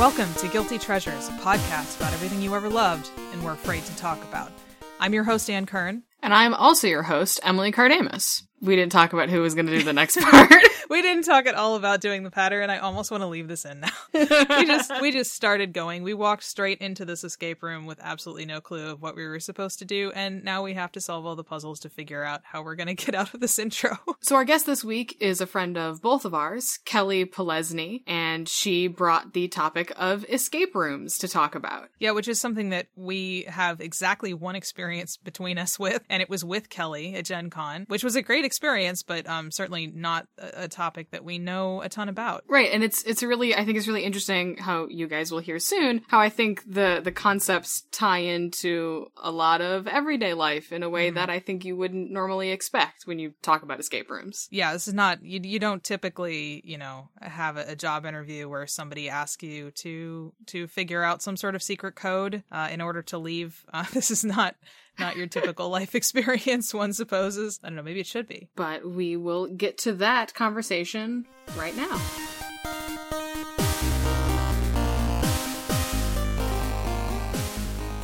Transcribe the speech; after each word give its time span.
Welcome 0.00 0.32
to 0.36 0.48
Guilty 0.48 0.78
Treasures, 0.78 1.28
a 1.28 1.32
podcast 1.32 1.98
about 1.98 2.14
everything 2.14 2.40
you 2.40 2.54
ever 2.54 2.70
loved 2.70 3.10
and 3.34 3.44
were 3.44 3.52
afraid 3.52 3.84
to 3.84 3.94
talk 3.96 4.16
about. 4.24 4.50
I'm 4.98 5.12
your 5.12 5.24
host, 5.24 5.50
Ann 5.50 5.66
Kern. 5.66 6.04
And 6.22 6.32
I'm 6.32 6.54
also 6.54 6.86
your 6.86 7.02
host, 7.02 7.38
Emily 7.42 7.70
Cardamus. 7.70 8.44
We 8.62 8.76
didn't 8.76 8.92
talk 8.92 9.12
about 9.12 9.28
who 9.28 9.42
was 9.42 9.54
going 9.54 9.66
to 9.66 9.78
do 9.78 9.84
the 9.84 9.92
next 9.92 10.18
part. 10.22 10.62
We 10.90 11.02
didn't 11.02 11.22
talk 11.22 11.46
at 11.46 11.54
all 11.54 11.76
about 11.76 12.00
doing 12.00 12.24
the 12.24 12.30
pattern. 12.30 12.68
I 12.68 12.78
almost 12.78 13.12
want 13.12 13.22
to 13.22 13.28
leave 13.28 13.46
this 13.46 13.64
in 13.64 13.80
now. 13.80 13.88
we 14.12 14.66
just 14.66 14.90
we 15.00 15.12
just 15.12 15.32
started 15.32 15.72
going. 15.72 16.02
We 16.02 16.14
walked 16.14 16.42
straight 16.42 16.78
into 16.78 17.04
this 17.04 17.22
escape 17.22 17.62
room 17.62 17.86
with 17.86 18.00
absolutely 18.02 18.44
no 18.44 18.60
clue 18.60 18.90
of 18.90 19.00
what 19.00 19.14
we 19.14 19.24
were 19.24 19.38
supposed 19.38 19.78
to 19.78 19.84
do, 19.84 20.10
and 20.14 20.44
now 20.44 20.64
we 20.64 20.74
have 20.74 20.90
to 20.92 21.00
solve 21.00 21.24
all 21.24 21.36
the 21.36 21.44
puzzles 21.44 21.78
to 21.80 21.88
figure 21.88 22.24
out 22.24 22.40
how 22.42 22.62
we're 22.62 22.74
going 22.74 22.88
to 22.94 22.94
get 22.94 23.14
out 23.14 23.32
of 23.32 23.40
this 23.40 23.58
intro. 23.58 23.98
so 24.20 24.34
our 24.34 24.44
guest 24.44 24.66
this 24.66 24.84
week 24.84 25.16
is 25.20 25.40
a 25.40 25.46
friend 25.46 25.78
of 25.78 26.02
both 26.02 26.24
of 26.24 26.34
ours, 26.34 26.80
Kelly 26.84 27.24
Polesny, 27.24 28.02
and 28.06 28.48
she 28.48 28.88
brought 28.88 29.32
the 29.32 29.46
topic 29.46 29.92
of 29.96 30.24
escape 30.28 30.74
rooms 30.74 31.16
to 31.18 31.28
talk 31.28 31.54
about. 31.54 31.88
Yeah, 32.00 32.10
which 32.10 32.26
is 32.26 32.40
something 32.40 32.70
that 32.70 32.88
we 32.96 33.44
have 33.48 33.80
exactly 33.80 34.34
one 34.34 34.56
experience 34.56 35.16
between 35.16 35.56
us 35.56 35.78
with, 35.78 36.02
and 36.10 36.20
it 36.20 36.28
was 36.28 36.44
with 36.44 36.68
Kelly 36.68 37.14
at 37.14 37.26
Gen 37.26 37.48
Con, 37.48 37.84
which 37.86 38.02
was 38.02 38.16
a 38.16 38.22
great 38.22 38.44
experience, 38.44 39.04
but 39.04 39.28
um, 39.28 39.52
certainly 39.52 39.86
not 39.86 40.26
a, 40.36 40.64
a, 40.64 40.68
topic 40.80 41.10
that 41.10 41.24
we 41.24 41.38
know 41.38 41.82
a 41.82 41.90
ton 41.90 42.08
about. 42.08 42.42
Right, 42.48 42.70
and 42.72 42.82
it's 42.82 43.02
it's 43.02 43.22
really 43.22 43.54
I 43.54 43.66
think 43.66 43.76
it's 43.76 43.86
really 43.86 44.04
interesting 44.04 44.56
how 44.56 44.86
you 44.88 45.06
guys 45.06 45.30
will 45.30 45.40
hear 45.40 45.58
soon 45.58 46.00
how 46.08 46.20
I 46.20 46.30
think 46.30 46.62
the 46.66 47.02
the 47.04 47.12
concepts 47.12 47.82
tie 47.92 48.20
into 48.20 49.10
a 49.18 49.30
lot 49.30 49.60
of 49.60 49.86
everyday 49.86 50.32
life 50.32 50.72
in 50.72 50.82
a 50.82 50.88
way 50.88 51.10
mm. 51.10 51.16
that 51.16 51.28
I 51.28 51.38
think 51.38 51.66
you 51.66 51.76
wouldn't 51.76 52.10
normally 52.10 52.50
expect 52.50 53.06
when 53.06 53.18
you 53.18 53.34
talk 53.42 53.62
about 53.62 53.78
escape 53.78 54.10
rooms. 54.10 54.48
Yeah, 54.50 54.72
this 54.72 54.88
is 54.88 54.94
not 54.94 55.22
you. 55.22 55.40
You 55.42 55.58
don't 55.58 55.84
typically 55.84 56.62
you 56.64 56.78
know 56.78 57.10
have 57.20 57.58
a, 57.58 57.72
a 57.72 57.76
job 57.76 58.06
interview 58.06 58.48
where 58.48 58.66
somebody 58.66 59.10
asks 59.10 59.42
you 59.42 59.72
to 59.82 60.32
to 60.46 60.66
figure 60.66 61.02
out 61.02 61.20
some 61.20 61.36
sort 61.36 61.54
of 61.54 61.62
secret 61.62 61.94
code 61.94 62.42
uh, 62.50 62.68
in 62.72 62.80
order 62.80 63.02
to 63.02 63.18
leave. 63.18 63.64
Uh, 63.80 63.84
this 63.92 64.10
is 64.10 64.24
not 64.24 64.56
not 65.00 65.16
your 65.16 65.26
typical 65.26 65.68
life 65.68 65.94
experience, 65.96 66.72
one 66.72 66.92
supposes. 66.92 67.58
I 67.64 67.68
don't 67.68 67.76
know, 67.76 67.82
maybe 67.82 68.00
it 68.00 68.06
should 68.06 68.28
be. 68.28 68.48
But 68.54 68.88
we 68.88 69.16
will 69.16 69.46
get 69.46 69.78
to 69.78 69.92
that 69.94 70.34
conversation 70.34 71.26
right 71.56 71.76
now. 71.76 72.00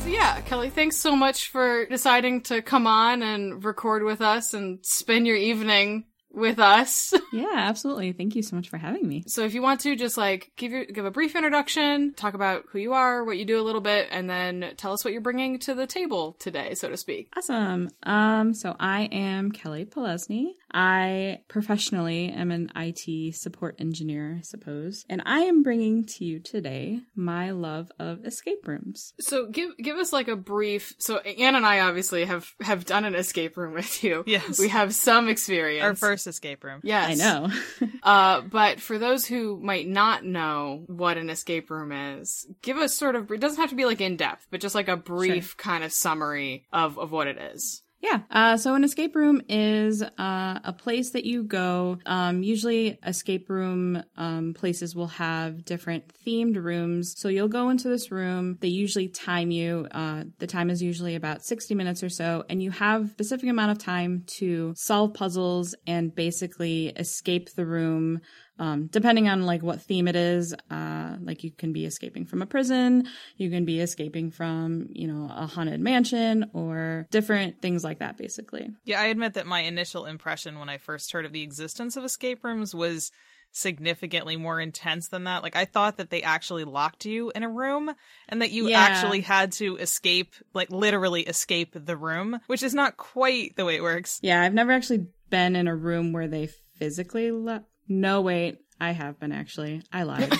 Yeah, 0.05 0.41
Kelly, 0.41 0.69
thanks 0.69 0.97
so 0.97 1.15
much 1.15 1.49
for 1.49 1.85
deciding 1.85 2.41
to 2.43 2.61
come 2.61 2.87
on 2.87 3.21
and 3.21 3.63
record 3.63 4.03
with 4.03 4.21
us 4.21 4.53
and 4.53 4.79
spend 4.85 5.27
your 5.27 5.35
evening 5.35 6.05
with 6.37 6.59
us. 6.59 7.13
yeah, 7.33 7.53
absolutely. 7.55 8.13
Thank 8.13 8.35
you 8.35 8.43
so 8.43 8.55
much 8.55 8.69
for 8.69 8.77
having 8.77 9.07
me. 9.07 9.23
So 9.27 9.43
if 9.43 9.53
you 9.53 9.61
want 9.61 9.81
to 9.81 9.95
just 9.95 10.17
like 10.17 10.51
give 10.55 10.71
your 10.71 10.85
give 10.85 11.05
a 11.05 11.11
brief 11.11 11.35
introduction, 11.35 12.13
talk 12.13 12.35
about 12.35 12.65
who 12.69 12.79
you 12.79 12.93
are, 12.93 13.23
what 13.23 13.37
you 13.37 13.45
do 13.45 13.59
a 13.59 13.63
little 13.63 13.81
bit, 13.81 14.07
and 14.11 14.29
then 14.29 14.73
tell 14.77 14.93
us 14.93 15.03
what 15.03 15.11
you're 15.11 15.21
bringing 15.21 15.59
to 15.59 15.73
the 15.73 15.87
table 15.87 16.35
today, 16.39 16.75
so 16.75 16.89
to 16.89 16.97
speak. 16.97 17.33
Awesome. 17.35 17.89
Um, 18.03 18.53
so 18.53 18.75
I 18.79 19.03
am 19.05 19.51
Kelly 19.51 19.85
Polesny. 19.85 20.51
I 20.71 21.39
professionally 21.47 22.29
am 22.29 22.51
an 22.51 22.71
IT 22.75 23.35
support 23.35 23.75
engineer, 23.79 24.37
I 24.39 24.41
suppose, 24.41 25.05
and 25.09 25.23
I 25.25 25.39
am 25.39 25.63
bringing 25.63 26.05
to 26.05 26.25
you 26.25 26.39
today 26.39 27.01
my 27.15 27.51
love 27.51 27.91
of 27.99 28.25
escape 28.25 28.67
rooms. 28.67 29.13
So 29.19 29.47
give 29.47 29.75
give 29.77 29.97
us 29.97 30.13
like 30.13 30.27
a 30.27 30.35
brief. 30.35 30.93
So 30.99 31.17
Anne 31.17 31.55
and 31.55 31.65
I 31.65 31.79
obviously 31.79 32.25
have 32.25 32.53
have 32.61 32.85
done 32.85 33.05
an 33.05 33.15
escape 33.15 33.57
room 33.57 33.73
with 33.73 34.03
you. 34.03 34.23
Yes, 34.27 34.59
we 34.59 34.69
have 34.69 34.93
some 34.93 35.29
experience. 35.29 35.83
Our 35.83 35.95
first 35.95 36.26
escape 36.27 36.63
room. 36.63 36.81
Yes, 36.83 37.09
I 37.09 37.13
know. 37.13 37.49
uh, 38.03 38.41
but 38.41 38.79
for 38.79 38.97
those 38.97 39.25
who 39.25 39.57
might 39.57 39.87
not 39.87 40.23
know 40.23 40.83
what 40.87 41.17
an 41.17 41.29
escape 41.29 41.69
room 41.69 41.91
is, 41.91 42.47
give 42.61 42.77
us 42.77 42.93
sort 42.93 43.15
of. 43.15 43.31
It 43.31 43.41
doesn't 43.41 43.59
have 43.59 43.69
to 43.69 43.75
be 43.75 43.85
like 43.85 44.01
in 44.01 44.17
depth, 44.17 44.47
but 44.51 44.61
just 44.61 44.75
like 44.75 44.87
a 44.87 44.97
brief 44.97 45.47
sure. 45.47 45.55
kind 45.57 45.83
of 45.83 45.91
summary 45.93 46.67
of 46.71 46.99
of 46.99 47.11
what 47.11 47.27
it 47.27 47.37
is. 47.37 47.81
Yeah. 48.07 48.21
Uh, 48.31 48.55
so 48.55 48.73
an 48.73 48.85
escape 48.85 49.17
room 49.17 49.41
is 49.49 50.01
uh, 50.01 50.59
a 50.63 50.73
place 50.77 51.09
that 51.09 51.25
you 51.25 51.43
go. 51.43 51.99
Um, 52.05 52.41
usually, 52.41 52.99
escape 53.05 53.49
room 53.49 54.01
um, 54.15 54.53
places 54.53 54.95
will 54.95 55.07
have 55.07 55.65
different 55.65 56.13
themed 56.25 56.55
rooms. 56.55 57.15
So 57.17 57.27
you'll 57.27 57.49
go 57.49 57.69
into 57.69 57.89
this 57.89 58.09
room. 58.09 58.57
They 58.61 58.69
usually 58.69 59.09
time 59.09 59.51
you. 59.51 59.87
Uh, 59.91 60.23
the 60.39 60.47
time 60.47 60.69
is 60.69 60.81
usually 60.81 61.15
about 61.15 61.43
60 61.43 61.75
minutes 61.75 62.01
or 62.01 62.09
so, 62.09 62.45
and 62.49 62.63
you 62.63 62.71
have 62.71 63.03
a 63.03 63.09
specific 63.09 63.49
amount 63.49 63.71
of 63.71 63.77
time 63.77 64.23
to 64.37 64.73
solve 64.77 65.13
puzzles 65.13 65.75
and 65.85 66.15
basically 66.15 66.87
escape 66.95 67.55
the 67.55 67.65
room 67.65 68.21
um, 68.59 68.87
depending 68.87 69.27
on 69.27 69.43
like 69.43 69.61
what 69.61 69.81
theme 69.81 70.07
it 70.07 70.15
is 70.15 70.53
uh, 70.71 71.15
like 71.21 71.43
you 71.43 71.51
can 71.51 71.73
be 71.73 71.85
escaping 71.85 72.25
from 72.25 72.41
a 72.41 72.45
prison 72.45 73.07
you 73.37 73.49
can 73.49 73.65
be 73.65 73.79
escaping 73.79 74.31
from 74.31 74.89
you 74.91 75.07
know 75.07 75.29
a 75.35 75.45
haunted 75.45 75.79
mansion 75.79 76.49
or 76.53 77.07
different 77.11 77.61
things 77.61 77.83
like 77.83 77.99
that 77.99 78.17
basically 78.17 78.69
yeah 78.83 79.01
i 79.01 79.05
admit 79.05 79.33
that 79.33 79.45
my 79.45 79.61
initial 79.61 80.05
impression 80.05 80.59
when 80.59 80.69
i 80.69 80.77
first 80.77 81.11
heard 81.11 81.25
of 81.25 81.31
the 81.31 81.43
existence 81.43 81.95
of 81.95 82.03
escape 82.03 82.43
rooms 82.43 82.73
was 82.73 83.11
significantly 83.51 84.35
more 84.37 84.59
intense 84.59 85.07
than 85.07 85.25
that. 85.25 85.43
Like 85.43 85.55
I 85.55 85.65
thought 85.65 85.97
that 85.97 86.09
they 86.09 86.21
actually 86.21 86.63
locked 86.63 87.05
you 87.05 87.31
in 87.33 87.43
a 87.43 87.49
room 87.49 87.93
and 88.29 88.41
that 88.41 88.51
you 88.51 88.69
yeah. 88.69 88.79
actually 88.79 89.21
had 89.21 89.51
to 89.53 89.77
escape, 89.77 90.35
like 90.53 90.69
literally 90.69 91.23
escape 91.23 91.71
the 91.73 91.97
room, 91.97 92.39
which 92.47 92.63
is 92.63 92.73
not 92.73 92.97
quite 92.97 93.55
the 93.55 93.65
way 93.65 93.75
it 93.75 93.83
works. 93.83 94.19
Yeah, 94.21 94.41
I've 94.41 94.53
never 94.53 94.71
actually 94.71 95.07
been 95.29 95.55
in 95.55 95.67
a 95.67 95.75
room 95.75 96.13
where 96.13 96.27
they 96.27 96.47
physically 96.75 97.31
lo- 97.31 97.63
no, 97.87 98.21
wait. 98.21 98.59
I 98.79 98.91
have 98.91 99.19
been 99.19 99.31
actually. 99.31 99.81
I 99.91 100.03
lied. 100.03 100.33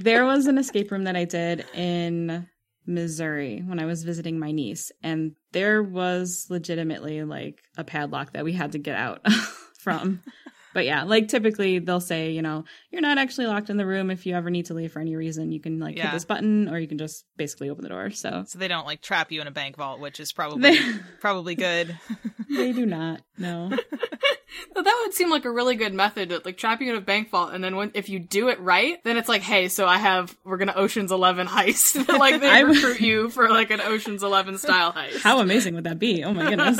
there 0.00 0.24
was 0.24 0.46
an 0.46 0.58
escape 0.58 0.90
room 0.90 1.04
that 1.04 1.16
I 1.16 1.24
did 1.24 1.64
in 1.74 2.48
Missouri 2.86 3.62
when 3.64 3.78
I 3.78 3.84
was 3.84 4.04
visiting 4.04 4.38
my 4.38 4.52
niece, 4.52 4.90
and 5.02 5.36
there 5.52 5.82
was 5.82 6.46
legitimately 6.50 7.22
like 7.24 7.62
a 7.76 7.84
padlock 7.84 8.32
that 8.32 8.44
we 8.44 8.52
had 8.52 8.72
to 8.72 8.78
get 8.78 8.96
out 8.96 9.24
from. 9.78 10.22
But 10.76 10.84
yeah, 10.84 11.04
like 11.04 11.28
typically 11.28 11.78
they'll 11.78 12.02
say, 12.02 12.32
you 12.32 12.42
know, 12.42 12.64
you're 12.90 13.00
not 13.00 13.16
actually 13.16 13.46
locked 13.46 13.70
in 13.70 13.78
the 13.78 13.86
room. 13.86 14.10
If 14.10 14.26
you 14.26 14.34
ever 14.34 14.50
need 14.50 14.66
to 14.66 14.74
leave 14.74 14.92
for 14.92 15.00
any 15.00 15.16
reason, 15.16 15.50
you 15.50 15.58
can 15.58 15.80
like 15.80 15.96
yeah. 15.96 16.02
hit 16.02 16.12
this 16.12 16.26
button 16.26 16.68
or 16.68 16.78
you 16.78 16.86
can 16.86 16.98
just 16.98 17.24
basically 17.38 17.70
open 17.70 17.82
the 17.82 17.88
door. 17.88 18.10
So 18.10 18.44
So 18.46 18.58
they 18.58 18.68
don't 18.68 18.84
like 18.84 19.00
trap 19.00 19.32
you 19.32 19.40
in 19.40 19.46
a 19.46 19.50
bank 19.50 19.76
vault, 19.76 20.00
which 20.00 20.20
is 20.20 20.34
probably 20.34 20.78
probably 21.20 21.54
good. 21.54 21.98
they 22.50 22.72
do 22.72 22.84
not. 22.84 23.22
No. 23.38 23.70
That 24.74 25.02
would 25.04 25.14
seem 25.14 25.30
like 25.30 25.44
a 25.44 25.50
really 25.50 25.74
good 25.74 25.92
method 25.92 26.28
to 26.30 26.42
like 26.44 26.56
trap 26.56 26.80
you 26.80 26.90
in 26.90 26.96
a 26.96 27.00
bank 27.00 27.30
vault, 27.30 27.52
and 27.52 27.62
then 27.62 27.76
when 27.76 27.90
if 27.94 28.08
you 28.08 28.18
do 28.18 28.48
it 28.48 28.60
right, 28.60 29.02
then 29.04 29.16
it's 29.16 29.28
like, 29.28 29.42
hey, 29.42 29.68
so 29.68 29.86
I 29.86 29.98
have 29.98 30.36
we're 30.44 30.56
gonna 30.56 30.74
Ocean's 30.76 31.12
Eleven 31.12 31.46
heist. 31.46 32.08
like 32.18 32.40
they 32.40 32.64
recruit 32.64 33.00
you 33.00 33.28
for 33.30 33.48
like 33.48 33.70
an 33.70 33.80
Ocean's 33.80 34.22
Eleven 34.22 34.58
style 34.58 34.92
heist. 34.92 35.20
How 35.20 35.40
amazing 35.40 35.74
would 35.74 35.84
that 35.84 35.98
be? 35.98 36.24
Oh 36.24 36.32
my 36.32 36.50
goodness. 36.50 36.78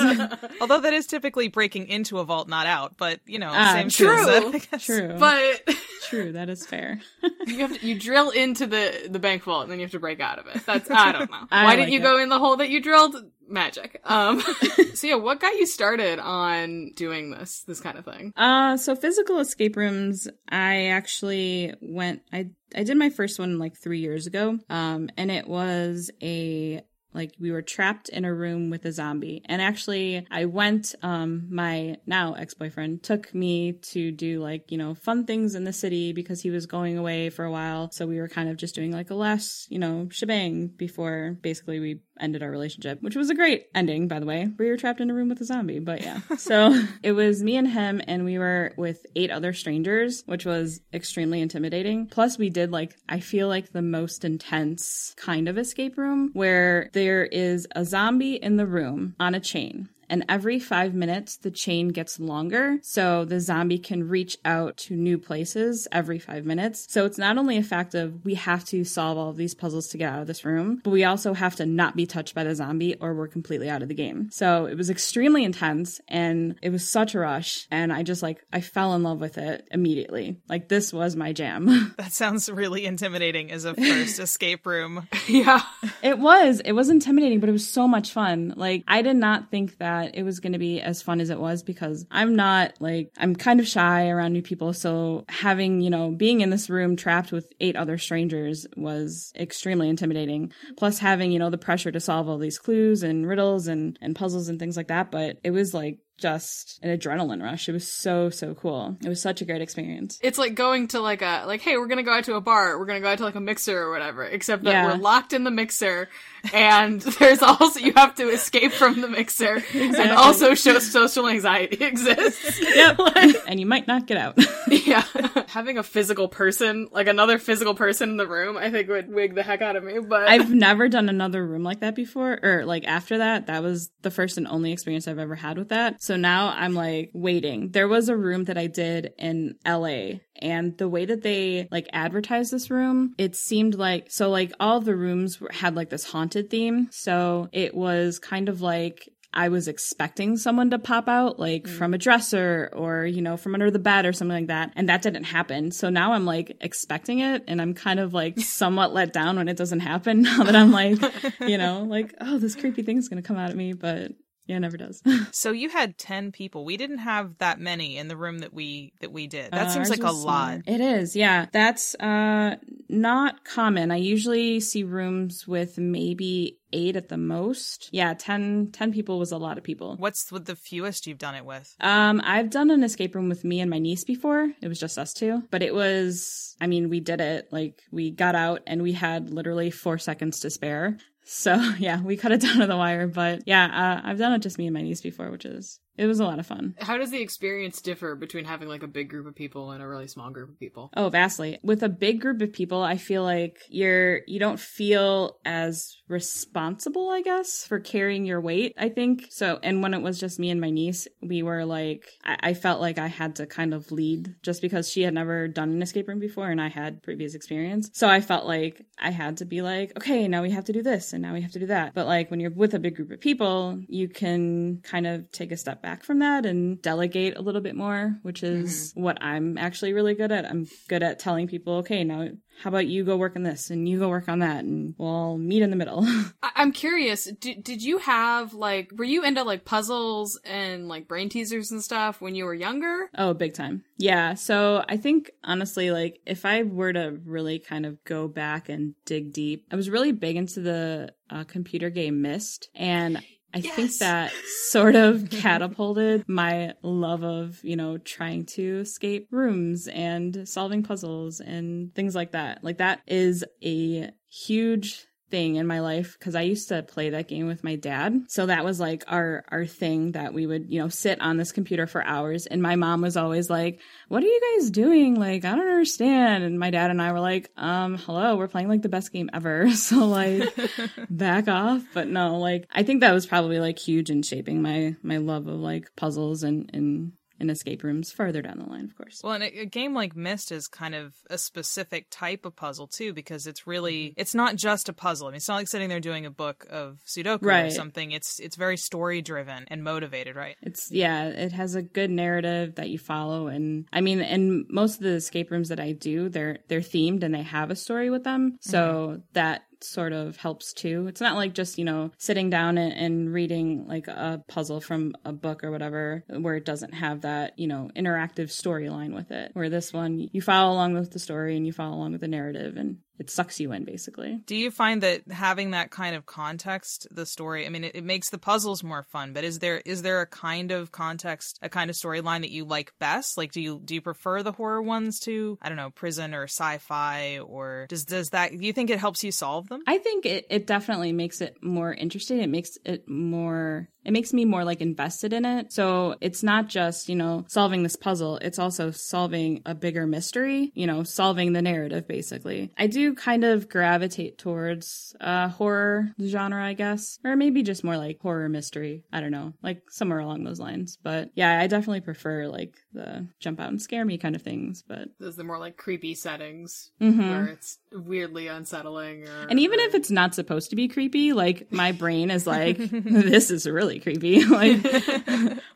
Although 0.61 0.81
that 0.81 0.93
is 0.93 1.07
typically 1.07 1.49
breaking 1.49 1.89
into 1.89 2.19
a 2.19 2.25
vault, 2.25 2.49
not 2.49 2.67
out. 2.67 2.97
But 2.97 3.21
you 3.27 3.39
know, 3.39 3.51
uh, 3.51 3.73
same 3.73 3.89
true, 3.89 4.61
true. 4.79 5.17
But 5.19 5.69
true, 6.09 6.33
that 6.33 6.49
is 6.49 6.65
fair. 6.67 7.01
you 7.53 7.59
have 7.59 7.79
to, 7.79 7.87
you 7.87 7.99
drill 7.99 8.31
into 8.31 8.67
the 8.67 9.09
the 9.11 9.19
bank 9.19 9.45
vault, 9.45 9.65
and 9.65 9.73
then 9.73 9.79
you 9.79 9.85
have 9.85 9.93
to 9.93 10.01
break 10.01 10.21
out 10.21 10.39
of 10.39 10.47
it. 10.47 10.65
That's 10.67 10.91
I 10.91 11.13
don't 11.13 11.31
know. 11.31 11.37
I 11.51 11.65
Why 11.65 11.71
like 11.71 11.79
didn't 11.79 11.93
you 11.93 12.01
it. 12.01 12.03
go 12.03 12.19
in 12.19 12.29
the 12.29 12.39
hole 12.39 12.57
that 12.57 12.69
you 12.69 12.81
drilled? 12.81 13.17
magic. 13.49 14.01
Um, 14.05 14.41
so 14.95 15.07
yeah, 15.07 15.15
what 15.15 15.41
got 15.41 15.55
you 15.55 15.67
started 15.67 16.19
on 16.19 16.93
doing 16.95 17.31
this, 17.31 17.63
this 17.63 17.81
kind 17.81 17.99
of 17.99 18.05
thing? 18.05 18.33
Uh, 18.37 18.77
so 18.77 18.97
physical 18.97 19.39
escape 19.39 19.77
rooms, 19.77 20.29
I 20.49 20.87
actually 20.87 21.75
went, 21.81 22.23
I, 22.33 22.51
I 22.75 22.85
did 22.85 22.97
my 22.97 23.11
first 23.11 23.39
one 23.39 23.59
like 23.59 23.77
three 23.77 24.01
years 24.01 24.27
ago. 24.27 24.59
Um, 24.69 25.09
and 25.17 25.31
it 25.31 25.47
was 25.47 26.11
a 26.23 26.83
like 27.17 27.33
we 27.41 27.51
were 27.51 27.63
trapped 27.63 28.09
in 28.11 28.25
a 28.25 28.33
room 28.33 28.71
with 28.71 28.85
a 28.85 28.93
zombie. 28.93 29.43
And 29.47 29.61
actually, 29.61 30.25
I 30.31 30.45
went, 30.45 30.95
um, 31.03 31.49
my 31.51 31.97
now 32.07 32.35
ex 32.35 32.55
boyfriend 32.55 33.03
took 33.03 33.35
me 33.35 33.73
to 33.73 34.13
do 34.13 34.41
like, 34.41 34.71
you 34.71 34.79
know, 34.79 34.95
fun 34.95 35.25
things 35.25 35.55
in 35.55 35.65
the 35.65 35.73
city 35.73 36.13
because 36.13 36.43
he 36.43 36.51
was 36.51 36.67
going 36.67 36.99
away 36.99 37.31
for 37.31 37.45
a 37.45 37.51
while. 37.51 37.91
So 37.91 38.07
we 38.07 38.21
were 38.21 38.29
kind 38.29 38.49
of 38.49 38.57
just 38.57 38.75
doing 38.75 38.93
like 38.93 39.11
a 39.11 39.15
last, 39.15 39.71
you 39.71 39.79
know, 39.79 40.09
shebang 40.11 40.69
before 40.69 41.37
basically 41.41 41.81
we 41.81 42.01
ended 42.21 42.43
our 42.43 42.51
relationship, 42.51 43.03
which 43.03 43.17
was 43.17 43.31
a 43.31 43.35
great 43.35 43.67
ending, 43.75 44.09
by 44.09 44.21
the 44.21 44.27
way. 44.27 44.49
We 44.59 44.69
were 44.69 44.77
trapped 44.77 45.01
in 45.01 45.11
a 45.11 45.15
room 45.15 45.29
with 45.29 45.41
a 45.41 45.45
zombie, 45.45 45.79
but 45.79 46.03
yeah. 46.03 46.21
so 46.39 46.83
it 47.03 47.13
was 47.13 47.43
me 47.43 47.57
and 47.57 47.69
him, 47.69 48.01
and 48.07 48.25
we 48.25 48.39
were 48.39 48.73
with 48.77 49.07
eight 49.15 49.31
other 49.31 49.53
strangers, 49.53 50.23
which 50.27 50.45
was 50.45 50.81
extremely 50.93 51.41
intimidating. 51.41 52.07
Plus, 52.07 52.39
we 52.39 52.51
did 52.51 52.71
like, 52.71 52.97
I 53.09 53.21
feel 53.21 53.49
like 53.49 53.73
the 53.73 53.83
most 53.83 54.25
intense 54.25 55.15
kind 55.17 55.49
of 55.49 55.59
escape 55.59 55.99
room 55.99 56.31
where 56.33 56.91
there 56.93 57.25
is 57.25 57.67
a 57.75 57.85
zombie 57.85 58.35
in 58.35 58.57
the 58.57 58.67
room 58.67 59.15
on 59.19 59.35
a 59.35 59.41
chain 59.41 59.89
and 60.09 60.25
every 60.29 60.59
five 60.59 60.95
minutes 60.95 61.37
the 61.37 61.51
chain 61.51 61.89
gets 61.89 62.21
longer. 62.21 62.79
So 62.83 63.25
the 63.25 63.41
zombie 63.41 63.79
can 63.79 64.09
reach 64.09 64.37
out 64.45 64.77
to 64.79 64.97
new 64.97 65.19
places 65.19 65.89
every 65.93 66.19
five 66.19 66.45
minutes. 66.45 66.87
So 66.89 67.05
it's 67.05 67.19
not 67.19 67.39
only 67.39 67.57
a 67.57 67.63
fact 67.63 67.95
of 67.95 68.25
we 68.25 68.35
have 68.35 68.65
to 68.67 68.85
solve 68.85 69.19
all 69.19 69.31
of 69.31 69.37
these 69.37 69.55
puzzles 69.55 69.89
to 69.89 69.99
get 69.99 70.13
out 70.13 70.21
of 70.21 70.27
this 70.27 70.45
room, 70.45 70.81
but 70.83 70.91
we 70.91 71.05
also 71.05 71.35
have 71.35 71.57
to 71.57 71.67
not 71.67 71.97
be 71.97 72.07
touched 72.07 72.35
by 72.35 72.45
the 72.45 72.55
zombie 72.55 72.97
or 73.01 73.15
we're 73.15 73.29
completely 73.29 73.69
out 73.69 73.83
of 73.83 73.89
the 73.89 73.95
game. 73.95 74.29
So 74.31 74.67
it 74.67 74.77
was 74.77 74.91
extremely 74.91 75.45
intense 75.45 76.01
and 76.09 76.57
it 76.63 76.71
was 76.71 76.89
such 76.89 77.15
a 77.15 77.21
rush. 77.21 77.67
And 77.71 77.93
I 77.93 78.03
just 78.03 78.23
like, 78.23 78.45
I 78.53 78.61
fell 78.61 78.95
in 78.95 79.03
love 79.03 79.21
with 79.21 79.39
it 79.39 79.67
immediately. 79.71 80.41
Like 80.49 80.69
this 80.69 80.93
was 80.93 81.17
my 81.17 81.33
jam. 81.33 81.95
that 81.99 82.13
sounds 82.13 82.49
really 82.49 82.85
intimidating 82.85 83.51
as 83.51 83.65
a 83.65 83.75
first 83.75 84.19
escape 84.19 84.67
room. 84.67 85.09
Yeah. 85.27 85.63
It 86.03 86.19
was. 86.19 86.61
It 86.61 86.73
was 86.73 86.89
intimidating, 86.89 87.41
but 87.41 87.49
it 87.49 87.53
was 87.53 87.69
so 87.69 87.89
much 87.89 88.13
fun. 88.13 88.55
Like 88.57 88.85
I 88.87 89.03
did 89.03 89.17
not 89.17 89.51
think 89.51 89.79
that 89.79 89.96
it 90.03 90.23
was 90.23 90.41
going 90.41 90.53
to 90.53 90.59
be 90.59 90.81
as 90.81 91.03
fun 91.03 91.21
as 91.21 91.31
it 91.31 91.41
was 91.41 91.63
because 91.63 92.07
I'm 92.11 92.37
not 92.37 92.75
like, 92.81 93.11
I'm 93.17 93.35
kind 93.35 93.61
of 93.61 93.69
shy 93.69 94.09
around 94.09 94.33
new 94.33 94.43
people. 94.43 94.73
So 94.73 95.25
having, 95.29 95.81
you 95.81 95.91
know, 95.91 96.11
being 96.11 96.41
in 96.41 96.51
this 96.51 96.71
room 96.71 96.97
trapped 96.97 97.33
with 97.33 97.53
eight 97.61 97.77
other 97.77 97.99
strangers 97.99 98.67
was 98.77 99.33
extremely 99.37 99.89
intimidating. 99.89 100.53
Plus 100.77 100.99
having, 100.99 101.33
you 101.33 101.39
know, 101.39 101.51
the 101.51 101.59
pressure 101.59 101.93
to 101.93 102.01
solve 102.01 102.29
all 102.29 102.39
these 102.39 102.59
clues 102.59 103.03
and 103.03 103.27
riddles 103.27 103.67
and, 103.67 103.99
and 104.01 104.17
puzzles 104.17 104.49
and 104.49 104.59
things 104.59 104.77
like 104.77 104.89
that. 104.89 105.11
But 105.11 105.39
it 105.43 105.51
was 105.51 105.75
like 105.75 105.99
just 106.19 106.79
an 106.83 106.97
adrenaline 106.97 107.43
rush. 107.43 107.69
It 107.69 107.73
was 107.73 107.91
so 107.91 108.31
so 108.31 108.55
cool. 108.55 108.97
It 109.05 109.09
was 109.09 109.21
such 109.21 109.41
a 109.43 109.45
great 109.45 109.63
experience. 109.63 110.19
It's 110.23 110.39
like 110.39 110.55
going 110.55 110.89
to 110.89 111.01
like 111.01 111.23
a 111.23 111.45
like 111.47 111.61
hey, 111.61 111.77
we're 111.77 111.87
going 111.87 111.99
to 111.99 112.03
go 112.03 112.13
out 112.13 112.25
to 112.25 112.35
a 112.35 112.41
bar. 112.41 112.79
We're 112.79 112.87
going 112.87 113.01
to 113.01 113.07
go 113.07 113.11
out 113.11 113.19
to 113.19 113.25
like 113.25 113.35
a 113.35 113.41
mixer 113.41 113.79
or 113.79 113.91
whatever, 113.91 114.25
except 114.25 114.65
that 114.65 114.71
yeah. 114.71 114.87
we're 114.87 114.97
locked 114.97 115.33
in 115.33 115.45
the 115.45 115.51
mixer 115.51 116.09
and 116.53 117.01
there's 117.19 117.43
also 117.43 117.81
you 117.81 117.93
have 117.97 118.15
to 118.17 118.29
escape 118.29 118.73
from 118.73 119.01
the 119.01 119.09
mixer 119.09 119.57
exactly. 119.57 119.99
and 119.99 120.13
also 120.13 120.55
show 120.55 120.79
social 120.79 121.29
anxiety 121.29 121.85
exists. 121.85 122.61
Yep. 122.61 122.99
like, 122.99 123.37
and 123.47 123.61
you 123.61 123.67
might 123.67 123.87
not 123.87 124.07
get 124.07 124.17
out. 124.17 124.39
yeah. 124.69 125.05
Having 125.49 125.79
a 125.79 125.83
physical 125.83 126.29
person, 126.29 126.89
like 126.91 127.09
another 127.09 127.39
physical 127.39 127.75
person 127.75 128.11
in 128.11 128.17
the 128.17 128.27
room, 128.27 128.57
I 128.57 128.71
think 128.71 128.89
would 128.89 129.13
wig 129.13 129.35
the 129.35 129.43
heck 129.43 129.63
out 129.63 129.77
of 129.77 129.85
me, 129.85 129.99
but 129.99 130.29
I've 130.29 130.53
never 130.53 130.89
done 130.89 131.09
another 131.09 131.47
room 131.47 131.63
like 131.63 131.81
that 131.81 131.95
before 131.95 132.39
or 132.43 132.65
like 132.65 132.87
after 132.87 133.19
that. 133.19 133.47
That 133.47 133.63
was 133.63 133.91
the 134.03 134.11
first 134.11 134.39
and 134.39 134.47
only 134.47 134.73
experience 134.73 135.09
I've 135.09 135.19
ever 135.19 135.35
had 135.35 135.59
with 135.59 135.71
that. 135.71 136.03
So 136.07 136.15
now 136.17 136.55
I'm 136.57 136.73
like 136.73 137.11
waiting. 137.13 137.71
There 137.73 137.89
was 137.89 138.09
a 138.09 138.17
room 138.17 138.45
that 138.45 138.57
I 138.57 138.69
did 138.69 139.13
in 139.19 139.57
LA 139.67 140.21
and 140.41 140.79
the 140.79 140.89
way 140.89 141.05
that 141.05 141.23
they 141.23 141.67
like 141.73 141.89
advertised 141.93 142.53
this 142.53 142.71
room 142.71 143.15
it 143.19 143.35
seemed 143.35 143.75
like 143.75 144.11
so 144.11 144.31
like 144.31 144.53
all 144.61 144.81
the 144.81 144.95
rooms 144.95 145.41
had 145.51 145.75
like 145.75 145.89
this 145.89 146.05
haunted 146.05 146.51
theme 146.51 146.89
so 146.91 147.49
it 147.53 147.75
was 147.75 148.19
kind 148.19 148.51
of 148.51 148.61
like 148.61 149.09
I 149.33 149.51
was 149.51 149.69
expecting 149.69 150.39
someone 150.39 150.71
to 150.71 150.79
pop 150.79 151.09
out, 151.09 151.39
like 151.39 151.65
mm. 151.65 151.69
from 151.69 151.93
a 151.93 151.99
dresser 151.99 152.71
or, 152.73 153.05
you 153.05 153.21
know, 153.21 153.37
from 153.37 153.53
under 153.53 153.71
the 153.71 153.79
bed 153.79 154.07
or 154.07 154.15
something 154.15 154.35
like 154.35 154.47
that. 154.47 154.73
And 154.77 154.89
that 154.89 155.03
didn't 155.03 155.25
happen. 155.25 155.73
So 155.73 155.91
now 155.91 156.15
I'm 156.15 156.25
like 156.25 156.57
expecting 156.63 157.19
it 157.19 157.45
and 157.47 157.61
I'm 157.61 157.75
kind 157.75 158.01
of 158.01 158.15
like 158.15 158.39
somewhat 158.41 158.95
let 158.95 159.13
down 159.13 159.37
when 159.37 159.49
it 159.49 159.59
doesn't 159.59 159.81
happen 159.81 160.23
now 160.23 160.43
that 160.45 160.57
I'm 160.57 160.73
like, 160.73 160.99
you 161.41 161.59
know, 161.59 161.83
like, 161.83 162.15
oh, 162.19 162.39
this 162.39 162.57
creepy 162.57 162.83
thing's 162.83 163.11
going 163.11 163.23
to 163.23 163.27
come 163.27 163.37
out 163.37 163.51
at 163.51 163.57
me. 163.57 163.75
But 163.75 164.13
yeah, 164.47 164.57
it 164.57 164.61
never 164.61 164.77
does. 164.77 165.03
so 165.33 165.51
you 165.51 165.69
had 165.69 165.99
10 165.99 166.31
people. 166.33 166.65
We 166.65 166.77
didn't 166.77 166.99
have 166.99 167.39
that 167.39 167.59
many 167.59 167.97
in 167.97 168.09
the 168.09 168.17
room 168.17 168.39
that 168.39 168.55
we 168.55 168.93
that 169.01 169.13
we 169.13 169.27
did. 169.27 169.51
That 169.53 169.67
uh, 169.67 169.71
seems 169.71 169.91
like 169.91 170.05
a 170.05 170.13
lot. 170.13 170.61
It 170.67 170.81
is. 170.81 171.17
Yeah. 171.17 171.47
That's 171.53 171.95
uh 171.97 172.57
not 172.89 173.45
common. 173.45 173.91
I 173.91 173.97
usually 173.97 174.61
see 174.61 174.85
rooms 174.85 175.47
with 175.49 175.79
maybe 175.79 176.59
8 176.73 176.95
at 176.97 177.09
the 177.09 177.17
most. 177.17 177.89
Yeah, 177.93 178.15
10 178.15 178.71
10 178.73 178.93
people 178.93 179.19
was 179.19 179.33
a 179.33 179.39
lot 179.39 179.59
of 179.59 179.65
people. 179.65 179.97
What's 179.97 180.31
with 180.31 180.45
the 180.45 180.57
fewest 180.57 181.07
you've 181.07 181.19
done 181.19 181.35
it 181.35 181.45
with? 181.45 181.75
Um 181.81 182.21
I've 182.25 182.51
done 182.51 182.71
an 182.71 182.85
escape 182.85 183.17
room 183.17 183.29
with 183.29 183.45
me 183.45 183.61
and 183.61 183.71
my 183.71 183.81
niece 183.81 184.05
before. 184.05 184.53
It 184.63 184.69
was 184.69 184.79
just 184.79 184.97
us 184.97 185.13
two, 185.13 185.43
but 185.51 185.63
it 185.63 185.75
was 185.75 186.55
I 186.61 186.69
mean, 186.69 186.89
we 186.89 187.01
did 187.01 187.21
it. 187.21 187.49
Like 187.51 187.83
we 187.91 188.13
got 188.13 188.37
out 188.37 188.63
and 188.67 188.81
we 188.81 188.93
had 188.93 189.31
literally 189.31 189.71
4 189.71 189.99
seconds 189.99 190.41
to 190.41 190.51
spare. 190.51 190.99
So 191.27 191.55
yeah, 191.79 192.01
we 192.01 192.17
cut 192.17 192.33
it 192.33 192.41
down 192.41 192.59
to 192.59 192.67
the 192.67 192.77
wire. 192.77 193.07
But 193.07 193.43
yeah, 193.47 193.67
uh, 194.05 194.09
I've 194.09 194.19
done 194.19 194.33
it 194.33 194.39
just 194.39 194.59
me 194.59 194.67
and 194.67 194.75
my 194.75 194.81
niece 194.81 195.03
before, 195.03 195.31
which 195.31 195.45
is 195.45 195.81
it 195.99 196.07
was 196.07 196.21
a 196.21 196.25
lot 196.25 196.39
of 196.39 196.47
fun. 196.47 196.75
How 196.81 196.99
does 196.99 197.11
the 197.11 197.21
experience 197.21 197.81
differ 197.81 198.15
between 198.15 198.45
having 198.45 198.69
like 198.69 198.83
a 198.83 198.89
big 198.89 199.09
group 199.09 199.27
of 199.27 199.35
people 199.35 199.71
and 199.71 199.83
a 199.83 199.89
really 199.89 200.09
small 200.09 200.31
group 200.31 200.51
of 200.51 200.59
people? 200.59 200.91
Oh, 200.97 201.09
vastly. 201.09 201.59
With 201.63 201.83
a 201.83 201.89
big 201.89 202.21
group 202.21 202.43
of 202.43 202.53
people, 202.53 202.83
I 202.83 202.97
feel 202.97 203.23
like 203.23 203.59
you're 203.69 204.21
you 204.27 204.39
don't 204.39 204.61
feel 204.61 205.39
as 205.45 205.97
responsible, 206.09 207.11
I 207.11 207.23
guess, 207.23 207.67
for 207.67 207.81
carrying 207.81 208.27
your 208.27 208.41
weight, 208.41 208.75
I 208.79 208.89
think. 208.89 209.27
So 209.31 209.59
and 209.63 209.83
when 209.83 209.95
it 209.95 210.03
was 210.03 210.21
just 210.21 210.39
me 210.39 210.51
and 210.51 210.61
my 210.61 210.71
niece, 210.71 211.09
we 211.23 211.43
were 211.43 211.65
like 211.65 212.09
I, 212.25 212.37
I 212.41 212.55
felt 212.55 212.81
like 212.81 212.99
I 212.99 213.07
had 213.07 213.37
to 213.37 213.47
kind 213.47 213.73
of 213.73 213.91
lead 213.91 214.35
just 214.43 214.61
because 214.61 214.91
she 214.91 215.03
had 215.03 215.15
never 215.15 215.49
done 215.49 215.71
an 215.71 215.83
escape 215.83 216.09
room 216.09 216.19
before 216.19 216.51
and 216.51 216.61
I 216.61 216.69
had 216.69 217.03
previous 217.03 217.35
experience. 217.35 217.91
So 217.93 218.09
I 218.09 218.21
felt 218.21 218.47
like 218.47 218.85
I 218.99 219.11
had 219.11 219.39
to 219.39 219.45
be 219.45 219.63
like, 219.63 219.93
okay, 219.97 220.29
now 220.29 220.43
we 220.43 220.51
have 220.51 220.65
to 220.67 220.73
do 220.73 220.83
this 220.83 221.13
and 221.13 221.23
now 221.23 221.33
we 221.33 221.41
have 221.41 221.53
to 221.53 221.59
do 221.59 221.67
that. 221.67 221.95
But 221.95 222.07
like 222.07 222.31
when 222.31 222.41
you're 222.41 222.51
with 222.51 222.75
a 222.75 222.79
big 222.79 222.97
group 222.97 223.11
of 223.11 223.21
people, 223.21 223.81
you 223.89 224.09
can 224.09 224.81
kind 224.83 225.07
of 225.07 225.31
take 225.33 225.53
a 225.53 225.57
step 225.57 225.83
back 225.87 226.03
from 226.03 226.19
that 226.19 226.45
and 226.45 226.83
delegate 226.83 227.37
a 227.37 227.41
little 227.41 227.61
bit 227.61 227.77
more, 227.77 228.19
which 228.23 228.43
is 228.43 228.91
mm-hmm. 228.91 229.03
what 229.03 229.23
I'm 229.23 229.57
actually 229.57 229.93
really 229.93 230.15
good 230.15 230.33
at. 230.33 230.45
I'm 230.45 230.67
good 230.89 231.05
at 231.05 231.21
telling 231.21 231.47
people, 231.47 231.75
okay, 231.75 232.03
now 232.03 232.27
how 232.61 232.71
about 232.71 232.89
you 232.89 233.05
go 233.05 233.17
work 233.17 233.37
on 233.37 233.45
this 233.45 233.71
and 233.71 233.89
you 233.89 234.01
go 234.01 234.09
work 234.09 234.29
on 234.29 234.41
that 234.41 234.65
and 234.65 234.97
we'll 234.99 235.39
meet 235.39 235.63
in 235.63 235.71
the 235.71 235.77
middle. 235.77 236.05
I'm 236.43 236.73
curious, 236.73 237.27
did, 237.39 237.63
did 237.63 237.83
you 237.83 237.99
have 237.99 238.53
like, 238.53 238.91
were 238.97 239.05
you 239.05 239.23
into 239.23 239.45
like 239.45 239.65
puzzles 239.65 240.41
and 240.45 240.89
like 240.89 241.07
brain 241.07 241.29
teasers 241.29 241.71
and 241.71 241.81
stuff 241.81 242.21
when 242.21 242.35
you 242.35 242.47
were 242.47 242.55
younger? 242.55 243.09
Oh, 243.17 243.33
big 243.33 243.55
time. 243.55 243.85
Yeah. 243.97 244.35
So 244.35 244.85
I 244.89 244.97
think 244.97 245.31
honestly, 245.45 245.93
like 245.93 246.19
if 246.27 246.45
I 246.45 246.65
were 246.65 246.95
to 246.95 247.21
really 247.25 247.61
kind 247.61 247.87
of 247.87 248.03
go 248.03 248.27
back 248.27 248.69
and 248.69 248.95
dig 249.05 249.33
deep, 249.33 249.67
I 249.71 249.77
was 249.77 249.89
really 249.89 250.11
big 250.11 250.35
into 250.35 250.61
the 250.61 251.15
uh, 251.31 251.45
computer 251.45 251.91
game 251.91 252.23
Myst 252.23 252.71
and 252.75 253.23
I 253.57 253.61
yes. 253.61 253.75
think 253.75 253.93
that 254.01 254.33
sort 254.69 254.97
of 254.97 255.31
catapulted 255.31 256.29
my 256.29 256.75
love 256.83 257.25
of, 257.25 257.59
you 257.65 257.75
know, 257.75 257.97
trying 257.97 258.45
to 258.47 258.81
escape 258.81 259.29
rooms 259.31 259.89
and 259.89 260.47
solving 260.47 260.83
puzzles 260.83 261.41
and 261.41 261.95
things 261.95 262.15
like 262.15 262.33
that. 262.33 262.63
Like 262.63 262.77
that 262.79 263.01
is 263.07 263.47
a 263.65 264.11
huge 264.29 265.07
thing 265.31 265.57
in 265.57 265.67
my 265.67 265.81
life 265.81 266.17
because 266.19 266.35
I 266.35 266.43
used 266.43 266.69
to 266.69 266.83
play 266.83 267.11
that 267.11 267.29
game 267.29 267.47
with 267.47 267.65
my 267.65 267.77
dad. 267.77 268.27
So 268.29 268.47
that 268.47 268.65
was 268.65 268.79
like 268.81 269.05
our 269.09 269.45
our 269.49 269.67
thing 269.67 270.13
that 270.13 270.33
we 270.33 270.47
would, 270.47 270.71
you 270.71 270.81
know, 270.81 270.89
sit 270.89 271.21
on 271.21 271.37
this 271.37 271.53
computer 271.53 271.87
for 271.87 272.05
hours 272.05 272.47
and 272.47 272.63
my 272.63 272.77
mom 272.77 273.03
was 273.03 273.17
always 273.17 273.51
like, 273.51 273.81
"What 274.09 274.23
are 274.23 274.27
you 274.27 274.41
guys 274.57 274.71
doing? 274.71 275.19
Like, 275.19 275.45
I 275.45 275.51
don't 275.51 275.61
understand." 275.61 276.45
And 276.45 276.59
my 276.59 276.71
dad 276.71 276.91
and 276.91 277.03
I 277.03 277.13
were 277.13 277.21
like, 277.21 277.51
"Um, 277.57 277.97
hello, 277.99 278.37
we're 278.37 278.49
playing 278.49 278.69
like 278.69 278.83
the 278.83 278.89
best 278.89 279.13
game 279.13 279.31
ever." 279.33 279.67
So 279.77 280.07
like 280.07 280.43
back 281.11 281.49
off. 281.49 281.83
But 281.95 282.09
no, 282.09 282.39
like 282.39 282.67
I 282.73 282.83
think 282.83 283.01
that 283.01 283.13
was 283.13 283.27
probably 283.27 283.61
like 283.61 283.79
huge 283.79 284.11
in 284.11 284.23
shaping 284.23 284.63
my 284.63 284.97
my 285.03 285.19
love 285.19 285.47
of 285.47 285.61
like 285.61 285.95
puzzles 285.97 286.43
and 286.43 286.71
and 286.73 287.13
in 287.39 287.51
escape 287.51 287.83
rooms 287.83 288.13
farther 288.13 288.43
down 288.43 288.59
the 288.59 288.69
line, 288.69 288.85
of 288.85 288.97
course. 288.97 289.21
Well, 289.23 289.35
and 289.35 289.45
a, 289.45 289.61
a, 289.61 289.67
game 289.67 289.95
like 289.95 290.17
Myst 290.17 290.53
is 290.53 290.69
kind 290.69 290.95
of 290.95 291.15
a 291.29 291.39
specific 291.39 292.07
type 292.11 292.45
of 292.47 292.57
puzzle 292.57 292.87
too, 292.87 293.13
because 293.13 293.47
it's 293.47 293.67
really 293.67 294.09
mm-hmm. 294.09 294.21
it's 294.21 294.35
not 294.35 294.57
just 294.57 294.89
a 294.89 294.93
puzzle. 294.93 295.29
I 295.29 295.31
mean, 295.31 295.37
it's 295.37 295.49
not 295.49 295.57
like 295.57 295.69
sitting 295.69 295.89
there 295.89 296.01
doing 296.01 296.27
a 296.27 296.31
book 296.31 296.67
of 296.71 296.99
Sudoku 297.07 297.43
right. 297.43 297.67
or 297.67 297.71
something. 297.71 298.13
It's 298.13 298.41
it's 298.41 298.57
very 298.57 298.77
story 298.77 299.23
driven 299.23 299.67
and 299.69 299.85
motivated, 299.85 300.37
right? 300.37 300.57
It's 300.63 300.91
yeah, 300.91 301.27
it 301.27 301.53
has 301.53 301.75
a 301.75 301.83
good 301.83 302.11
narrative 302.11 302.77
that 302.77 302.91
you 302.91 302.99
follow, 302.99 303.49
and 303.49 303.87
I 303.93 304.01
mean, 304.01 304.21
and 304.21 304.65
most 304.69 304.97
of 304.97 305.03
the 305.03 305.15
escape 305.15 305.51
rooms 305.51 305.69
that 305.69 305.81
I 305.81 305.93
do, 305.93 306.29
they're 306.29 306.59
they're 306.69 306.81
themed 306.81 307.23
and 307.23 307.35
they 307.35 307.43
have 307.43 307.71
a 307.71 307.77
story 307.77 308.11
with 308.11 308.25
them, 308.25 308.59
so 308.61 309.09
mm-hmm. 309.09 309.21
that 309.35 309.63
sort 309.87 310.13
of 310.13 310.37
helps 310.37 310.73
too. 310.73 311.07
It's 311.09 311.21
not 311.21 311.37
like 311.37 311.55
just, 311.55 311.79
you 311.79 311.85
know, 311.85 312.11
sitting 312.19 312.51
down 312.51 312.79
and, 312.79 312.93
and, 312.93 313.33
reading 313.33 313.87
like 313.89 314.09
a 314.09 314.43
puzzle 314.49 314.81
from 314.81 315.15
a 315.25 315.33
book 315.33 315.65
or 315.65 315.71
whatever 315.71 316.25
where 316.29 316.55
it 316.55 316.65
doesn't 316.65 316.95
have 316.95 317.23
that, 317.23 317.59
you 317.59 317.67
know, 317.67 317.91
interactive 317.97 318.49
storyline 318.49 319.15
with 319.15 319.31
it. 319.31 319.51
Where 319.55 319.69
this 319.69 319.93
one, 319.93 320.29
you 320.33 320.41
follow 320.41 320.73
along 320.73 320.95
with 320.95 321.13
the 321.13 321.19
story 321.19 321.57
and 321.57 321.67
you 321.67 321.73
follow 321.73 321.97
along 321.97 322.13
with 322.13 322.21
the 322.21 322.29
narrative 322.29 322.77
and 322.77 322.99
it 323.19 323.31
sucks 323.31 323.61
you 323.61 323.73
in 323.73 323.85
basically. 323.85 324.41
Do 324.47 324.57
you 324.57 324.71
find 324.71 325.03
that 325.03 325.23
having 325.31 325.71
that 325.71 325.91
kind 325.91 326.15
of 326.17 326.27
context, 326.27 327.07
the 327.11 327.27
story, 327.27 327.67
I 327.67 327.69
mean, 327.69 327.85
it, 327.85 327.97
it, 327.97 328.05
makes 328.05 328.31
the 328.31 328.39
puzzles 328.39 328.85
more 328.85 329.03
fun, 329.03 329.33
but 329.33 329.45
is 329.45 329.59
there 329.59 329.79
is 329.85 330.03
there 330.03 330.21
a 330.21 330.27
kind 330.27 330.71
of 330.71 330.93
context, 330.93 331.59
a 331.63 331.69
kind 331.69 331.91
of 331.91 331.97
storyline 331.97 332.43
that 332.43 332.51
you 332.51 332.65
like 332.65 332.93
best? 332.99 333.37
Like, 333.37 333.53
do 333.53 333.61
you 333.61 333.81
do 333.85 333.95
you 333.95 334.01
prefer 334.01 334.43
the 334.43 334.53
horror 334.53 334.83
ones 334.83 335.19
to 335.21 335.59
I 335.61 335.69
don't 335.69 335.77
know, 335.77 335.91
prison 335.91 336.35
or 336.35 336.45
sci-fi, 336.45 337.39
or 337.39 337.87
does 337.89 338.05
does 338.05 338.31
that? 338.31 338.53
Do 338.53 338.65
you 338.65 338.73
think 338.73 338.91
it 338.91 338.99
helps 338.99 339.25
you 339.25 339.33
solve 339.33 339.69
them? 339.69 339.83
I 339.87 339.99
think 339.99 340.27
it 340.27 340.47
it 340.51 340.67
definitely 340.67 341.13
makes 341.13 341.41
it 341.41 341.63
more 341.63 341.93
interesting. 341.93 342.41
It 342.41 342.51
makes 342.51 342.79
it 342.85 343.09
more 343.09 343.89
it 344.07 344.13
makes 344.13 344.33
me 344.33 344.45
more 344.45 344.65
like 344.65 344.81
invested 344.81 345.33
in 345.33 345.45
it. 345.45 345.73
So 345.73 346.15
it's 346.21 346.45
not 346.45 346.69
just, 346.69 347.09
you 347.09 347.17
know, 347.17 347.45
solving 347.49 347.83
this 347.83 347.97
puzzle, 347.97 348.37
it's 348.37 348.61
also 348.61 348.93
solving 348.93 349.63
a 349.67 349.75
bigger 349.75 350.07
mystery, 350.07 350.71
you 350.77 350.87
know, 350.87 351.03
solving 351.03 351.53
the 351.53 351.61
narrative 351.61 352.07
basically. 352.07 352.71
I 352.79 352.87
do 352.87 353.06
do 353.07 353.15
kind 353.15 353.45
of 353.45 353.69
gravitate 353.69 354.39
towards 354.39 355.15
uh 355.21 355.49
horror 355.49 356.13
genre, 356.23 356.65
I 356.65 356.75
guess, 356.75 357.19
or 357.25 357.37
maybe 357.37 357.63
just 357.63 357.85
more 357.85 357.97
like 357.97 358.21
horror 358.21 358.49
mystery. 358.49 359.05
I 359.13 359.21
don't 359.21 359.31
know, 359.31 359.55
like 359.63 359.83
somewhere 359.91 360.19
along 360.19 360.45
those 360.45 360.61
lines. 360.61 360.99
But 361.03 361.31
yeah, 361.35 361.61
I 361.61 361.67
definitely 361.67 362.01
prefer 362.01 362.47
like 362.49 362.75
the 362.93 363.27
jump 363.41 363.61
out 363.61 363.69
and 363.69 363.81
scare 363.81 364.05
me 364.05 364.19
kind 364.19 364.35
of 364.35 364.43
things. 364.43 364.83
But 364.87 365.09
those 365.19 365.35
are 365.35 365.39
the 365.39 365.45
more 365.45 365.59
like 365.59 365.77
creepy 365.77 366.15
settings 366.15 366.91
mm-hmm. 367.01 367.29
where 367.29 367.47
it's 367.47 367.79
weirdly 367.93 368.49
unsettling. 368.49 369.29
Or, 369.29 369.47
and 369.49 369.59
even 369.61 369.81
or... 369.81 369.85
if 369.85 369.95
it's 369.95 370.11
not 370.11 370.35
supposed 370.35 370.71
to 370.71 370.77
be 370.77 370.89
creepy, 370.89 371.33
like 371.33 371.73
my 371.73 371.93
brain 371.93 372.31
is 372.31 372.47
like, 372.47 372.77
this 372.91 373.51
is 373.51 373.67
really 373.67 374.01
creepy. 374.01 374.45
like 374.45 374.81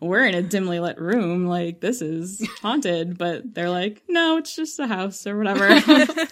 we're 0.00 0.26
in 0.26 0.34
a 0.34 0.42
dimly 0.42 0.80
lit 0.80 0.98
room, 1.00 1.46
like 1.46 1.80
this 1.80 2.02
is 2.02 2.46
haunted. 2.60 3.18
But 3.18 3.54
they're 3.54 3.70
like, 3.70 4.02
no, 4.08 4.38
it's 4.38 4.54
just 4.54 4.78
a 4.78 4.86
house 4.86 5.26
or 5.26 5.36
whatever. 5.36 5.68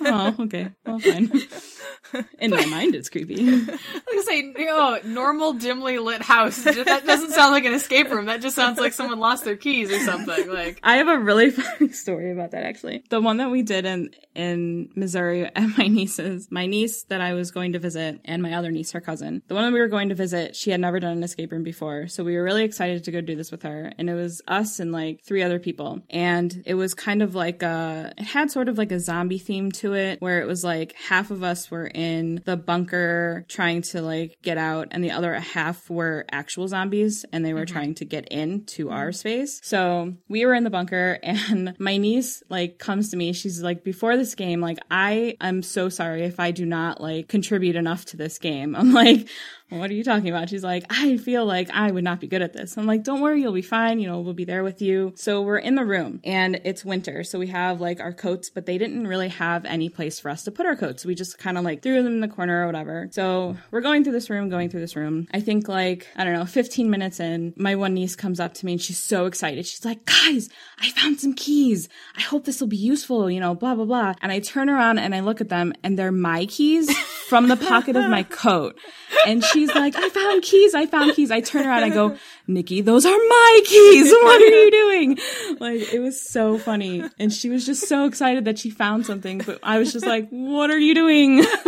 oh, 0.03 0.37
okay, 0.41 0.71
fine. 0.97 1.31
In 2.39 2.51
my 2.51 2.65
mind, 2.67 2.95
it's 2.95 3.09
creepy. 3.09 3.67
Like 4.09 4.25
say, 4.25 4.53
oh, 4.71 4.99
normal 5.05 5.53
dimly 5.55 5.99
lit 5.99 6.23
house. 6.23 6.63
That 6.63 7.03
doesn't 7.07 7.33
sound 7.33 7.53
like 7.53 7.65
an 7.65 7.75
escape 7.75 8.11
room. 8.11 8.27
That 8.27 8.41
just 8.41 8.57
sounds 8.57 8.79
like 8.79 8.93
someone 8.93 9.19
lost 9.19 9.45
their 9.45 9.57
keys 9.57 9.91
or 9.91 9.99
something. 10.01 10.49
Like 10.49 10.81
I 10.83 10.97
have 10.97 11.09
a 11.09 11.19
really 11.19 11.51
funny 11.79 11.93
story 11.93 12.33
about 12.33 12.53
that 12.53 12.65
actually. 12.65 13.05
The 13.11 13.21
one 13.21 13.39
that 13.39 13.51
we 13.51 13.63
did 13.63 13.85
in 13.85 14.11
in 14.35 14.91
Missouri 14.95 15.45
at 15.45 15.79
my 15.79 15.89
niece's, 15.89 16.49
my 16.51 16.67
niece 16.67 17.05
that 17.05 17.21
I 17.21 17.35
was 17.35 17.51
going 17.51 17.73
to 17.73 17.79
visit, 17.79 18.21
and 18.25 18.43
my 18.43 18.55
other 18.55 18.71
niece, 18.71 18.93
her 18.93 19.01
cousin. 19.01 19.43
The 19.49 19.55
one 19.55 19.65
that 19.65 19.73
we 19.73 19.81
were 19.81 19.89
going 19.89 20.09
to 20.11 20.15
visit, 20.15 20.57
she 20.57 20.71
had 20.71 20.81
never 20.81 21.01
done 21.01 21.17
an 21.17 21.23
escape 21.23 21.53
room 21.53 21.65
before, 21.65 22.07
so 22.09 22.25
we 22.25 22.37
were 22.37 22.45
really 22.45 22.65
excited 22.65 23.05
to 23.05 23.11
go 23.11 23.21
do 23.21 23.37
this 23.37 23.51
with 23.51 23.63
her. 23.63 23.93
And 23.99 24.09
it 24.09 24.15
was 24.15 24.41
us 24.47 24.81
and 24.81 24.93
like 24.93 25.25
three 25.25 25.43
other 25.43 25.59
people, 25.59 26.03
and 26.11 26.63
it 26.67 26.75
was 26.75 26.95
kind 26.95 27.23
of 27.23 27.35
like 27.35 27.63
a, 27.63 28.13
it 28.17 28.25
had 28.25 28.51
sort 28.51 28.69
of 28.69 28.79
like 28.79 28.93
a 28.93 29.01
zombie 29.01 29.39
theme 29.39 29.73
to 29.73 29.95
it, 29.95 30.21
where 30.21 30.41
it 30.41 30.47
was 30.47 30.65
like 30.65 30.95
half 30.95 31.31
of 31.31 31.43
us 31.43 31.71
were 31.71 31.91
in 31.99 32.41
the 32.45 32.57
bunker 32.57 33.45
trying 33.49 33.83
to 33.83 34.01
like 34.01 34.39
get 34.41 34.57
out, 34.57 34.87
and 34.93 35.03
the 35.03 35.11
other 35.11 35.35
half 35.35 35.91
were 35.91 36.25
actual 36.31 36.69
zombies, 36.69 37.25
and 37.33 37.45
they 37.45 37.53
were 37.53 37.65
mm-hmm. 37.65 37.75
trying 37.75 37.95
to 37.97 38.05
get 38.05 38.29
into 38.29 38.91
our 38.91 39.11
space. 39.11 39.61
So 39.65 40.15
we 40.29 40.47
were 40.47 40.55
in 40.55 40.63
the 40.63 40.71
bunker, 40.71 41.19
and 41.25 41.75
my 41.81 41.97
niece 41.97 42.45
like 42.49 42.79
comes 42.79 43.11
to 43.11 43.17
me. 43.17 43.33
She's 43.33 43.63
like, 43.65 43.83
before 43.83 44.17
this 44.17 44.37
game, 44.37 44.61
like 44.61 44.79
I 44.93 45.37
am 45.41 45.61
so 45.63 45.89
sorry 45.89 46.23
if 46.23 46.39
I 46.39 46.53
do 46.53 46.65
not 46.65 47.01
like 47.01 47.27
contribute 47.27 47.75
enough 47.75 48.05
to 48.07 48.17
this 48.17 48.39
game. 48.39 48.77
I'm 48.79 48.93
like, 48.93 49.29
what 49.71 49.91
are 49.91 49.95
you 49.95 50.05
talking 50.05 50.29
about? 50.29 50.49
She's 50.49 50.65
like, 50.65 50.85
I 50.89 51.19
feel 51.19 51.45
like 51.45 51.71
I 51.71 51.91
would 51.91 52.05
not 52.05 52.21
be 52.21 52.27
good 52.27 52.41
at 52.41 52.53
this. 52.55 52.79
I'm 52.79 52.87
like, 52.87 53.05
don't 53.05 53.21
worry, 53.21 53.43
you'll 53.43 53.53
be 53.53 53.63
fine. 53.63 54.01
You 54.01 54.09
know, 54.09 54.21
we'll 54.21 54.33
be 54.33 54.45
there 54.45 54.65
with 54.65 54.81
you. 54.81 55.13
So 55.17 55.43
we're 55.43 55.59
in 55.59 55.75
the 55.75 55.85
room 55.85 56.21
and 56.25 56.61
it's 56.65 56.85
winter. 56.85 57.23
So 57.23 57.39
we 57.39 57.49
have 57.49 57.81
like 57.81 58.01
our 58.01 58.13
coats, 58.13 58.49
but 58.49 58.67
they 58.67 58.79
didn't 58.79 59.07
really 59.07 59.29
have 59.29 59.65
any 59.67 59.89
place 59.91 60.19
for 60.19 60.31
us 60.31 60.45
to 60.45 60.51
put 60.51 60.65
our 60.65 60.77
coats. 60.77 61.05
We 61.05 61.15
just 61.15 61.39
kind 61.39 61.59
of 61.59 61.65
like 61.65 61.83
threw 61.83 62.03
them 62.03 62.15
in 62.15 62.21
the 62.21 62.29
corner 62.29 62.63
or 62.63 62.67
whatever. 62.67 63.09
So 63.13 63.57
we're 63.71 63.83
going 63.83 64.05
through 64.05 64.15
this 64.15 64.31
room, 64.31 64.49
going 64.49 64.71
through 64.71 64.81
this 64.81 64.97
room. 64.97 65.29
I 65.33 65.41
think 65.41 65.69
like, 65.69 66.07
I 66.17 66.25
don't 66.25 66.33
know, 66.33 66.47
15 66.47 66.89
minutes 66.89 67.21
in, 67.21 67.53
my 67.57 67.75
one 67.75 67.95
niece 67.95 68.17
comes 68.17 68.41
up 68.41 68.55
to 68.55 68.67
me 68.67 68.73
and 68.73 68.81
she's 68.81 68.99
so 68.99 69.27
excited. 69.27 69.67
She's 69.67 69.85
like, 69.85 70.05
guys, 70.07 70.49
I 70.79 70.91
found 70.93 71.21
some 71.21 71.35
keys. 71.35 71.89
I 72.17 72.23
hope 72.23 72.45
this 72.45 72.61
will 72.61 72.69
be 72.69 72.77
useful, 72.77 73.31
you 73.31 73.41
know, 73.41 73.55
blah, 73.55 73.75
blah, 73.75 73.85
blah. 73.85 74.15
And 74.23 74.33
I 74.33 74.41
turn 74.41 74.71
around 74.71 74.99
and 74.99 75.15
I 75.15 75.21
look 75.21 75.41
at 75.41 75.51
them 75.51 75.75
and 75.83 75.99
they're 75.99 76.13
my 76.13 76.47
keys 76.47 76.91
from 77.29 77.49
the 77.49 77.57
pocket 77.57 77.97
of 77.97 78.09
my 78.09 78.23
coat. 78.23 78.79
And 79.27 79.43
she's 79.59 79.75
like, 79.75 79.97
I 79.97 80.09
found 80.09 80.43
keys. 80.43 80.75
I 80.75 80.87
found 80.87 81.15
keys. 81.15 81.31
I 81.31 81.41
turn 81.41 81.67
around. 81.67 81.85
I 81.85 81.91
go, 81.91 82.17
Nikki, 82.47 82.81
those 82.81 83.05
are 83.05 83.11
my 83.11 83.61
keys. 83.65 84.15
What 84.29 84.43
are 84.43 84.47
you 84.47 84.71
doing? 84.71 85.19
Like, 85.59 85.93
it 85.93 86.01
was 86.01 86.21
so 86.21 86.59
funny. 86.59 87.05
And 87.19 87.33
she 87.33 87.49
was 87.49 87.65
just 87.65 87.89
so 87.89 88.05
excited 88.05 88.45
that 88.45 88.59
she 88.59 88.71
found 88.71 89.07
something. 89.07 89.39
But 89.39 89.59
I 89.63 89.79
was 89.79 89.93
just 89.93 90.07
like, 90.07 90.29
what 90.31 90.71
are 90.71 90.79
you 90.79 90.95
doing? 90.95 91.41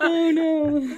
oh 0.00 0.30
no. 0.34 0.96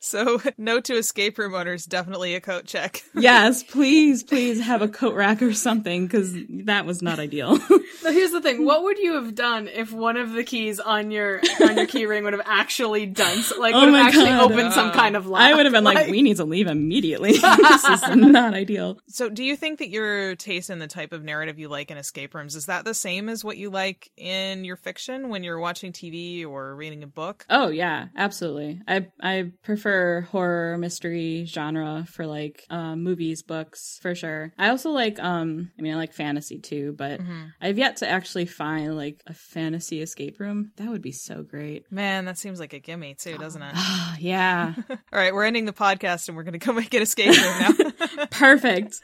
so, 0.00 0.40
no 0.56 0.80
to 0.80 0.94
escape 0.94 1.38
room 1.38 1.54
owners, 1.54 1.84
definitely 1.84 2.34
a 2.34 2.40
coat 2.40 2.66
check. 2.66 3.02
yes, 3.14 3.62
please, 3.62 4.22
please 4.22 4.60
have 4.60 4.82
a 4.82 4.88
coat 4.88 5.14
rack 5.14 5.42
or 5.42 5.52
something 5.52 6.06
because 6.06 6.34
that 6.64 6.86
was 6.86 7.02
not 7.02 7.18
ideal. 7.18 7.58
so 7.58 8.12
here's 8.12 8.32
the 8.32 8.40
thing. 8.40 8.64
What 8.64 8.84
would 8.84 8.98
you 8.98 9.14
have 9.14 9.34
done 9.34 9.68
if 9.68 9.92
one 9.92 10.16
of 10.16 10.32
the 10.32 10.44
keys 10.44 10.78
on 10.80 11.10
your, 11.10 11.40
on 11.60 11.76
your 11.76 11.86
key 11.86 12.06
ring 12.06 12.24
would 12.24 12.32
have 12.34 12.46
actually 12.46 13.06
done, 13.06 13.42
like, 13.58 13.74
oh 13.74 13.80
would 13.80 13.94
have 13.94 14.06
actually 14.06 14.26
God. 14.26 14.52
opened 14.52 14.68
uh, 14.68 14.72
some 14.92 14.98
kind 14.98 15.16
of 15.16 15.26
lock? 15.26 15.40
I 15.40 15.54
would 15.54 15.66
have 15.66 15.72
been 15.72 15.84
like, 15.84 15.96
like 15.96 16.08
we 16.08 16.22
need 16.22 16.36
to 16.36 16.44
leave 16.44 16.66
immediately. 16.66 17.32
this 17.56 17.84
is 17.84 18.02
not 18.16 18.54
ideal. 18.54 18.98
So, 19.08 19.28
do 19.28 19.44
you 19.44 19.56
think 19.56 19.78
that 19.78 19.88
your 19.88 20.34
taste 20.36 20.70
in 20.70 20.78
the 20.78 20.86
type 20.86 21.12
of 21.12 21.22
narrative 21.22 21.58
you 21.58 21.68
like 21.68 21.90
in 21.90 21.98
escape 21.98 22.34
rooms 22.34 22.56
is 22.56 22.66
that 22.66 22.84
the 22.84 22.94
same 22.94 23.28
as 23.28 23.44
what 23.44 23.56
you 23.56 23.70
like 23.70 24.10
in 24.16 24.64
your 24.64 24.76
fiction 24.76 25.28
when 25.28 25.44
you're 25.44 25.58
watching 25.58 25.92
TV 25.92 26.46
or 26.46 26.74
reading 26.74 27.02
a 27.02 27.06
book? 27.06 27.46
Oh 27.50 27.68
yeah, 27.68 28.06
absolutely. 28.16 28.80
I 28.86 29.08
I 29.20 29.52
prefer 29.62 30.22
horror 30.22 30.78
mystery 30.78 31.44
genre 31.46 32.06
for 32.08 32.26
like 32.26 32.64
uh, 32.70 32.96
movies, 32.96 33.42
books 33.42 33.98
for 34.02 34.14
sure. 34.14 34.52
I 34.58 34.68
also 34.70 34.90
like 34.90 35.18
um 35.20 35.70
I 35.78 35.82
mean 35.82 35.94
I 35.94 35.96
like 35.96 36.12
fantasy 36.12 36.58
too, 36.58 36.94
but 36.96 37.20
mm-hmm. 37.20 37.46
I've 37.60 37.78
yet 37.78 37.98
to 37.98 38.08
actually 38.08 38.46
find 38.46 38.96
like 38.96 39.22
a 39.26 39.34
fantasy 39.34 40.00
escape 40.02 40.40
room. 40.40 40.72
That 40.76 40.88
would 40.88 41.02
be 41.02 41.12
so 41.12 41.42
great. 41.42 41.90
Man, 41.90 42.24
that 42.26 42.38
seems 42.38 42.60
like 42.60 42.72
a 42.72 42.78
gimme 42.78 43.14
too, 43.14 43.38
doesn't 43.38 43.62
it? 43.62 43.74
yeah. 44.18 44.74
All 44.90 44.96
right, 45.12 45.32
we're 45.32 45.44
ending 45.44 45.64
the 45.64 45.72
podcast 45.72 46.28
and 46.28 46.36
we're 46.36 46.42
going 46.42 46.58
to 46.58 46.64
go 46.64 46.72
make 46.72 46.92
an 46.94 47.02
escape 47.02 47.36
room 47.36 47.58
now. 47.60 48.26
Perfect. 48.30 49.00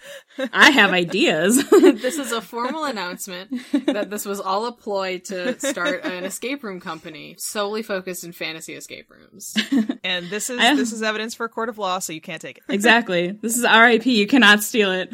I 0.52 0.70
have 0.70 0.92
ideas. 0.92 1.68
this 1.70 2.18
is 2.18 2.32
a 2.32 2.40
formal 2.40 2.84
announcement 2.84 3.50
that 3.86 4.10
this 4.10 4.24
was 4.24 4.40
all 4.40 4.66
a 4.66 4.72
ploy 4.72 5.18
to 5.26 5.58
start 5.60 6.04
an 6.04 6.24
escape 6.24 6.62
room 6.62 6.80
company 6.80 7.34
solely 7.38 7.82
focused 7.82 8.24
in 8.24 8.32
fantasy 8.32 8.74
escape 8.74 9.10
rooms. 9.10 9.54
and 10.04 10.28
this 10.30 10.50
is 10.50 10.60
have... 10.60 10.76
this 10.76 10.92
is 10.92 11.02
evidence 11.02 11.34
for 11.34 11.44
a 11.44 11.48
court 11.48 11.68
of 11.68 11.78
law, 11.78 11.98
so 11.98 12.12
you 12.12 12.20
can't 12.20 12.42
take 12.42 12.58
it. 12.58 12.64
Exactly. 12.68 13.30
This 13.30 13.56
is 13.56 13.64
RIP. 13.64 14.06
You 14.06 14.26
cannot 14.26 14.62
steal 14.62 14.92
it. 14.92 15.12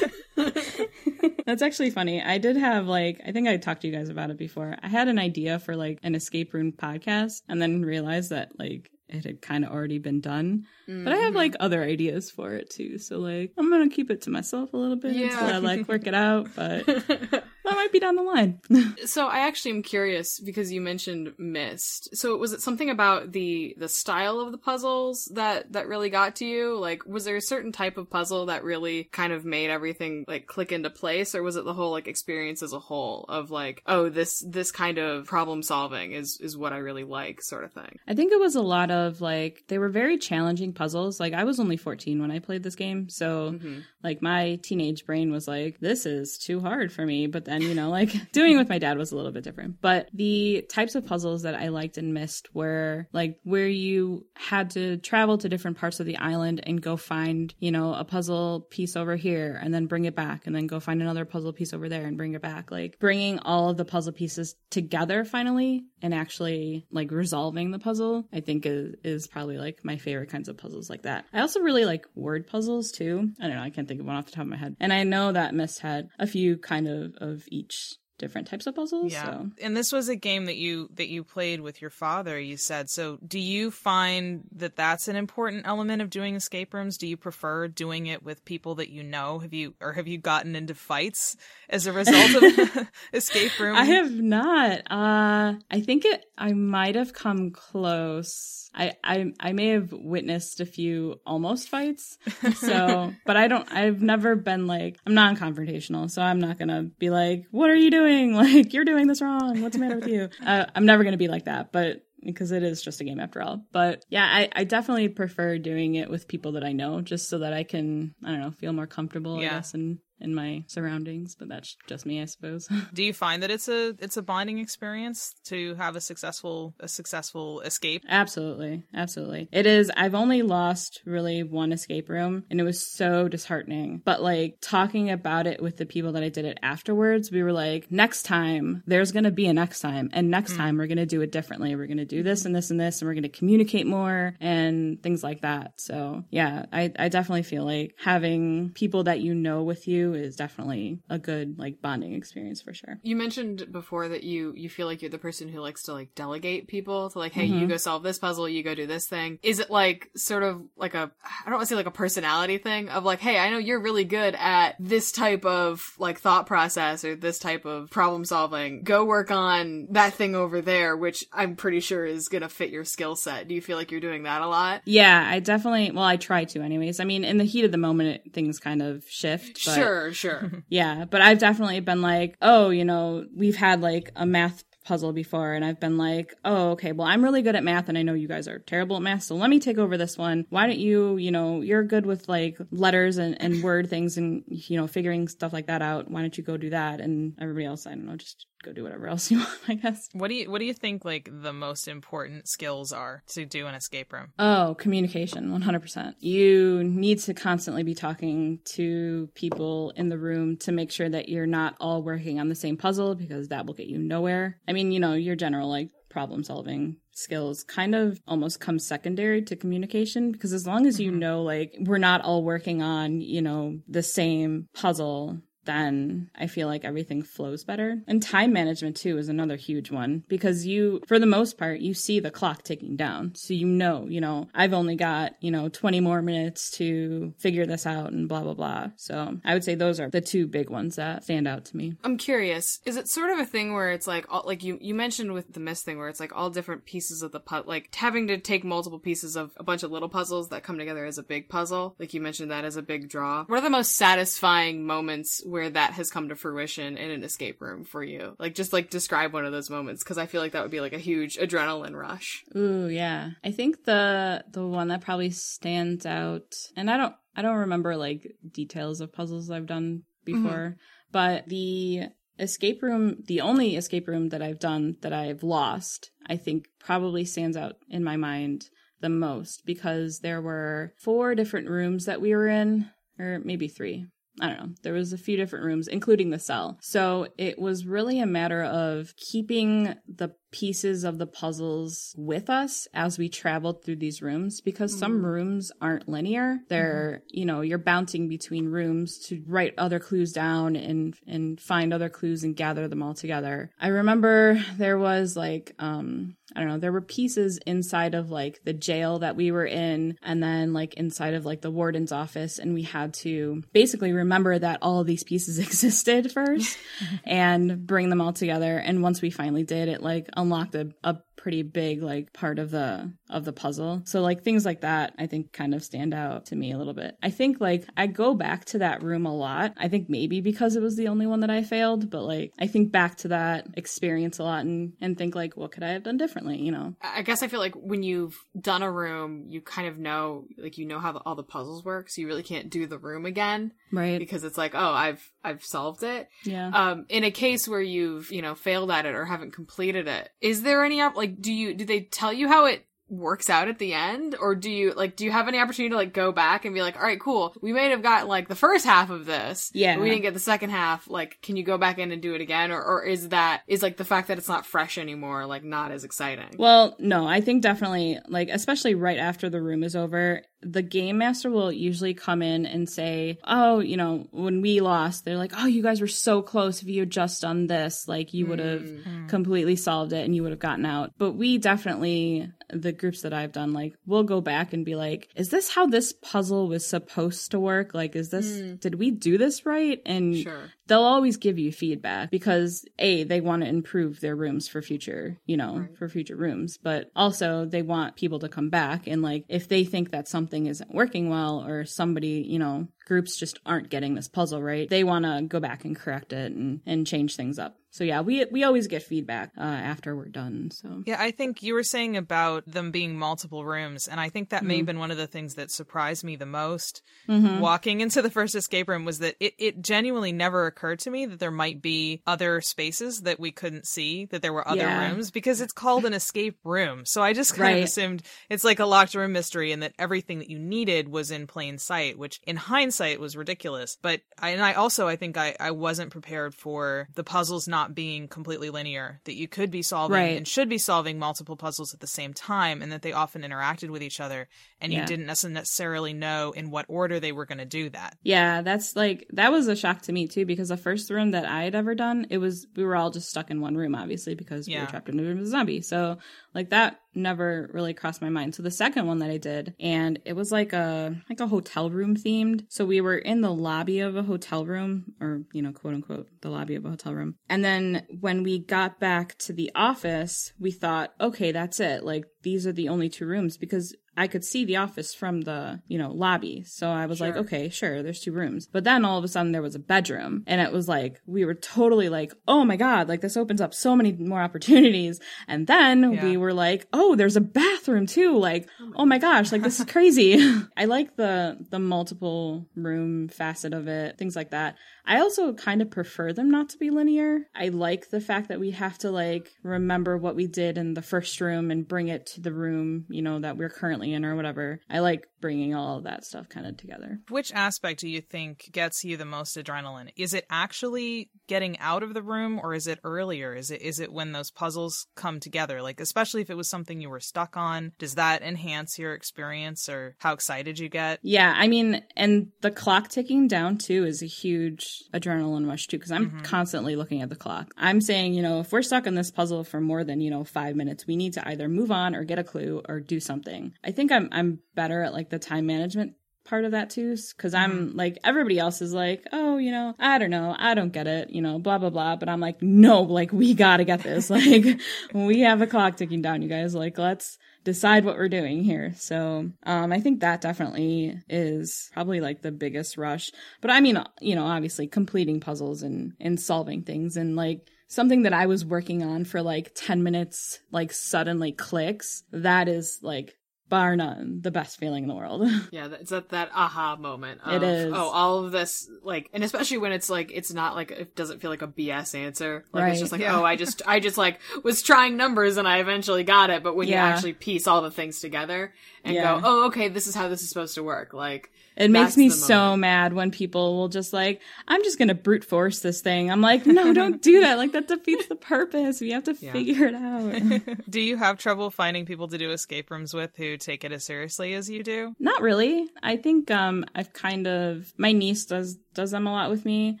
That's 1.46 1.62
actually 1.62 1.90
funny. 1.90 2.22
I 2.22 2.38
did 2.38 2.56
have 2.56 2.86
like 2.86 3.20
I 3.26 3.32
think 3.32 3.48
I 3.48 3.56
talked 3.56 3.82
to 3.82 3.88
you 3.88 3.94
guys 3.94 4.08
about 4.08 4.30
it 4.30 4.38
before. 4.38 4.76
I 4.82 4.88
had 4.88 5.08
an 5.08 5.18
idea 5.18 5.58
for 5.58 5.76
like 5.76 5.98
an 6.02 6.14
escape 6.14 6.52
room 6.54 6.72
podcast 6.72 7.42
and 7.48 7.60
then 7.60 7.82
realized 7.82 8.30
that 8.30 8.58
like 8.58 8.90
it 9.08 9.24
had 9.24 9.40
kind 9.40 9.64
of 9.64 9.70
already 9.70 9.98
been 9.98 10.20
done. 10.20 10.66
Mm-hmm. 10.88 11.04
But 11.04 11.12
I 11.14 11.16
have 11.16 11.34
like 11.34 11.52
mm-hmm. 11.52 11.64
other 11.64 11.82
ideas 11.82 12.30
for 12.30 12.54
it 12.54 12.70
too. 12.70 12.98
So 12.98 13.18
like 13.18 13.52
I'm 13.58 13.70
gonna 13.70 13.88
keep 13.88 14.10
it 14.10 14.22
to 14.22 14.30
myself 14.30 14.72
a 14.72 14.76
little 14.76 14.96
bit 14.96 15.14
yeah. 15.14 15.32
until 15.32 15.56
I 15.56 15.58
like 15.58 15.88
work 15.88 16.06
it 16.06 16.14
out. 16.14 16.48
But 16.54 16.86
that 16.86 17.44
might 17.64 17.92
be 17.92 18.00
down 18.00 18.16
the 18.16 18.22
line. 18.22 18.60
so 19.06 19.26
I 19.26 19.40
actually 19.40 19.72
am 19.72 19.82
curious 19.82 20.40
because 20.40 20.72
you 20.72 20.80
mentioned 20.80 21.34
Myst. 21.38 22.16
So 22.16 22.36
was 22.36 22.52
it 22.52 22.60
something 22.60 22.90
about 22.90 23.32
the 23.32 23.74
the 23.78 23.88
style 23.88 24.40
of 24.40 24.52
the 24.52 24.58
puzzles 24.58 25.30
that 25.34 25.72
that 25.72 25.88
really 25.88 26.10
got 26.10 26.36
to 26.36 26.46
you? 26.46 26.78
Like 26.78 27.06
was 27.06 27.24
there 27.24 27.36
a 27.36 27.42
certain 27.42 27.72
type 27.72 27.96
of 27.96 28.10
puzzle 28.10 28.46
that 28.46 28.64
really 28.64 29.04
kind 29.04 29.32
of 29.32 29.44
made 29.44 29.70
everything 29.70 30.24
like 30.28 30.46
click 30.46 30.72
into 30.72 30.90
place 30.90 31.34
or 31.34 31.42
was 31.42 31.56
it 31.56 31.64
the 31.64 31.74
whole 31.74 31.90
like 31.90 32.08
experience 32.08 32.62
as 32.62 32.72
a 32.72 32.78
whole 32.78 33.24
of 33.28 33.50
like, 33.50 33.82
oh, 33.86 34.08
this 34.08 34.44
this 34.46 34.70
kind 34.70 34.98
of 34.98 35.26
problem 35.26 35.62
solving 35.62 36.12
is 36.12 36.38
is 36.40 36.56
what 36.56 36.72
I 36.72 36.78
really 36.78 37.04
like 37.04 37.42
sort 37.42 37.64
of 37.64 37.72
thing? 37.72 37.98
I 38.06 38.14
think 38.14 38.32
it 38.32 38.40
was 38.40 38.54
a 38.54 38.62
lot 38.62 38.90
of 38.90 38.97
like 39.20 39.64
they 39.68 39.78
were 39.78 39.88
very 39.88 40.18
challenging 40.18 40.72
puzzles. 40.72 41.20
Like 41.20 41.32
I 41.32 41.44
was 41.44 41.60
only 41.60 41.76
14 41.76 42.20
when 42.20 42.30
I 42.30 42.38
played 42.38 42.62
this 42.62 42.76
game, 42.76 43.08
so 43.08 43.52
mm-hmm. 43.52 43.80
like 44.02 44.22
my 44.22 44.58
teenage 44.62 45.04
brain 45.06 45.32
was 45.32 45.48
like 45.48 45.80
this 45.80 46.06
is 46.06 46.38
too 46.38 46.60
hard 46.60 46.92
for 46.92 47.04
me, 47.04 47.26
but 47.26 47.44
then 47.44 47.62
you 47.62 47.74
know 47.74 47.90
like 47.90 48.12
doing 48.32 48.54
it 48.54 48.58
with 48.58 48.68
my 48.68 48.78
dad 48.78 48.98
was 48.98 49.12
a 49.12 49.16
little 49.16 49.32
bit 49.32 49.44
different 49.44 49.80
but 49.80 50.08
the 50.12 50.64
types 50.70 50.94
of 50.94 51.06
puzzles 51.06 51.42
that 51.42 51.54
i 51.54 51.68
liked 51.68 51.98
and 51.98 52.14
Myst 52.14 52.54
were 52.54 53.06
like 53.12 53.38
where 53.44 53.68
you 53.68 54.26
had 54.34 54.70
to 54.70 54.96
travel 54.98 55.38
to 55.38 55.48
different 55.48 55.78
parts 55.78 56.00
of 56.00 56.06
the 56.06 56.16
island 56.16 56.60
and 56.64 56.82
go 56.82 56.96
find 56.96 57.54
you 57.58 57.70
know 57.70 57.94
a 57.94 58.04
puzzle 58.04 58.66
piece 58.70 58.96
over 58.96 59.16
here 59.16 59.58
and 59.62 59.72
then 59.72 59.86
bring 59.86 60.04
it 60.04 60.14
back 60.14 60.46
and 60.46 60.54
then 60.54 60.66
go 60.66 60.80
find 60.80 61.02
another 61.02 61.24
puzzle 61.24 61.52
piece 61.52 61.72
over 61.72 61.88
there 61.88 62.06
and 62.06 62.16
bring 62.16 62.34
it 62.34 62.42
back 62.42 62.70
like 62.70 62.98
bringing 62.98 63.38
all 63.40 63.70
of 63.70 63.76
the 63.76 63.84
puzzle 63.84 64.12
pieces 64.12 64.54
together 64.70 65.24
finally 65.24 65.84
and 66.02 66.14
actually 66.14 66.86
like 66.90 67.10
resolving 67.10 67.70
the 67.70 67.78
puzzle 67.78 68.24
i 68.32 68.40
think 68.40 68.66
is, 68.66 68.87
is 69.04 69.26
probably 69.26 69.58
like 69.58 69.84
my 69.84 69.96
favorite 69.96 70.30
kinds 70.30 70.48
of 70.48 70.56
puzzles 70.56 70.90
like 70.90 71.02
that 71.02 71.24
i 71.32 71.40
also 71.40 71.60
really 71.60 71.84
like 71.84 72.06
word 72.14 72.46
puzzles 72.46 72.90
too 72.90 73.30
i 73.40 73.46
don't 73.46 73.56
know 73.56 73.62
i 73.62 73.70
can't 73.70 73.88
think 73.88 74.00
of 74.00 74.06
one 74.06 74.16
off 74.16 74.26
the 74.26 74.32
top 74.32 74.42
of 74.42 74.48
my 74.48 74.56
head 74.56 74.76
and 74.80 74.92
i 74.92 75.02
know 75.02 75.32
that 75.32 75.54
Myst 75.54 75.80
had 75.80 76.08
a 76.18 76.26
few 76.26 76.56
kind 76.56 76.86
of 76.86 77.14
of 77.20 77.44
each 77.48 77.96
different 78.18 78.48
types 78.48 78.66
of 78.66 78.74
puzzles. 78.74 79.12
Yeah. 79.12 79.24
So. 79.24 79.50
And 79.62 79.76
this 79.76 79.92
was 79.92 80.08
a 80.08 80.16
game 80.16 80.46
that 80.46 80.56
you 80.56 80.90
that 80.94 81.08
you 81.08 81.24
played 81.24 81.60
with 81.60 81.80
your 81.80 81.90
father, 81.90 82.38
you 82.38 82.56
said. 82.56 82.90
So 82.90 83.18
do 83.26 83.38
you 83.38 83.70
find 83.70 84.42
that 84.56 84.76
that's 84.76 85.08
an 85.08 85.16
important 85.16 85.66
element 85.66 86.02
of 86.02 86.10
doing 86.10 86.34
escape 86.34 86.74
rooms? 86.74 86.98
Do 86.98 87.06
you 87.06 87.16
prefer 87.16 87.68
doing 87.68 88.06
it 88.06 88.22
with 88.22 88.44
people 88.44 88.76
that 88.76 88.90
you 88.90 89.02
know? 89.02 89.38
Have 89.38 89.54
you 89.54 89.74
or 89.80 89.92
have 89.92 90.08
you 90.08 90.18
gotten 90.18 90.56
into 90.56 90.74
fights 90.74 91.36
as 91.70 91.86
a 91.86 91.92
result 91.92 92.42
of 92.42 92.88
escape 93.12 93.58
room? 93.58 93.76
I 93.76 93.84
have 93.84 94.12
not. 94.12 94.80
Uh 94.90 95.54
I 95.70 95.80
think 95.80 96.04
it 96.04 96.24
I 96.36 96.52
might 96.52 96.96
have 96.96 97.12
come 97.12 97.50
close 97.50 98.67
I, 98.78 98.92
I 99.02 99.32
I 99.40 99.52
may 99.52 99.68
have 99.70 99.92
witnessed 99.92 100.60
a 100.60 100.66
few 100.66 101.20
almost 101.26 101.68
fights. 101.68 102.16
So, 102.54 103.12
but 103.26 103.36
I 103.36 103.48
don't. 103.48 103.70
I've 103.72 104.00
never 104.00 104.36
been 104.36 104.66
like 104.66 104.98
I'm 105.04 105.14
non-confrontational, 105.14 106.10
so 106.10 106.22
I'm 106.22 106.38
not 106.38 106.58
gonna 106.58 106.84
be 106.84 107.10
like, 107.10 107.46
"What 107.50 107.70
are 107.70 107.76
you 107.76 107.90
doing? 107.90 108.28
Like 108.38 108.72
you're 108.72 108.84
doing 108.84 109.08
this 109.08 109.20
wrong. 109.20 109.62
What's 109.62 109.74
the 109.74 109.80
matter 109.80 109.96
with 109.96 110.08
you?" 110.08 110.28
Uh, 110.46 110.66
I'm 110.74 110.86
never 110.86 111.02
gonna 111.02 111.16
be 111.16 111.28
like 111.28 111.46
that. 111.46 111.72
But 111.72 112.04
because 112.24 112.52
it 112.52 112.62
is 112.62 112.82
just 112.82 113.00
a 113.00 113.04
game 113.04 113.20
after 113.20 113.42
all. 113.42 113.64
But 113.72 114.04
yeah, 114.08 114.24
I, 114.24 114.48
I 114.54 114.64
definitely 114.64 115.08
prefer 115.08 115.58
doing 115.58 115.96
it 115.96 116.08
with 116.08 116.28
people 116.28 116.52
that 116.52 116.64
I 116.64 116.72
know 116.72 117.00
just 117.00 117.28
so 117.28 117.38
that 117.40 117.52
I 117.52 117.64
can, 117.64 118.14
I 118.24 118.30
don't 118.30 118.40
know, 118.40 118.50
feel 118.50 118.72
more 118.72 118.86
comfortable, 118.86 119.40
yeah. 119.40 119.48
I 119.48 119.50
guess, 119.56 119.74
and 119.74 119.98
in 120.20 120.34
my 120.34 120.64
surroundings, 120.66 121.34
but 121.38 121.48
that's 121.48 121.76
just 121.86 122.06
me, 122.06 122.20
I 122.20 122.24
suppose. 122.26 122.68
Do 122.94 123.02
you 123.02 123.12
find 123.12 123.42
that 123.42 123.50
it's 123.50 123.68
a 123.68 123.94
it's 123.98 124.16
a 124.16 124.22
bonding 124.22 124.58
experience 124.58 125.34
to 125.46 125.74
have 125.76 125.96
a 125.96 126.00
successful 126.00 126.74
a 126.80 126.88
successful 126.88 127.60
escape? 127.60 128.04
Absolutely. 128.08 128.82
Absolutely. 128.94 129.48
It 129.52 129.66
is 129.66 129.90
I've 129.96 130.14
only 130.14 130.42
lost 130.42 131.00
really 131.04 131.42
one 131.42 131.72
escape 131.72 132.08
room 132.08 132.44
and 132.50 132.60
it 132.60 132.64
was 132.64 132.84
so 132.84 133.28
disheartening. 133.28 134.02
But 134.04 134.22
like 134.22 134.58
talking 134.60 135.10
about 135.10 135.46
it 135.46 135.62
with 135.62 135.76
the 135.76 135.86
people 135.86 136.12
that 136.12 136.22
I 136.22 136.28
did 136.28 136.44
it 136.44 136.58
afterwards, 136.62 137.30
we 137.30 137.42
were 137.42 137.52
like, 137.52 137.90
next 137.90 138.24
time 138.24 138.82
there's 138.86 139.12
going 139.12 139.24
to 139.24 139.30
be 139.30 139.46
a 139.46 139.52
next 139.52 139.80
time 139.80 140.10
and 140.12 140.30
next 140.30 140.54
mm. 140.54 140.56
time 140.56 140.78
we're 140.78 140.86
going 140.86 140.98
to 140.98 141.06
do 141.06 141.20
it 141.20 141.32
differently. 141.32 141.74
We're 141.76 141.86
going 141.86 141.98
to 141.98 142.04
do 142.04 142.22
this 142.22 142.44
and 142.44 142.54
this 142.54 142.70
and 142.70 142.80
this 142.80 143.00
and 143.00 143.08
we're 143.08 143.14
going 143.14 143.22
to 143.22 143.28
communicate 143.28 143.86
more 143.86 144.34
and 144.40 145.02
things 145.02 145.22
like 145.22 145.42
that. 145.42 145.72
So, 145.76 146.24
yeah, 146.30 146.66
I 146.72 146.92
I 146.98 147.08
definitely 147.08 147.42
feel 147.42 147.64
like 147.64 147.94
having 147.98 148.70
people 148.74 149.04
that 149.04 149.20
you 149.20 149.34
know 149.34 149.62
with 149.62 149.86
you 149.86 150.07
is 150.14 150.36
definitely 150.36 151.00
a 151.08 151.18
good 151.18 151.58
like 151.58 151.80
bonding 151.80 152.14
experience 152.14 152.62
for 152.62 152.74
sure. 152.74 152.98
You 153.02 153.16
mentioned 153.16 153.70
before 153.72 154.08
that 154.08 154.24
you 154.24 154.52
you 154.56 154.68
feel 154.68 154.86
like 154.86 155.02
you're 155.02 155.10
the 155.10 155.18
person 155.18 155.48
who 155.48 155.60
likes 155.60 155.84
to 155.84 155.92
like 155.92 156.14
delegate 156.14 156.68
people 156.68 157.10
to 157.10 157.18
like, 157.18 157.32
hey, 157.32 157.48
mm-hmm. 157.48 157.60
you 157.60 157.66
go 157.66 157.76
solve 157.76 158.02
this 158.02 158.18
puzzle, 158.18 158.48
you 158.48 158.62
go 158.62 158.74
do 158.74 158.86
this 158.86 159.06
thing. 159.06 159.38
Is 159.42 159.58
it 159.58 159.70
like 159.70 160.10
sort 160.16 160.42
of 160.42 160.62
like 160.76 160.94
a 160.94 161.10
I 161.24 161.44
don't 161.44 161.54
want 161.54 161.62
to 161.62 161.66
say 161.66 161.76
like 161.76 161.86
a 161.86 161.90
personality 161.90 162.58
thing 162.58 162.88
of 162.88 163.04
like, 163.04 163.20
hey, 163.20 163.38
I 163.38 163.50
know 163.50 163.58
you're 163.58 163.80
really 163.80 164.04
good 164.04 164.34
at 164.34 164.76
this 164.78 165.12
type 165.12 165.44
of 165.44 165.82
like 165.98 166.20
thought 166.20 166.46
process 166.46 167.04
or 167.04 167.16
this 167.16 167.38
type 167.38 167.64
of 167.64 167.90
problem 167.90 168.24
solving. 168.24 168.82
Go 168.82 169.04
work 169.04 169.30
on 169.30 169.88
that 169.90 170.14
thing 170.14 170.34
over 170.34 170.60
there, 170.60 170.96
which 170.96 171.24
I'm 171.32 171.56
pretty 171.56 171.80
sure 171.80 172.04
is 172.04 172.28
gonna 172.28 172.48
fit 172.48 172.70
your 172.70 172.84
skill 172.84 173.16
set. 173.16 173.48
Do 173.48 173.54
you 173.54 173.60
feel 173.60 173.76
like 173.76 173.90
you're 173.90 174.00
doing 174.00 174.24
that 174.24 174.42
a 174.42 174.46
lot? 174.46 174.82
Yeah, 174.84 175.26
I 175.28 175.40
definitely. 175.40 175.90
Well, 175.90 176.04
I 176.04 176.16
try 176.16 176.44
to, 176.44 176.60
anyways. 176.60 177.00
I 177.00 177.04
mean, 177.04 177.24
in 177.24 177.38
the 177.38 177.44
heat 177.44 177.64
of 177.64 177.72
the 177.72 177.78
moment, 177.78 178.20
it, 178.26 178.32
things 178.32 178.58
kind 178.58 178.82
of 178.82 179.04
shift. 179.08 179.58
Sure, 179.58 179.97
Sure, 179.98 180.12
sure. 180.12 180.52
yeah, 180.68 181.04
but 181.04 181.20
I've 181.20 181.38
definitely 181.38 181.80
been 181.80 182.02
like, 182.02 182.36
oh, 182.40 182.70
you 182.70 182.84
know, 182.84 183.26
we've 183.34 183.56
had 183.56 183.80
like 183.80 184.12
a 184.16 184.26
math 184.26 184.64
puzzle 184.84 185.12
before 185.12 185.52
and 185.52 185.64
I've 185.64 185.80
been 185.80 185.98
like, 185.98 186.34
oh, 186.44 186.70
okay, 186.70 186.92
well, 186.92 187.06
I'm 187.06 187.22
really 187.22 187.42
good 187.42 187.56
at 187.56 187.64
math 187.64 187.88
and 187.88 187.98
I 187.98 188.02
know 188.02 188.14
you 188.14 188.28
guys 188.28 188.48
are 188.48 188.58
terrible 188.58 188.96
at 188.96 189.02
math, 189.02 189.22
so 189.22 189.34
let 189.34 189.50
me 189.50 189.60
take 189.60 189.76
over 189.76 189.96
this 189.96 190.16
one. 190.16 190.46
Why 190.48 190.66
don't 190.66 190.78
you, 190.78 191.16
you 191.16 191.30
know, 191.30 191.60
you're 191.60 191.82
good 191.82 192.06
with 192.06 192.28
like 192.28 192.58
letters 192.70 193.18
and, 193.18 193.40
and 193.40 193.62
word 193.62 193.90
things 193.90 194.16
and, 194.16 194.44
you 194.46 194.78
know, 194.78 194.86
figuring 194.86 195.28
stuff 195.28 195.52
like 195.52 195.66
that 195.66 195.82
out. 195.82 196.10
Why 196.10 196.22
don't 196.22 196.36
you 196.38 196.44
go 196.44 196.56
do 196.56 196.70
that? 196.70 197.00
And 197.00 197.34
everybody 197.40 197.66
else, 197.66 197.86
I 197.86 197.90
don't 197.90 198.06
know, 198.06 198.16
just 198.16 198.46
go 198.62 198.72
do 198.72 198.82
whatever 198.82 199.06
else 199.06 199.30
you 199.30 199.38
want, 199.38 199.58
I 199.68 199.74
guess. 199.74 200.08
What 200.12 200.28
do 200.28 200.34
you 200.34 200.50
what 200.50 200.58
do 200.58 200.64
you 200.64 200.74
think 200.74 201.04
like 201.04 201.28
the 201.30 201.52
most 201.52 201.88
important 201.88 202.48
skills 202.48 202.92
are 202.92 203.22
to 203.28 203.44
do 203.46 203.66
an 203.66 203.74
escape 203.74 204.12
room? 204.12 204.32
Oh, 204.38 204.76
communication, 204.78 205.50
100%. 205.50 206.14
You 206.20 206.82
need 206.84 207.20
to 207.20 207.34
constantly 207.34 207.82
be 207.82 207.94
talking 207.94 208.60
to 208.76 209.28
people 209.34 209.92
in 209.96 210.08
the 210.08 210.18
room 210.18 210.56
to 210.58 210.72
make 210.72 210.90
sure 210.90 211.08
that 211.08 211.28
you're 211.28 211.46
not 211.46 211.76
all 211.80 212.02
working 212.02 212.40
on 212.40 212.48
the 212.48 212.54
same 212.54 212.76
puzzle 212.76 213.14
because 213.14 213.48
that 213.48 213.66
will 213.66 213.74
get 213.74 213.86
you 213.86 213.98
nowhere. 213.98 214.58
I 214.66 214.72
mean, 214.72 214.92
you 214.92 215.00
know, 215.00 215.14
your 215.14 215.36
general 215.36 215.68
like 215.68 215.90
problem 216.08 216.42
solving 216.42 216.96
skills 217.12 217.64
kind 217.64 217.94
of 217.94 218.20
almost 218.26 218.60
come 218.60 218.78
secondary 218.78 219.42
to 219.42 219.56
communication 219.56 220.32
because 220.32 220.52
as 220.52 220.66
long 220.66 220.86
as 220.86 221.00
you 221.00 221.10
mm-hmm. 221.10 221.18
know 221.18 221.42
like 221.42 221.76
we're 221.80 221.98
not 221.98 222.20
all 222.22 222.44
working 222.44 222.80
on 222.80 223.20
you 223.20 223.42
know 223.42 223.78
the 223.88 224.02
same 224.02 224.68
puzzle 224.72 225.38
then 225.68 226.30
I 226.34 226.46
feel 226.46 226.66
like 226.66 226.84
everything 226.84 227.22
flows 227.22 227.62
better. 227.62 227.98
And 228.08 228.22
time 228.22 228.52
management 228.52 228.96
too 228.96 229.18
is 229.18 229.28
another 229.28 229.56
huge 229.56 229.90
one 229.90 230.24
because 230.26 230.66
you, 230.66 231.02
for 231.06 231.18
the 231.18 231.26
most 231.26 231.58
part, 231.58 231.80
you 231.80 231.92
see 231.92 232.20
the 232.20 232.30
clock 232.30 232.62
ticking 232.62 232.96
down. 232.96 233.34
So 233.34 233.52
you 233.52 233.66
know, 233.66 234.06
you 234.08 234.20
know, 234.20 234.48
I've 234.54 234.72
only 234.72 234.96
got, 234.96 235.34
you 235.40 235.50
know, 235.50 235.68
20 235.68 236.00
more 236.00 236.22
minutes 236.22 236.70
to 236.72 237.34
figure 237.38 237.66
this 237.66 237.86
out 237.86 238.12
and 238.12 238.28
blah, 238.28 238.42
blah, 238.42 238.54
blah. 238.54 238.88
So 238.96 239.38
I 239.44 239.52
would 239.52 239.62
say 239.62 239.74
those 239.74 240.00
are 240.00 240.08
the 240.08 240.22
two 240.22 240.46
big 240.46 240.70
ones 240.70 240.96
that 240.96 241.24
stand 241.24 241.46
out 241.46 241.66
to 241.66 241.76
me. 241.76 241.94
I'm 242.02 242.16
curious, 242.16 242.80
is 242.86 242.96
it 242.96 243.08
sort 243.08 243.30
of 243.30 243.38
a 243.38 243.44
thing 243.44 243.74
where 243.74 243.90
it's 243.90 244.06
like, 244.06 244.24
all, 244.30 244.44
like 244.46 244.64
you, 244.64 244.78
you 244.80 244.94
mentioned 244.94 245.34
with 245.34 245.52
the 245.52 245.60
Myst 245.60 245.84
thing 245.84 245.98
where 245.98 246.08
it's 246.08 246.20
like 246.20 246.34
all 246.34 246.48
different 246.48 246.86
pieces 246.86 247.22
of 247.22 247.32
the 247.32 247.40
puzzle, 247.40 247.68
like 247.68 247.94
having 247.94 248.28
to 248.28 248.38
take 248.38 248.64
multiple 248.64 248.98
pieces 248.98 249.36
of 249.36 249.52
a 249.58 249.62
bunch 249.62 249.82
of 249.82 249.90
little 249.90 250.08
puzzles 250.08 250.48
that 250.48 250.62
come 250.62 250.78
together 250.78 251.04
as 251.04 251.18
a 251.18 251.22
big 251.22 251.50
puzzle. 251.50 251.94
Like 251.98 252.14
you 252.14 252.22
mentioned 252.22 252.50
that 252.52 252.64
as 252.64 252.76
a 252.76 252.82
big 252.82 253.10
draw. 253.10 253.44
What 253.44 253.58
are 253.58 253.62
the 253.62 253.68
most 253.68 253.96
satisfying 253.96 254.86
moments 254.86 255.42
where 255.44 255.57
where 255.58 255.70
that 255.70 255.94
has 255.94 256.10
come 256.10 256.28
to 256.28 256.36
fruition 256.36 256.96
in 256.96 257.10
an 257.10 257.24
escape 257.24 257.60
room 257.60 257.84
for 257.84 258.02
you? 258.02 258.36
Like, 258.38 258.54
just 258.54 258.72
like 258.72 258.90
describe 258.90 259.32
one 259.32 259.44
of 259.44 259.52
those 259.52 259.70
moments 259.70 260.04
because 260.04 260.18
I 260.18 260.26
feel 260.26 260.40
like 260.40 260.52
that 260.52 260.62
would 260.62 260.70
be 260.70 260.80
like 260.80 260.92
a 260.92 260.98
huge 260.98 261.36
adrenaline 261.36 261.94
rush. 261.94 262.44
Ooh, 262.56 262.86
yeah. 262.86 263.30
I 263.42 263.50
think 263.50 263.84
the 263.84 264.44
the 264.50 264.66
one 264.66 264.88
that 264.88 265.00
probably 265.00 265.30
stands 265.30 266.06
out, 266.06 266.54
and 266.76 266.90
I 266.90 266.96
don't 266.96 267.14
I 267.36 267.42
don't 267.42 267.56
remember 267.56 267.96
like 267.96 268.36
details 268.50 269.00
of 269.00 269.12
puzzles 269.12 269.50
I've 269.50 269.66
done 269.66 270.02
before, 270.24 270.76
mm-hmm. 270.76 270.80
but 271.10 271.48
the 271.48 272.04
escape 272.38 272.82
room, 272.82 273.22
the 273.26 273.40
only 273.40 273.76
escape 273.76 274.06
room 274.06 274.28
that 274.28 274.42
I've 274.42 274.60
done 274.60 274.96
that 275.00 275.12
I've 275.12 275.42
lost, 275.42 276.10
I 276.26 276.36
think 276.36 276.66
probably 276.78 277.24
stands 277.24 277.56
out 277.56 277.76
in 277.88 278.04
my 278.04 278.16
mind 278.16 278.66
the 279.00 279.08
most 279.08 279.64
because 279.64 280.20
there 280.20 280.40
were 280.40 280.92
four 280.96 281.34
different 281.34 281.68
rooms 281.68 282.04
that 282.04 282.20
we 282.20 282.34
were 282.34 282.48
in, 282.48 282.90
or 283.18 283.40
maybe 283.44 283.68
three. 283.68 284.06
I 284.40 284.48
don't 284.48 284.58
know. 284.58 284.74
There 284.82 284.92
was 284.92 285.12
a 285.12 285.18
few 285.18 285.36
different 285.36 285.64
rooms, 285.64 285.88
including 285.88 286.30
the 286.30 286.38
cell. 286.38 286.78
So 286.80 287.28
it 287.36 287.58
was 287.58 287.86
really 287.86 288.20
a 288.20 288.26
matter 288.26 288.62
of 288.62 289.14
keeping 289.16 289.94
the 290.06 290.32
pieces 290.50 291.04
of 291.04 291.18
the 291.18 291.26
puzzles 291.26 292.14
with 292.16 292.48
us 292.48 292.88
as 292.94 293.18
we 293.18 293.28
traveled 293.28 293.84
through 293.84 293.96
these 293.96 294.22
rooms 294.22 294.60
because 294.60 294.92
mm-hmm. 294.92 295.00
some 295.00 295.24
rooms 295.24 295.70
aren't 295.80 296.08
linear. 296.08 296.58
They're, 296.68 297.22
mm-hmm. 297.22 297.38
you 297.38 297.44
know, 297.44 297.60
you're 297.60 297.78
bouncing 297.78 298.28
between 298.28 298.68
rooms 298.68 299.18
to 299.26 299.42
write 299.46 299.74
other 299.78 299.98
clues 299.98 300.32
down 300.32 300.76
and 300.76 301.14
and 301.26 301.60
find 301.60 301.92
other 301.92 302.08
clues 302.08 302.44
and 302.44 302.56
gather 302.56 302.88
them 302.88 303.02
all 303.02 303.14
together. 303.14 303.70
I 303.80 303.88
remember 303.88 304.62
there 304.76 304.98
was 304.98 305.36
like 305.36 305.74
um 305.78 306.36
I 306.56 306.60
don't 306.60 306.68
know, 306.70 306.78
there 306.78 306.92
were 306.92 307.02
pieces 307.02 307.58
inside 307.66 308.14
of 308.14 308.30
like 308.30 308.60
the 308.64 308.72
jail 308.72 309.18
that 309.18 309.36
we 309.36 309.50
were 309.50 309.66
in 309.66 310.16
and 310.22 310.42
then 310.42 310.72
like 310.72 310.94
inside 310.94 311.34
of 311.34 311.44
like 311.44 311.60
the 311.60 311.70
warden's 311.70 312.10
office 312.10 312.58
and 312.58 312.72
we 312.72 312.82
had 312.82 313.14
to 313.14 313.62
basically 313.72 314.12
remember 314.12 314.58
that 314.58 314.78
all 314.80 315.04
these 315.04 315.24
pieces 315.24 315.58
existed 315.68 316.32
first 316.32 316.78
and 317.24 317.86
bring 317.86 318.08
them 318.08 318.20
all 318.20 318.32
together 318.32 318.78
and 318.78 319.02
once 319.02 319.20
we 319.20 319.30
finally 319.30 319.62
did 319.62 319.88
it 319.88 320.02
like 320.02 320.28
unlocked 320.38 320.74
a, 320.74 320.88
a 321.04 321.16
pretty 321.38 321.62
big 321.62 322.02
like 322.02 322.32
part 322.32 322.58
of 322.58 322.70
the 322.70 323.10
of 323.30 323.44
the 323.44 323.52
puzzle. 323.52 324.02
So 324.04 324.20
like 324.20 324.42
things 324.42 324.66
like 324.66 324.82
that 324.82 325.14
I 325.18 325.26
think 325.26 325.52
kind 325.52 325.74
of 325.74 325.82
stand 325.82 326.12
out 326.12 326.46
to 326.46 326.56
me 326.56 326.72
a 326.72 326.78
little 326.78 326.92
bit. 326.92 327.16
I 327.22 327.30
think 327.30 327.60
like 327.60 327.86
I 327.96 328.06
go 328.08 328.34
back 328.34 328.66
to 328.66 328.78
that 328.78 329.02
room 329.02 329.24
a 329.24 329.34
lot. 329.34 329.72
I 329.78 329.88
think 329.88 330.10
maybe 330.10 330.40
because 330.40 330.76
it 330.76 330.82
was 330.82 330.96
the 330.96 331.08
only 331.08 331.26
one 331.26 331.40
that 331.40 331.50
I 331.50 331.62
failed, 331.62 332.10
but 332.10 332.24
like 332.24 332.52
I 332.58 332.66
think 332.66 332.92
back 332.92 333.16
to 333.18 333.28
that 333.28 333.68
experience 333.74 334.38
a 334.38 334.42
lot 334.42 334.64
and 334.64 334.92
and 335.00 335.16
think 335.16 335.34
like 335.34 335.56
what 335.56 335.72
could 335.72 335.84
I 335.84 335.90
have 335.90 336.02
done 336.02 336.16
differently, 336.16 336.60
you 336.60 336.72
know. 336.72 336.94
I 337.00 337.22
guess 337.22 337.42
I 337.42 337.48
feel 337.48 337.60
like 337.60 337.74
when 337.74 338.02
you've 338.02 338.36
done 338.60 338.82
a 338.82 338.90
room, 338.90 339.46
you 339.48 339.60
kind 339.60 339.88
of 339.88 339.96
know 339.96 340.44
like 340.58 340.76
you 340.76 340.86
know 340.86 340.98
how 340.98 341.12
the, 341.12 341.20
all 341.20 341.36
the 341.36 341.44
puzzles 341.44 341.84
work, 341.84 342.10
so 342.10 342.20
you 342.20 342.26
really 342.26 342.42
can't 342.42 342.68
do 342.68 342.86
the 342.86 342.98
room 342.98 343.24
again. 343.24 343.72
Right. 343.92 344.18
Because 344.18 344.44
it's 344.44 344.58
like, 344.58 344.74
oh, 344.74 344.78
I've 344.78 345.22
I've 345.44 345.62
solved 345.62 346.02
it. 346.02 346.28
Yeah. 346.44 346.70
Um 346.74 347.06
in 347.08 347.22
a 347.22 347.30
case 347.30 347.68
where 347.68 347.80
you've, 347.80 348.32
you 348.32 348.42
know, 348.42 348.56
failed 348.56 348.90
at 348.90 349.06
it 349.06 349.14
or 349.14 349.24
haven't 349.24 349.52
completed 349.52 350.08
it, 350.08 350.30
is 350.40 350.62
there 350.62 350.84
any 350.84 351.02
like 351.02 351.27
like 351.28 351.40
do 351.40 351.52
you 351.52 351.74
do 351.74 351.84
they 351.84 352.00
tell 352.00 352.32
you 352.32 352.48
how 352.48 352.66
it 352.66 352.84
works 353.10 353.48
out 353.48 353.68
at 353.68 353.78
the 353.78 353.94
end? 353.94 354.36
Or 354.38 354.54
do 354.54 354.70
you 354.70 354.92
like 354.92 355.16
do 355.16 355.24
you 355.24 355.30
have 355.30 355.48
any 355.48 355.58
opportunity 355.58 355.90
to 355.90 355.96
like 355.96 356.12
go 356.12 356.32
back 356.32 356.64
and 356.64 356.74
be 356.74 356.82
like 356.82 356.96
all 356.96 357.02
right 357.02 357.20
cool. 357.20 357.54
We 357.60 357.72
may 357.72 357.90
have 357.90 358.02
got 358.02 358.28
like 358.28 358.48
the 358.48 358.54
first 358.54 358.84
half 358.84 359.10
of 359.10 359.26
this 359.26 359.70
yeah. 359.74 359.98
we 359.98 360.10
didn't 360.10 360.22
get 360.22 360.34
the 360.34 360.40
second 360.40 360.70
half. 360.70 361.08
Like 361.08 361.38
can 361.42 361.56
you 361.56 361.62
go 361.62 361.78
back 361.78 361.98
in 361.98 362.12
and 362.12 362.20
do 362.20 362.34
it 362.34 362.40
again? 362.40 362.70
Or, 362.70 362.82
or 362.82 363.04
is 363.04 363.30
that 363.30 363.62
is 363.66 363.82
like 363.82 363.96
the 363.96 364.04
fact 364.04 364.28
that 364.28 364.38
it's 364.38 364.48
not 364.48 364.66
fresh 364.66 364.98
anymore 364.98 365.46
like 365.46 365.64
not 365.64 365.90
as 365.90 366.04
exciting? 366.04 366.56
Well 366.58 366.96
no 366.98 367.26
i 367.26 367.40
think 367.40 367.62
definitely 367.62 368.18
like 368.28 368.48
especially 368.50 368.94
right 368.94 369.18
after 369.18 369.48
the 369.48 369.62
room 369.62 369.82
is 369.82 369.96
over 369.96 370.42
the 370.60 370.82
game 370.82 371.18
master 371.18 371.50
will 371.50 371.70
usually 371.70 372.14
come 372.14 372.42
in 372.42 372.66
and 372.66 372.88
say, 372.88 373.38
Oh, 373.44 373.78
you 373.80 373.96
know, 373.96 374.26
when 374.30 374.60
we 374.60 374.80
lost, 374.80 375.24
they're 375.24 375.36
like, 375.36 375.52
Oh, 375.56 375.66
you 375.66 375.82
guys 375.82 376.00
were 376.00 376.06
so 376.06 376.42
close. 376.42 376.82
If 376.82 376.88
you 376.88 377.00
had 377.00 377.10
just 377.10 377.42
done 377.42 377.66
this, 377.66 378.08
like 378.08 378.34
you 378.34 378.46
would 378.46 378.58
have 378.58 378.82
mm-hmm. 378.82 379.26
completely 379.26 379.76
solved 379.76 380.12
it 380.12 380.24
and 380.24 380.34
you 380.34 380.42
would 380.42 380.52
have 380.52 380.58
gotten 380.58 380.86
out. 380.86 381.12
But 381.18 381.32
we 381.32 381.58
definitely, 381.58 382.50
the 382.70 382.92
groups 382.92 383.22
that 383.22 383.32
I've 383.32 383.52
done, 383.52 383.72
like, 383.72 383.94
we'll 384.06 384.24
go 384.24 384.40
back 384.40 384.72
and 384.72 384.84
be 384.84 384.94
like, 384.94 385.28
Is 385.36 385.50
this 385.50 385.72
how 385.72 385.86
this 385.86 386.12
puzzle 386.12 386.68
was 386.68 386.86
supposed 386.86 387.52
to 387.52 387.60
work? 387.60 387.94
Like, 387.94 388.16
is 388.16 388.30
this, 388.30 388.46
mm. 388.46 388.80
did 388.80 388.96
we 388.96 389.10
do 389.10 389.38
this 389.38 389.64
right? 389.64 390.00
And 390.04 390.36
sure 390.36 390.70
they'll 390.88 391.02
always 391.02 391.36
give 391.36 391.58
you 391.58 391.70
feedback 391.70 392.30
because 392.30 392.84
a 392.98 393.22
they 393.24 393.40
want 393.40 393.62
to 393.62 393.68
improve 393.68 394.20
their 394.20 394.34
rooms 394.34 394.66
for 394.66 394.82
future, 394.82 395.38
you 395.46 395.56
know, 395.56 395.78
right. 395.78 395.96
for 395.96 396.08
future 396.08 396.36
rooms, 396.36 396.78
but 396.82 397.10
also 397.14 397.64
they 397.64 397.82
want 397.82 398.16
people 398.16 398.40
to 398.40 398.48
come 398.48 398.70
back 398.70 399.06
and 399.06 399.22
like 399.22 399.44
if 399.48 399.68
they 399.68 399.84
think 399.84 400.10
that 400.10 400.26
something 400.26 400.66
isn't 400.66 400.94
working 400.94 401.28
well 401.28 401.64
or 401.64 401.84
somebody, 401.84 402.44
you 402.48 402.58
know, 402.58 402.88
groups 403.06 403.36
just 403.36 403.60
aren't 403.64 403.90
getting 403.90 404.14
this 404.14 404.28
puzzle 404.28 404.62
right, 404.62 404.88
they 404.88 405.04
want 405.04 405.24
to 405.24 405.42
go 405.46 405.60
back 405.60 405.84
and 405.84 405.96
correct 405.96 406.32
it 406.32 406.52
and 406.52 406.80
and 406.86 407.06
change 407.06 407.36
things 407.36 407.58
up. 407.58 407.77
So 407.90 408.04
yeah, 408.04 408.20
we 408.20 408.44
we 408.50 408.64
always 408.64 408.86
get 408.86 409.02
feedback 409.02 409.52
uh, 409.56 409.62
after 409.62 410.14
we're 410.14 410.26
done. 410.26 410.70
So 410.70 411.02
yeah, 411.06 411.16
I 411.18 411.30
think 411.30 411.62
you 411.62 411.74
were 411.74 411.82
saying 411.82 412.16
about 412.16 412.64
them 412.66 412.90
being 412.90 413.16
multiple 413.16 413.64
rooms, 413.64 414.08
and 414.08 414.20
I 414.20 414.28
think 414.28 414.50
that 414.50 414.58
mm-hmm. 414.58 414.68
may 414.68 414.74
have 414.74 414.80
mm-hmm. 414.80 414.86
been 414.86 414.98
one 414.98 415.10
of 415.10 415.16
the 415.16 415.26
things 415.26 415.54
that 415.54 415.70
surprised 415.70 416.22
me 416.22 416.36
the 416.36 416.46
most 416.46 417.02
mm-hmm. 417.28 417.60
walking 417.60 418.00
into 418.00 418.20
the 418.20 418.30
first 418.30 418.54
escape 418.54 418.88
room 418.88 419.04
was 419.04 419.20
that 419.20 419.36
it 419.40 419.54
it 419.58 419.82
genuinely 419.82 420.32
never 420.32 420.66
occurred 420.66 420.98
to 421.00 421.10
me 421.10 421.24
that 421.26 421.38
there 421.38 421.50
might 421.50 421.80
be 421.80 422.22
other 422.26 422.60
spaces 422.60 423.22
that 423.22 423.40
we 423.40 423.50
couldn't 423.50 423.86
see, 423.86 424.26
that 424.26 424.42
there 424.42 424.52
were 424.52 424.68
other 424.68 424.82
yeah. 424.82 425.08
rooms 425.08 425.30
because 425.30 425.60
it's 425.60 425.72
called 425.72 426.04
an 426.04 426.14
escape 426.14 426.58
room. 426.64 427.06
So 427.06 427.22
I 427.22 427.32
just 427.32 427.54
kind 427.54 427.74
right. 427.74 427.78
of 427.78 427.84
assumed 427.84 428.22
it's 428.50 428.64
like 428.64 428.80
a 428.80 428.86
locked 428.86 429.14
room 429.14 429.32
mystery, 429.32 429.72
and 429.72 429.82
that 429.82 429.94
everything 429.98 430.40
that 430.40 430.50
you 430.50 430.58
needed 430.58 431.08
was 431.08 431.30
in 431.30 431.46
plain 431.46 431.78
sight, 431.78 432.18
which 432.18 432.40
in 432.46 432.56
hindsight 432.56 433.18
was 433.18 433.36
ridiculous. 433.36 433.96
But 434.02 434.20
I, 434.38 434.50
and 434.50 434.62
I 434.62 434.74
also 434.74 435.08
I 435.08 435.16
think 435.16 435.38
I 435.38 435.56
I 435.58 435.70
wasn't 435.70 436.10
prepared 436.10 436.54
for 436.54 437.08
the 437.14 437.24
puzzles 437.24 437.66
not 437.66 437.77
not 437.78 437.94
being 437.94 438.28
completely 438.28 438.70
linear, 438.70 439.20
that 439.24 439.34
you 439.34 439.46
could 439.46 439.70
be 439.70 439.82
solving 439.82 440.16
right. 440.16 440.36
and 440.36 440.48
should 440.48 440.68
be 440.68 440.78
solving 440.78 441.18
multiple 441.18 441.56
puzzles 441.56 441.94
at 441.94 442.00
the 442.00 442.06
same 442.06 442.34
time, 442.34 442.82
and 442.82 442.90
that 442.92 443.02
they 443.02 443.12
often 443.12 443.42
interacted 443.42 443.90
with 443.90 444.02
each 444.02 444.20
other, 444.20 444.48
and 444.80 444.92
yeah. 444.92 445.00
you 445.00 445.06
didn't 445.06 445.26
necessarily 445.26 446.12
know 446.12 446.52
in 446.52 446.70
what 446.70 446.86
order 446.88 447.20
they 447.20 447.32
were 447.32 447.46
going 447.46 447.58
to 447.58 447.64
do 447.64 447.90
that. 447.90 448.16
Yeah, 448.22 448.62
that's 448.62 448.96
like, 448.96 449.26
that 449.32 449.52
was 449.52 449.68
a 449.68 449.76
shock 449.76 450.02
to 450.02 450.12
me 450.12 450.26
too, 450.26 450.44
because 450.44 450.68
the 450.68 450.76
first 450.76 451.10
room 451.10 451.30
that 451.32 451.44
I 451.44 451.62
had 451.64 451.74
ever 451.74 451.94
done, 451.94 452.26
it 452.30 452.38
was, 452.38 452.66
we 452.74 452.84
were 452.84 452.96
all 452.96 453.10
just 453.10 453.28
stuck 453.28 453.50
in 453.50 453.60
one 453.60 453.76
room, 453.76 453.94
obviously, 453.94 454.34
because 454.34 454.66
yeah. 454.66 454.78
we 454.78 454.84
were 454.84 454.90
trapped 454.90 455.08
in 455.08 455.20
a 455.20 455.22
room 455.22 455.38
with 455.38 455.46
a 455.46 455.50
zombie. 455.50 455.82
So, 455.82 456.18
like, 456.54 456.70
that 456.70 457.00
never 457.18 457.68
really 457.72 457.92
crossed 457.92 458.22
my 458.22 458.28
mind. 458.28 458.54
So 458.54 458.62
the 458.62 458.70
second 458.70 459.06
one 459.06 459.18
that 459.18 459.30
I 459.30 459.36
did, 459.36 459.74
and 459.80 460.20
it 460.24 460.34
was 460.34 460.50
like 460.52 460.72
a 460.72 461.16
like 461.28 461.40
a 461.40 461.46
hotel 461.46 461.90
room 461.90 462.16
themed. 462.16 462.64
So 462.68 462.84
we 462.84 463.00
were 463.00 463.18
in 463.18 463.40
the 463.40 463.52
lobby 463.52 464.00
of 464.00 464.16
a 464.16 464.22
hotel 464.22 464.64
room, 464.64 465.12
or 465.20 465.42
you 465.52 465.60
know, 465.60 465.72
quote 465.72 465.94
unquote, 465.94 466.28
the 466.40 466.50
lobby 466.50 466.76
of 466.76 466.84
a 466.84 466.90
hotel 466.90 467.14
room. 467.14 467.34
And 467.48 467.64
then 467.64 468.06
when 468.20 468.42
we 468.42 468.58
got 468.58 469.00
back 469.00 469.36
to 469.38 469.52
the 469.52 469.70
office, 469.74 470.52
we 470.58 470.70
thought, 470.70 471.12
okay, 471.20 471.52
that's 471.52 471.80
it. 471.80 472.04
Like 472.04 472.24
these 472.48 472.66
are 472.66 472.72
the 472.72 472.88
only 472.88 473.10
two 473.10 473.26
rooms 473.26 473.58
because 473.58 473.94
I 474.16 474.26
could 474.26 474.42
see 474.44 474.64
the 474.64 474.76
office 474.76 475.14
from 475.14 475.42
the, 475.42 475.80
you 475.86 475.98
know, 475.98 476.10
lobby. 476.10 476.64
So 476.66 476.88
I 476.88 477.04
was 477.04 477.18
sure. 477.18 477.28
like, 477.28 477.36
okay, 477.36 477.68
sure, 477.68 478.02
there's 478.02 478.20
two 478.20 478.32
rooms. 478.32 478.66
But 478.66 478.82
then 478.82 479.04
all 479.04 479.18
of 479.18 479.22
a 479.22 479.28
sudden 479.28 479.52
there 479.52 479.62
was 479.62 479.74
a 479.74 479.78
bedroom 479.78 480.44
and 480.46 480.60
it 480.60 480.72
was 480.72 480.88
like, 480.88 481.20
we 481.26 481.44
were 481.44 481.54
totally 481.54 482.08
like, 482.08 482.32
oh 482.48 482.64
my 482.64 482.76
God, 482.76 483.06
like 483.06 483.20
this 483.20 483.36
opens 483.36 483.60
up 483.60 483.74
so 483.74 483.94
many 483.94 484.12
more 484.12 484.40
opportunities. 484.40 485.20
And 485.46 485.66
then 485.66 486.14
yeah. 486.14 486.24
we 486.24 486.36
were 486.38 486.54
like, 486.54 486.88
oh, 486.92 487.16
there's 487.16 487.36
a 487.36 487.40
bathroom 487.42 488.06
too. 488.06 488.36
Like, 488.36 488.66
oh 488.96 489.04
my 489.04 489.18
oh 489.18 489.20
gosh, 489.20 489.52
like 489.52 489.62
this 489.62 489.78
is 489.78 489.86
crazy. 489.92 490.42
I 490.76 490.86
like 490.86 491.16
the, 491.16 491.58
the 491.70 491.78
multiple 491.78 492.66
room 492.74 493.28
facet 493.28 493.74
of 493.74 493.88
it, 493.88 494.16
things 494.16 494.34
like 494.34 494.50
that. 494.50 494.76
I 495.08 495.20
also 495.20 495.54
kind 495.54 495.80
of 495.80 495.90
prefer 495.90 496.34
them 496.34 496.50
not 496.50 496.68
to 496.70 496.78
be 496.78 496.90
linear. 496.90 497.40
I 497.56 497.68
like 497.68 498.10
the 498.10 498.20
fact 498.20 498.48
that 498.48 498.60
we 498.60 498.72
have 498.72 498.98
to 498.98 499.10
like 499.10 499.50
remember 499.62 500.18
what 500.18 500.36
we 500.36 500.46
did 500.46 500.76
in 500.76 500.92
the 500.92 501.02
first 501.02 501.40
room 501.40 501.70
and 501.70 501.88
bring 501.88 502.08
it 502.08 502.26
to 502.26 502.42
the 502.42 502.52
room, 502.52 503.06
you 503.08 503.22
know, 503.22 503.40
that 503.40 503.56
we're 503.56 503.70
currently 503.70 504.12
in 504.12 504.26
or 504.26 504.36
whatever. 504.36 504.80
I 504.90 504.98
like 504.98 505.26
bringing 505.40 505.74
all 505.74 505.96
of 505.96 506.04
that 506.04 506.24
stuff 506.24 506.48
kind 506.50 506.66
of 506.66 506.76
together. 506.76 507.20
Which 507.30 507.52
aspect 507.52 508.00
do 508.00 508.08
you 508.08 508.20
think 508.20 508.68
gets 508.70 509.02
you 509.02 509.16
the 509.16 509.24
most 509.24 509.56
adrenaline? 509.56 510.10
Is 510.16 510.34
it 510.34 510.44
actually 510.50 511.30
getting 511.46 511.78
out 511.78 512.02
of 512.02 512.12
the 512.12 512.22
room 512.22 512.60
or 512.62 512.74
is 512.74 512.86
it 512.86 513.00
earlier? 513.02 513.54
Is 513.54 513.70
it 513.70 513.80
is 513.80 514.00
it 514.00 514.12
when 514.12 514.32
those 514.32 514.50
puzzles 514.50 515.06
come 515.14 515.40
together? 515.40 515.80
Like 515.80 516.00
especially 516.00 516.42
if 516.42 516.50
it 516.50 516.56
was 516.56 516.68
something 516.68 517.00
you 517.00 517.08
were 517.08 517.20
stuck 517.20 517.56
on, 517.56 517.92
does 517.98 518.16
that 518.16 518.42
enhance 518.42 518.98
your 518.98 519.14
experience 519.14 519.88
or 519.88 520.16
how 520.18 520.34
excited 520.34 520.78
you 520.78 520.90
get? 520.90 521.20
Yeah, 521.22 521.54
I 521.56 521.66
mean, 521.66 522.02
and 522.14 522.48
the 522.60 522.70
clock 522.70 523.08
ticking 523.08 523.48
down 523.48 523.78
too 523.78 524.04
is 524.04 524.22
a 524.22 524.26
huge 524.26 524.97
adrenaline 525.12 525.68
rush 525.68 525.86
too 525.86 525.98
because 525.98 526.12
I'm 526.12 526.30
mm-hmm. 526.30 526.40
constantly 526.40 526.96
looking 526.96 527.22
at 527.22 527.28
the 527.28 527.36
clock. 527.36 527.72
I'm 527.76 528.00
saying, 528.00 528.34
you 528.34 528.42
know, 528.42 528.60
if 528.60 528.72
we're 528.72 528.82
stuck 528.82 529.06
in 529.06 529.14
this 529.14 529.30
puzzle 529.30 529.64
for 529.64 529.80
more 529.80 530.04
than, 530.04 530.20
you 530.20 530.30
know, 530.30 530.44
5 530.44 530.76
minutes, 530.76 531.06
we 531.06 531.16
need 531.16 531.34
to 531.34 531.48
either 531.48 531.68
move 531.68 531.90
on 531.90 532.14
or 532.14 532.24
get 532.24 532.38
a 532.38 532.44
clue 532.44 532.82
or 532.88 533.00
do 533.00 533.20
something. 533.20 533.72
I 533.84 533.90
think 533.92 534.12
I'm 534.12 534.28
I'm 534.32 534.60
better 534.74 535.02
at 535.02 535.12
like 535.12 535.30
the 535.30 535.38
time 535.38 535.66
management 535.66 536.14
part 536.48 536.64
of 536.64 536.72
that 536.72 536.90
too 536.90 537.14
because 537.36 537.52
i'm 537.52 537.88
mm-hmm. 537.88 537.98
like 537.98 538.18
everybody 538.24 538.58
else 538.58 538.80
is 538.80 538.94
like 538.94 539.26
oh 539.32 539.58
you 539.58 539.70
know 539.70 539.94
i 539.98 540.16
don't 540.18 540.30
know 540.30 540.56
i 540.58 540.74
don't 540.74 540.92
get 540.92 541.06
it 541.06 541.28
you 541.30 541.42
know 541.42 541.58
blah 541.58 541.78
blah 541.78 541.90
blah. 541.90 542.16
But 542.16 542.28
i'm 542.28 542.40
like 542.40 542.62
no 542.62 543.02
like 543.02 543.32
we 543.32 543.54
gotta 543.54 543.84
get 543.84 544.02
this 544.02 544.30
like 544.38 544.80
we 545.12 545.40
have 545.40 545.60
a 545.60 545.66
clock 545.66 545.96
ticking 545.96 546.22
down 546.22 546.42
you 546.42 546.48
guys 546.48 546.74
like 546.74 546.96
let's 546.96 547.38
decide 547.64 548.04
what 548.04 548.16
we're 548.16 548.30
doing 548.30 548.64
here. 548.64 548.94
So 548.96 549.50
um 549.64 549.92
i 549.92 550.00
think 550.00 550.20
that 550.20 550.40
definitely 550.40 551.18
is 551.28 551.90
probably 551.92 552.20
like 552.20 552.40
the 552.40 552.52
biggest 552.52 552.96
rush. 552.96 553.30
But 553.60 553.70
i 553.70 553.80
mean 553.80 554.02
you 554.20 554.34
know 554.34 554.46
obviously 554.46 554.86
completing 554.86 555.40
puzzles 555.40 555.82
and 555.82 556.14
and 556.18 556.40
solving 556.40 556.82
things 556.82 557.16
and 557.16 557.36
like 557.36 557.68
something 557.88 558.22
that 558.22 558.34
I 558.34 558.46
was 558.46 558.64
working 558.64 559.02
on 559.02 559.24
for 559.24 559.42
like 559.42 559.72
10 559.74 560.02
minutes, 560.02 560.60
like 560.70 560.92
suddenly 560.92 561.52
clicks, 561.52 562.22
that 562.32 562.68
is 562.68 563.00
like 563.02 563.34
bar 563.68 563.96
none 563.96 564.40
the 564.40 564.50
best 564.50 564.78
feeling 564.78 565.04
in 565.04 565.08
the 565.08 565.14
world 565.14 565.48
yeah 565.70 565.88
it's 566.00 566.12
at 566.12 566.30
that 566.30 566.50
aha 566.54 566.96
moment 566.96 567.40
of, 567.44 567.62
it 567.62 567.66
is 567.66 567.92
oh 567.92 568.08
all 568.08 568.44
of 568.44 568.52
this 568.52 568.88
like 569.02 569.28
and 569.32 569.44
especially 569.44 569.78
when 569.78 569.92
it's 569.92 570.08
like 570.08 570.30
it's 570.32 570.52
not 570.52 570.74
like 570.74 570.90
it 570.90 571.14
doesn't 571.14 571.40
feel 571.40 571.50
like 571.50 571.62
a 571.62 571.68
bs 571.68 572.14
answer 572.14 572.64
like 572.72 572.82
right. 572.82 572.90
it's 572.92 573.00
just 573.00 573.12
like 573.12 573.20
yeah. 573.20 573.38
oh 573.38 573.44
i 573.44 573.56
just 573.56 573.82
i 573.86 574.00
just 574.00 574.16
like 574.16 574.40
was 574.62 574.82
trying 574.82 575.16
numbers 575.16 575.56
and 575.56 575.68
i 575.68 575.78
eventually 575.78 576.24
got 576.24 576.50
it 576.50 576.62
but 576.62 576.76
when 576.76 576.88
yeah. 576.88 577.06
you 577.06 577.12
actually 577.12 577.32
piece 577.32 577.66
all 577.66 577.82
the 577.82 577.90
things 577.90 578.20
together 578.20 578.72
and 579.04 579.14
yeah. 579.14 579.40
go 579.40 579.40
oh 579.44 579.66
okay 579.66 579.88
this 579.88 580.06
is 580.06 580.14
how 580.14 580.28
this 580.28 580.42
is 580.42 580.48
supposed 580.48 580.74
to 580.74 580.82
work 580.82 581.12
like 581.12 581.50
it 581.78 581.92
makes 581.92 582.16
me 582.16 582.28
so 582.28 582.76
mad 582.76 583.12
when 583.12 583.30
people 583.30 583.76
will 583.76 583.86
just 583.86 584.12
like, 584.12 584.42
I'm 584.66 584.82
just 584.82 584.98
gonna 584.98 585.14
brute 585.14 585.44
force 585.44 585.78
this 585.78 586.00
thing. 586.00 586.28
I'm 586.28 586.40
like, 586.40 586.66
no, 586.66 586.92
don't 586.92 587.22
do 587.22 587.42
that. 587.42 587.56
Like 587.56 587.70
that 587.72 587.86
defeats 587.86 588.26
the 588.26 588.34
purpose. 588.34 589.00
We 589.00 589.12
have 589.12 589.24
to 589.24 589.36
yeah. 589.38 589.52
figure 589.52 589.86
it 589.86 589.94
out. 589.94 590.80
do 590.90 591.00
you 591.00 591.16
have 591.16 591.38
trouble 591.38 591.70
finding 591.70 592.04
people 592.04 592.26
to 592.28 592.36
do 592.36 592.50
escape 592.50 592.90
rooms 592.90 593.14
with 593.14 593.30
who 593.36 593.56
take 593.56 593.84
it 593.84 593.92
as 593.92 594.04
seriously 594.04 594.54
as 594.54 594.68
you 594.68 594.82
do? 594.82 595.14
Not 595.20 595.40
really. 595.40 595.88
I 596.02 596.16
think 596.16 596.50
um 596.50 596.84
I've 596.96 597.12
kind 597.12 597.46
of 597.46 597.92
my 597.96 598.10
niece 598.10 598.46
does 598.46 598.76
does 598.94 599.12
them 599.12 599.28
a 599.28 599.32
lot 599.32 599.48
with 599.48 599.64
me. 599.64 600.00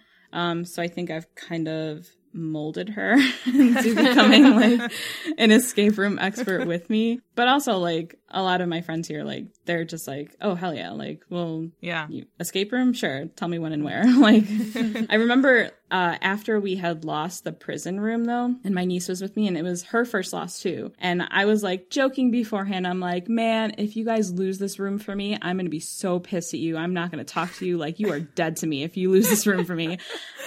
Um, 0.32 0.64
so 0.64 0.82
I 0.82 0.88
think 0.88 1.10
I've 1.10 1.32
kind 1.36 1.68
of 1.68 2.08
molded 2.32 2.90
her 2.90 3.16
into 3.46 3.94
becoming 3.94 4.54
like 4.54 4.92
an 5.38 5.50
escape 5.50 5.96
room 5.96 6.18
expert 6.18 6.66
with 6.66 6.90
me. 6.90 7.20
But 7.34 7.48
also 7.48 7.78
like 7.78 8.18
a 8.30 8.42
lot 8.42 8.60
of 8.60 8.68
my 8.68 8.80
friends 8.80 9.08
here, 9.08 9.24
like 9.24 9.46
they're 9.64 9.84
just 9.84 10.06
like, 10.06 10.34
oh 10.40 10.54
hell 10.54 10.74
yeah, 10.74 10.90
like 10.90 11.24
well 11.30 11.68
yeah, 11.80 12.08
escape 12.38 12.72
room, 12.72 12.92
sure. 12.92 13.26
Tell 13.36 13.48
me 13.48 13.58
when 13.58 13.72
and 13.72 13.84
where. 13.84 14.04
like 14.18 14.44
I 15.10 15.14
remember 15.14 15.70
uh, 15.90 16.16
after 16.20 16.60
we 16.60 16.76
had 16.76 17.04
lost 17.04 17.44
the 17.44 17.52
prison 17.52 18.00
room 18.00 18.24
though, 18.24 18.54
and 18.64 18.74
my 18.74 18.84
niece 18.84 19.08
was 19.08 19.22
with 19.22 19.36
me, 19.36 19.46
and 19.46 19.56
it 19.56 19.62
was 19.62 19.84
her 19.84 20.04
first 20.04 20.32
loss 20.32 20.60
too. 20.60 20.92
And 20.98 21.26
I 21.30 21.46
was 21.46 21.62
like 21.62 21.90
joking 21.90 22.30
beforehand. 22.30 22.86
I'm 22.86 23.00
like, 23.00 23.28
man, 23.28 23.74
if 23.78 23.96
you 23.96 24.04
guys 24.04 24.30
lose 24.30 24.58
this 24.58 24.78
room 24.78 24.98
for 24.98 25.14
me, 25.14 25.38
I'm 25.40 25.56
gonna 25.56 25.68
be 25.70 25.80
so 25.80 26.18
pissed 26.18 26.54
at 26.54 26.60
you. 26.60 26.76
I'm 26.76 26.94
not 26.94 27.10
gonna 27.10 27.24
talk 27.24 27.54
to 27.56 27.66
you. 27.66 27.78
Like 27.78 27.98
you 27.98 28.12
are 28.12 28.20
dead 28.20 28.56
to 28.58 28.66
me 28.66 28.82
if 28.82 28.96
you 28.96 29.10
lose 29.10 29.28
this 29.28 29.46
room 29.46 29.64
for 29.64 29.74
me. 29.74 29.98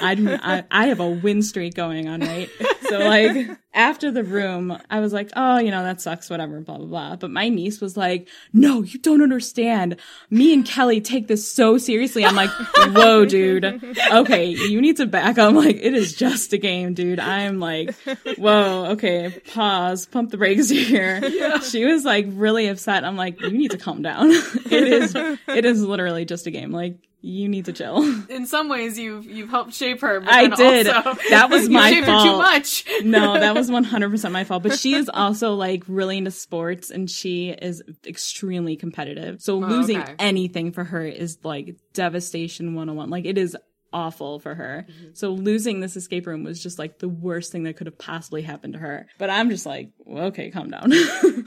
I 0.01 0.11
I, 0.43 0.63
I 0.69 0.87
have 0.87 0.99
a 0.99 1.09
win 1.09 1.41
streak 1.41 1.73
going 1.73 2.07
on, 2.07 2.21
right? 2.21 2.49
So 2.91 2.99
like 2.99 3.47
after 3.73 4.11
the 4.11 4.23
room, 4.23 4.77
I 4.89 4.99
was 4.99 5.13
like, 5.13 5.29
oh, 5.35 5.59
you 5.59 5.71
know, 5.71 5.83
that 5.83 6.01
sucks, 6.01 6.29
whatever, 6.29 6.59
blah, 6.59 6.77
blah, 6.77 6.87
blah. 6.87 7.15
But 7.15 7.31
my 7.31 7.47
niece 7.47 7.79
was 7.79 7.95
like, 7.95 8.27
no, 8.51 8.83
you 8.83 8.99
don't 8.99 9.21
understand. 9.21 9.97
Me 10.29 10.53
and 10.53 10.65
Kelly 10.65 10.99
take 10.99 11.27
this 11.27 11.49
so 11.49 11.77
seriously. 11.77 12.25
I'm 12.25 12.35
like, 12.35 12.49
whoa, 12.89 13.25
dude. 13.25 13.63
Okay, 14.11 14.45
you 14.45 14.81
need 14.81 14.97
to 14.97 15.05
back 15.05 15.37
up. 15.37 15.49
I'm 15.49 15.55
like, 15.55 15.77
it 15.77 15.93
is 15.93 16.13
just 16.13 16.51
a 16.53 16.57
game, 16.57 16.93
dude. 16.93 17.19
I'm 17.19 17.59
like, 17.59 17.93
whoa, 18.37 18.87
okay, 18.91 19.41
pause, 19.53 20.05
pump 20.05 20.31
the 20.31 20.37
brakes 20.37 20.69
here. 20.69 21.19
Yeah. 21.25 21.59
She 21.59 21.85
was 21.85 22.03
like 22.03 22.25
really 22.29 22.67
upset. 22.67 23.05
I'm 23.05 23.15
like, 23.15 23.39
you 23.39 23.51
need 23.51 23.71
to 23.71 23.77
calm 23.77 24.01
down. 24.01 24.31
it 24.31 24.71
is, 24.71 25.15
it 25.15 25.65
is 25.65 25.83
literally 25.83 26.25
just 26.25 26.47
a 26.47 26.51
game. 26.51 26.71
Like, 26.71 26.95
you 27.21 27.47
need 27.47 27.65
to 27.65 27.73
chill. 27.73 28.03
In 28.29 28.45
some 28.45 28.67
ways, 28.67 28.97
you've 28.97 29.25
you've 29.25 29.49
helped 29.49 29.73
shape 29.73 30.01
her. 30.01 30.21
I 30.25 30.47
did. 30.47 30.87
Also, 30.87 31.21
that 31.29 31.49
was 31.49 31.69
my 31.69 32.01
fault. 32.01 32.23
too 32.23 32.37
much. 32.37 32.85
no, 33.03 33.39
that 33.39 33.55
was 33.55 33.69
one 33.71 33.83
hundred 33.83 34.09
percent 34.09 34.33
my 34.33 34.43
fault. 34.43 34.63
But 34.63 34.79
she 34.79 34.95
is 34.95 35.09
also 35.13 35.53
like 35.53 35.83
really 35.87 36.17
into 36.17 36.31
sports, 36.31 36.89
and 36.89 37.09
she 37.09 37.49
is 37.49 37.83
extremely 38.05 38.75
competitive. 38.75 39.41
So 39.41 39.55
oh, 39.55 39.67
losing 39.67 40.01
okay. 40.01 40.15
anything 40.19 40.71
for 40.71 40.83
her 40.83 41.05
is 41.05 41.37
like 41.43 41.75
devastation 41.93 42.73
one 42.73 42.89
on 42.89 42.95
one. 42.95 43.09
Like 43.09 43.25
it 43.25 43.37
is 43.37 43.55
awful 43.93 44.39
for 44.39 44.55
her. 44.55 44.85
Mm-hmm. 44.89 45.09
So 45.13 45.31
losing 45.31 45.79
this 45.79 45.95
escape 45.95 46.25
room 46.25 46.43
was 46.43 46.61
just 46.61 46.79
like 46.79 46.99
the 46.99 47.09
worst 47.09 47.51
thing 47.51 47.63
that 47.63 47.75
could 47.75 47.87
have 47.87 47.97
possibly 47.97 48.41
happened 48.41 48.73
to 48.73 48.79
her. 48.79 49.07
But 49.17 49.29
I'm 49.29 49.49
just 49.49 49.65
like, 49.65 49.91
well, 49.99 50.25
okay, 50.25 50.49
calm 50.49 50.69
down. 50.69 50.91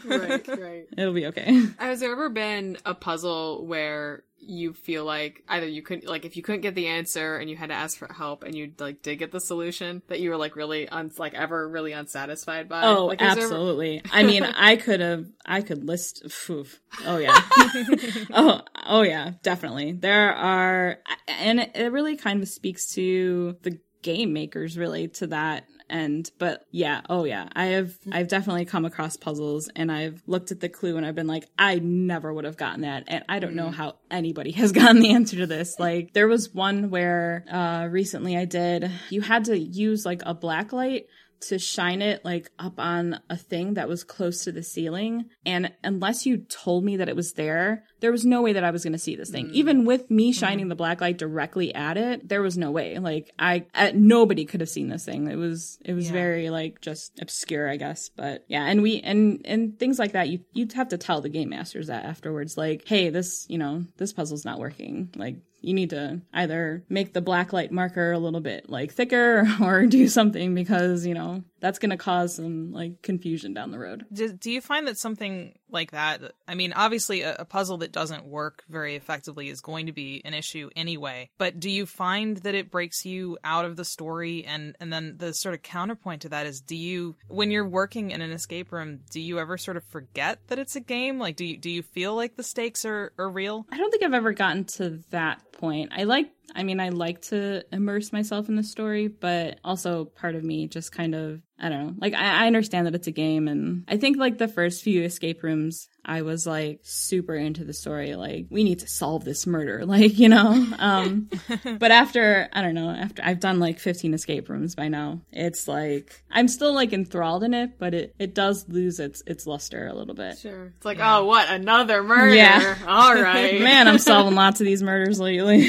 right, 0.05 0.47
right. 0.47 0.87
It'll 0.97 1.15
be 1.15 1.27
okay. 1.27 1.67
Has 1.79 2.01
there 2.01 2.13
ever 2.13 2.29
been 2.29 2.77
a 2.85 2.95
puzzle 2.95 3.67
where 3.67 4.25
you 4.47 4.73
feel 4.73 5.05
like 5.05 5.43
either 5.49 5.67
you 5.67 5.83
couldn't 5.83 6.07
like 6.09 6.25
if 6.25 6.37
you 6.37 6.43
couldn't 6.43 6.61
get 6.61 6.75
the 6.75 6.87
answer 6.87 7.37
and 7.37 7.49
you 7.49 7.57
had 7.57 7.69
to 7.69 7.75
ask 7.75 7.99
for 7.99 8.13
help 8.13 8.43
and 8.43 8.55
you 8.55 8.73
like 8.79 9.03
did 9.03 9.17
get 9.17 9.33
the 9.33 9.41
solution 9.41 10.03
that 10.09 10.21
you 10.21 10.31
were 10.31 10.37
like 10.37 10.57
really 10.57 10.89
un 10.89 11.11
like 11.19 11.35
ever 11.35 11.69
really 11.69 11.93
unsatisfied 11.93 12.69
by? 12.69 12.83
Oh, 12.83 13.07
like, 13.07 13.23
absolutely. 13.23 14.03
I 14.13 14.23
mean, 14.23 14.43
I 14.57 14.77
could 14.77 15.01
have 15.01 15.27
I 15.47 15.63
could 15.63 15.85
list 15.85 16.23
oof. 16.51 16.81
Oh 17.05 17.19
yeah. 17.19 17.41
oh, 18.35 18.61
oh 18.87 19.03
yeah, 19.03 19.33
definitely. 19.43 19.93
There 19.93 20.33
are 20.33 20.99
and 21.29 21.61
it 21.61 21.93
really 21.93 22.17
kind 22.17 22.43
of 22.43 22.49
speaks 22.49 22.93
to 22.95 23.57
the 23.63 23.79
game 24.03 24.33
makers 24.33 24.77
really 24.77 25.09
to 25.09 25.29
that 25.29 25.65
end. 25.89 26.31
But 26.39 26.65
yeah, 26.71 27.03
oh 27.09 27.25
yeah, 27.25 27.49
I 27.55 27.67
have 27.67 27.95
I've 28.11 28.29
definitely 28.29 28.65
come 28.65 28.85
across 28.85 29.17
puzzles 29.17 29.69
and 29.75 29.91
I've 29.91 30.23
looked 30.27 30.51
at 30.51 30.61
the 30.61 30.69
clue 30.69 30.97
and 30.97 31.07
I've 31.07 31.15
been 31.15 31.27
like, 31.27 31.47
I 31.59 31.79
never 31.79 32.33
would 32.33 32.45
have 32.45 32.57
gotten 32.57 32.83
that, 32.83 33.05
and 33.07 33.25
I 33.29 33.39
don't 33.39 33.55
know 33.55 33.69
mm. 33.69 33.75
how 33.75 33.97
anybody 34.11 34.51
has 34.53 34.73
gotten 34.73 35.01
the 35.01 35.13
answer 35.13 35.37
to 35.37 35.47
this. 35.47 35.77
Like 35.79 36.13
there 36.13 36.29
was 36.29 36.53
one 36.53 36.91
where 36.91 37.45
uh 37.51 37.89
recently 37.91 38.37
I 38.37 38.45
did 38.45 38.91
you 39.11 39.21
had 39.21 39.47
to 39.47 39.59
use 39.59 40.05
like 40.05 40.23
a 40.25 40.35
black 40.35 40.73
light 40.73 41.07
to 41.49 41.59
shine 41.59 42.03
it 42.03 42.25
like 42.25 42.51
up 42.59 42.79
on 42.79 43.21
a 43.29 43.37
thing 43.37 43.75
that 43.75 43.89
was 43.89 44.05
close 44.05 44.45
to 44.45 44.53
the 44.53 44.63
ceiling. 44.63 45.27
And 45.45 45.73
unless 45.83 46.27
you 46.27 46.39
told 46.39 46.85
me 46.85 46.97
that 46.99 47.09
it 47.09 47.17
was 47.17 47.33
there, 47.33 47.85
there 48.05 48.13
was 48.13 48.27
no 48.27 48.43
way 48.43 48.53
that 48.53 48.63
I 48.63 48.71
was 48.71 48.85
going 48.85 48.93
to 48.93 48.99
see 48.99 49.17
this 49.17 49.31
thing. 49.31 49.47
Mm. 49.47 49.53
Even 49.53 49.85
with 49.87 50.11
me 50.11 50.31
mm-hmm. 50.31 50.39
shining 50.39 50.67
mm. 50.67 50.69
the 50.69 50.75
black 50.75 51.01
light 51.01 51.17
directly 51.17 51.75
at 51.75 51.97
it, 51.97 52.29
there 52.29 52.43
was 52.43 52.59
no 52.59 52.71
way. 52.71 52.99
Like 52.99 53.31
I, 53.39 53.65
uh, 53.75 53.93
nobody 53.95 54.45
could 54.45 54.61
have 54.61 54.69
seen 54.69 54.89
this 54.89 55.07
thing. 55.07 55.27
It 55.27 55.37
was, 55.37 55.79
it 55.83 55.95
was 55.95 56.09
yeah. 56.09 56.13
very 56.13 56.51
like 56.51 56.83
just 56.83 57.19
obscure, 57.19 57.67
I 57.67 57.79
guess. 57.79 58.11
But 58.11 58.45
yeah, 58.47 58.67
and 58.67 58.83
we, 58.83 59.01
and, 59.01 59.41
and 59.47 59.79
things 59.79 59.99
like 59.99 60.13
that, 60.13 60.29
you, 60.29 60.41
you'd 60.53 60.75
have 60.75 60.89
to 60.89 60.99
tell 60.99 61.23
the 61.23 61.31
game 61.31 61.49
masters 61.49 61.87
that 61.87 62.05
afterwards. 62.05 62.59
Like, 62.59 62.87
hey, 62.87 63.09
this, 63.09 63.47
you 63.49 63.57
know, 63.57 63.87
this 63.97 64.13
puzzle's 64.13 64.45
not 64.45 64.59
working. 64.59 65.09
Like, 65.17 65.37
you 65.63 65.73
need 65.73 65.91
to 65.91 66.21
either 66.35 66.85
make 66.91 67.15
the 67.15 67.23
black 67.23 67.55
light 67.55 67.73
marker 67.73 68.13
a 68.13 68.19
little 68.19 68.41
bit 68.41 68.69
like 68.69 68.93
thicker 68.93 69.49
or 69.63 69.87
do 69.87 70.09
something 70.09 70.55
because, 70.55 71.07
you 71.07 71.15
know, 71.15 71.43
that's 71.65 71.79
going 71.79 71.89
to 71.89 71.97
cause 71.97 72.35
some 72.35 72.73
like 72.73 73.01
confusion 73.01 73.55
down 73.55 73.71
the 73.71 73.79
road. 73.79 74.05
Do, 74.13 74.31
do 74.35 74.51
you 74.51 74.61
find 74.61 74.87
that 74.87 74.99
something 74.99 75.55
like 75.71 75.93
that, 75.93 76.21
I 76.47 76.55
mean, 76.55 76.75
obviously 76.75 77.23
a, 77.23 77.37
a, 77.39 77.45
puzzle 77.47 77.79
that 77.79 77.91
doesn't 77.91 78.27
work 78.27 78.65
very 78.69 78.97
effectively 78.97 79.49
is 79.49 79.63
going 79.63 79.87
to 79.87 79.93
be 79.93 80.21
an 80.27 80.35
issue 80.35 80.69
anyway, 80.77 81.31
but 81.39 81.59
do 81.59 81.71
you 81.71 81.87
find 81.87 82.37
that 82.39 82.55
it 82.55 82.71
breaks 82.71 83.07
you 83.07 83.39
out 83.43 83.65
of 83.65 83.77
the 83.77 83.85
story? 83.85 84.45
And, 84.45 84.77
and 84.79 84.93
then 84.93 85.15
the 85.17 85.33
sort 85.33 85.55
of 85.55 85.63
counterpoint 85.63 86.23
to 86.23 86.29
that 86.29 86.47
is, 86.47 86.61
do 86.61 86.77
you, 86.77 87.17
when 87.29 87.51
you're 87.51 87.67
working 87.67 88.11
in 88.11 88.21
an 88.21 88.31
escape 88.31 88.71
room, 88.71 89.01
do 89.11 89.19
you 89.19 89.39
ever 89.39 89.57
sort 89.57 89.79
of 89.79 89.85
forget 89.85 90.41
that 90.49 90.59
it's 90.59 90.77
a 90.77 90.81
game? 90.81 91.19
Like, 91.19 91.37
do 91.37 91.47
you, 91.47 91.57
do 91.57 91.71
you 91.71 91.83
feel 91.83 92.15
like 92.15 92.37
the 92.37 92.43
stakes 92.43 92.85
are, 92.85 93.15
are 93.17 93.31
real? 93.31 93.67
I 93.73 93.79
don't 93.79 93.91
think 93.91 94.03
I've 94.03 94.13
ever 94.13 94.35
gotten 94.35 94.65
to 94.77 95.01
that 95.13 95.51
point. 95.53 95.93
I 95.97 96.05
like 96.05 96.31
I 96.55 96.63
mean, 96.63 96.81
I 96.81 96.91
like 96.91 97.21
to 97.23 97.65
immerse 97.73 98.13
myself 98.13 98.49
in 98.49 98.57
the 98.57 98.63
story, 98.63 99.09
but 99.09 99.59
also 99.65 100.05
part 100.05 100.35
of 100.35 100.45
me 100.45 100.69
just 100.69 100.93
kind 100.93 101.15
of, 101.15 101.41
I 101.59 101.69
don't 101.69 101.87
know, 101.87 101.95
like 101.99 102.15
I, 102.15 102.45
I, 102.45 102.47
understand 102.47 102.87
that 102.87 102.95
it's 102.95 103.07
a 103.07 103.13
game. 103.13 103.49
And 103.49 103.85
I 103.89 103.97
think 103.97 104.17
like 104.17 104.39
the 104.39 104.49
first 104.49 104.83
few 104.83 105.03
escape 105.03 105.43
rooms, 105.43 105.89
I 106.05 106.23
was 106.23 106.47
like 106.47 106.81
super 106.83 107.35
into 107.35 107.65
the 107.65 107.73
story. 107.73 108.15
Like, 108.15 108.47
we 108.51 108.65
need 108.65 108.81
to 108.81 108.89
solve 108.89 109.25
this 109.25 109.47
murder, 109.47 109.87
like, 109.87 110.19
you 110.19 110.29
know? 110.29 110.67
Um, 110.79 111.31
but 111.79 111.91
after, 111.91 112.49
I 112.53 112.63
don't 112.63 112.75
know, 112.75 112.91
after 112.91 113.23
I've 113.25 113.41
done 113.41 113.61
like 113.61 113.79
15 113.79 114.15
escape 114.15 114.49
rooms 114.49 114.75
by 114.75 114.89
now, 114.89 115.21
it's 115.33 115.67
like, 115.67 116.23
I'm 116.31 116.49
still 116.49 116.75
like 116.75 116.93
enthralled 116.93 117.45
in 117.45 117.55
it, 117.55 117.79
but 117.79 117.95
it, 117.95 118.15
it 118.19 118.35
does 118.35 118.69
lose 118.69 119.01
its, 119.01 119.23
its 119.27 119.47
luster 119.47 119.87
a 119.87 119.95
little 119.95 120.15
bit. 120.15 120.39
Sure. 120.39 120.73
It's 120.77 120.85
like, 120.85 120.99
yeah. 120.99 121.19
oh, 121.19 121.25
what? 121.25 121.49
Another 121.49 122.03
murder? 122.03 122.35
Yeah. 122.35 122.77
All 122.87 123.15
right. 123.15 123.61
Man, 123.61 123.89
I'm 123.89 123.99
solving 123.99 124.35
lots 124.35 124.61
of 124.61 124.67
these 124.67 124.83
murders 124.83 125.19
lately. 125.21 125.69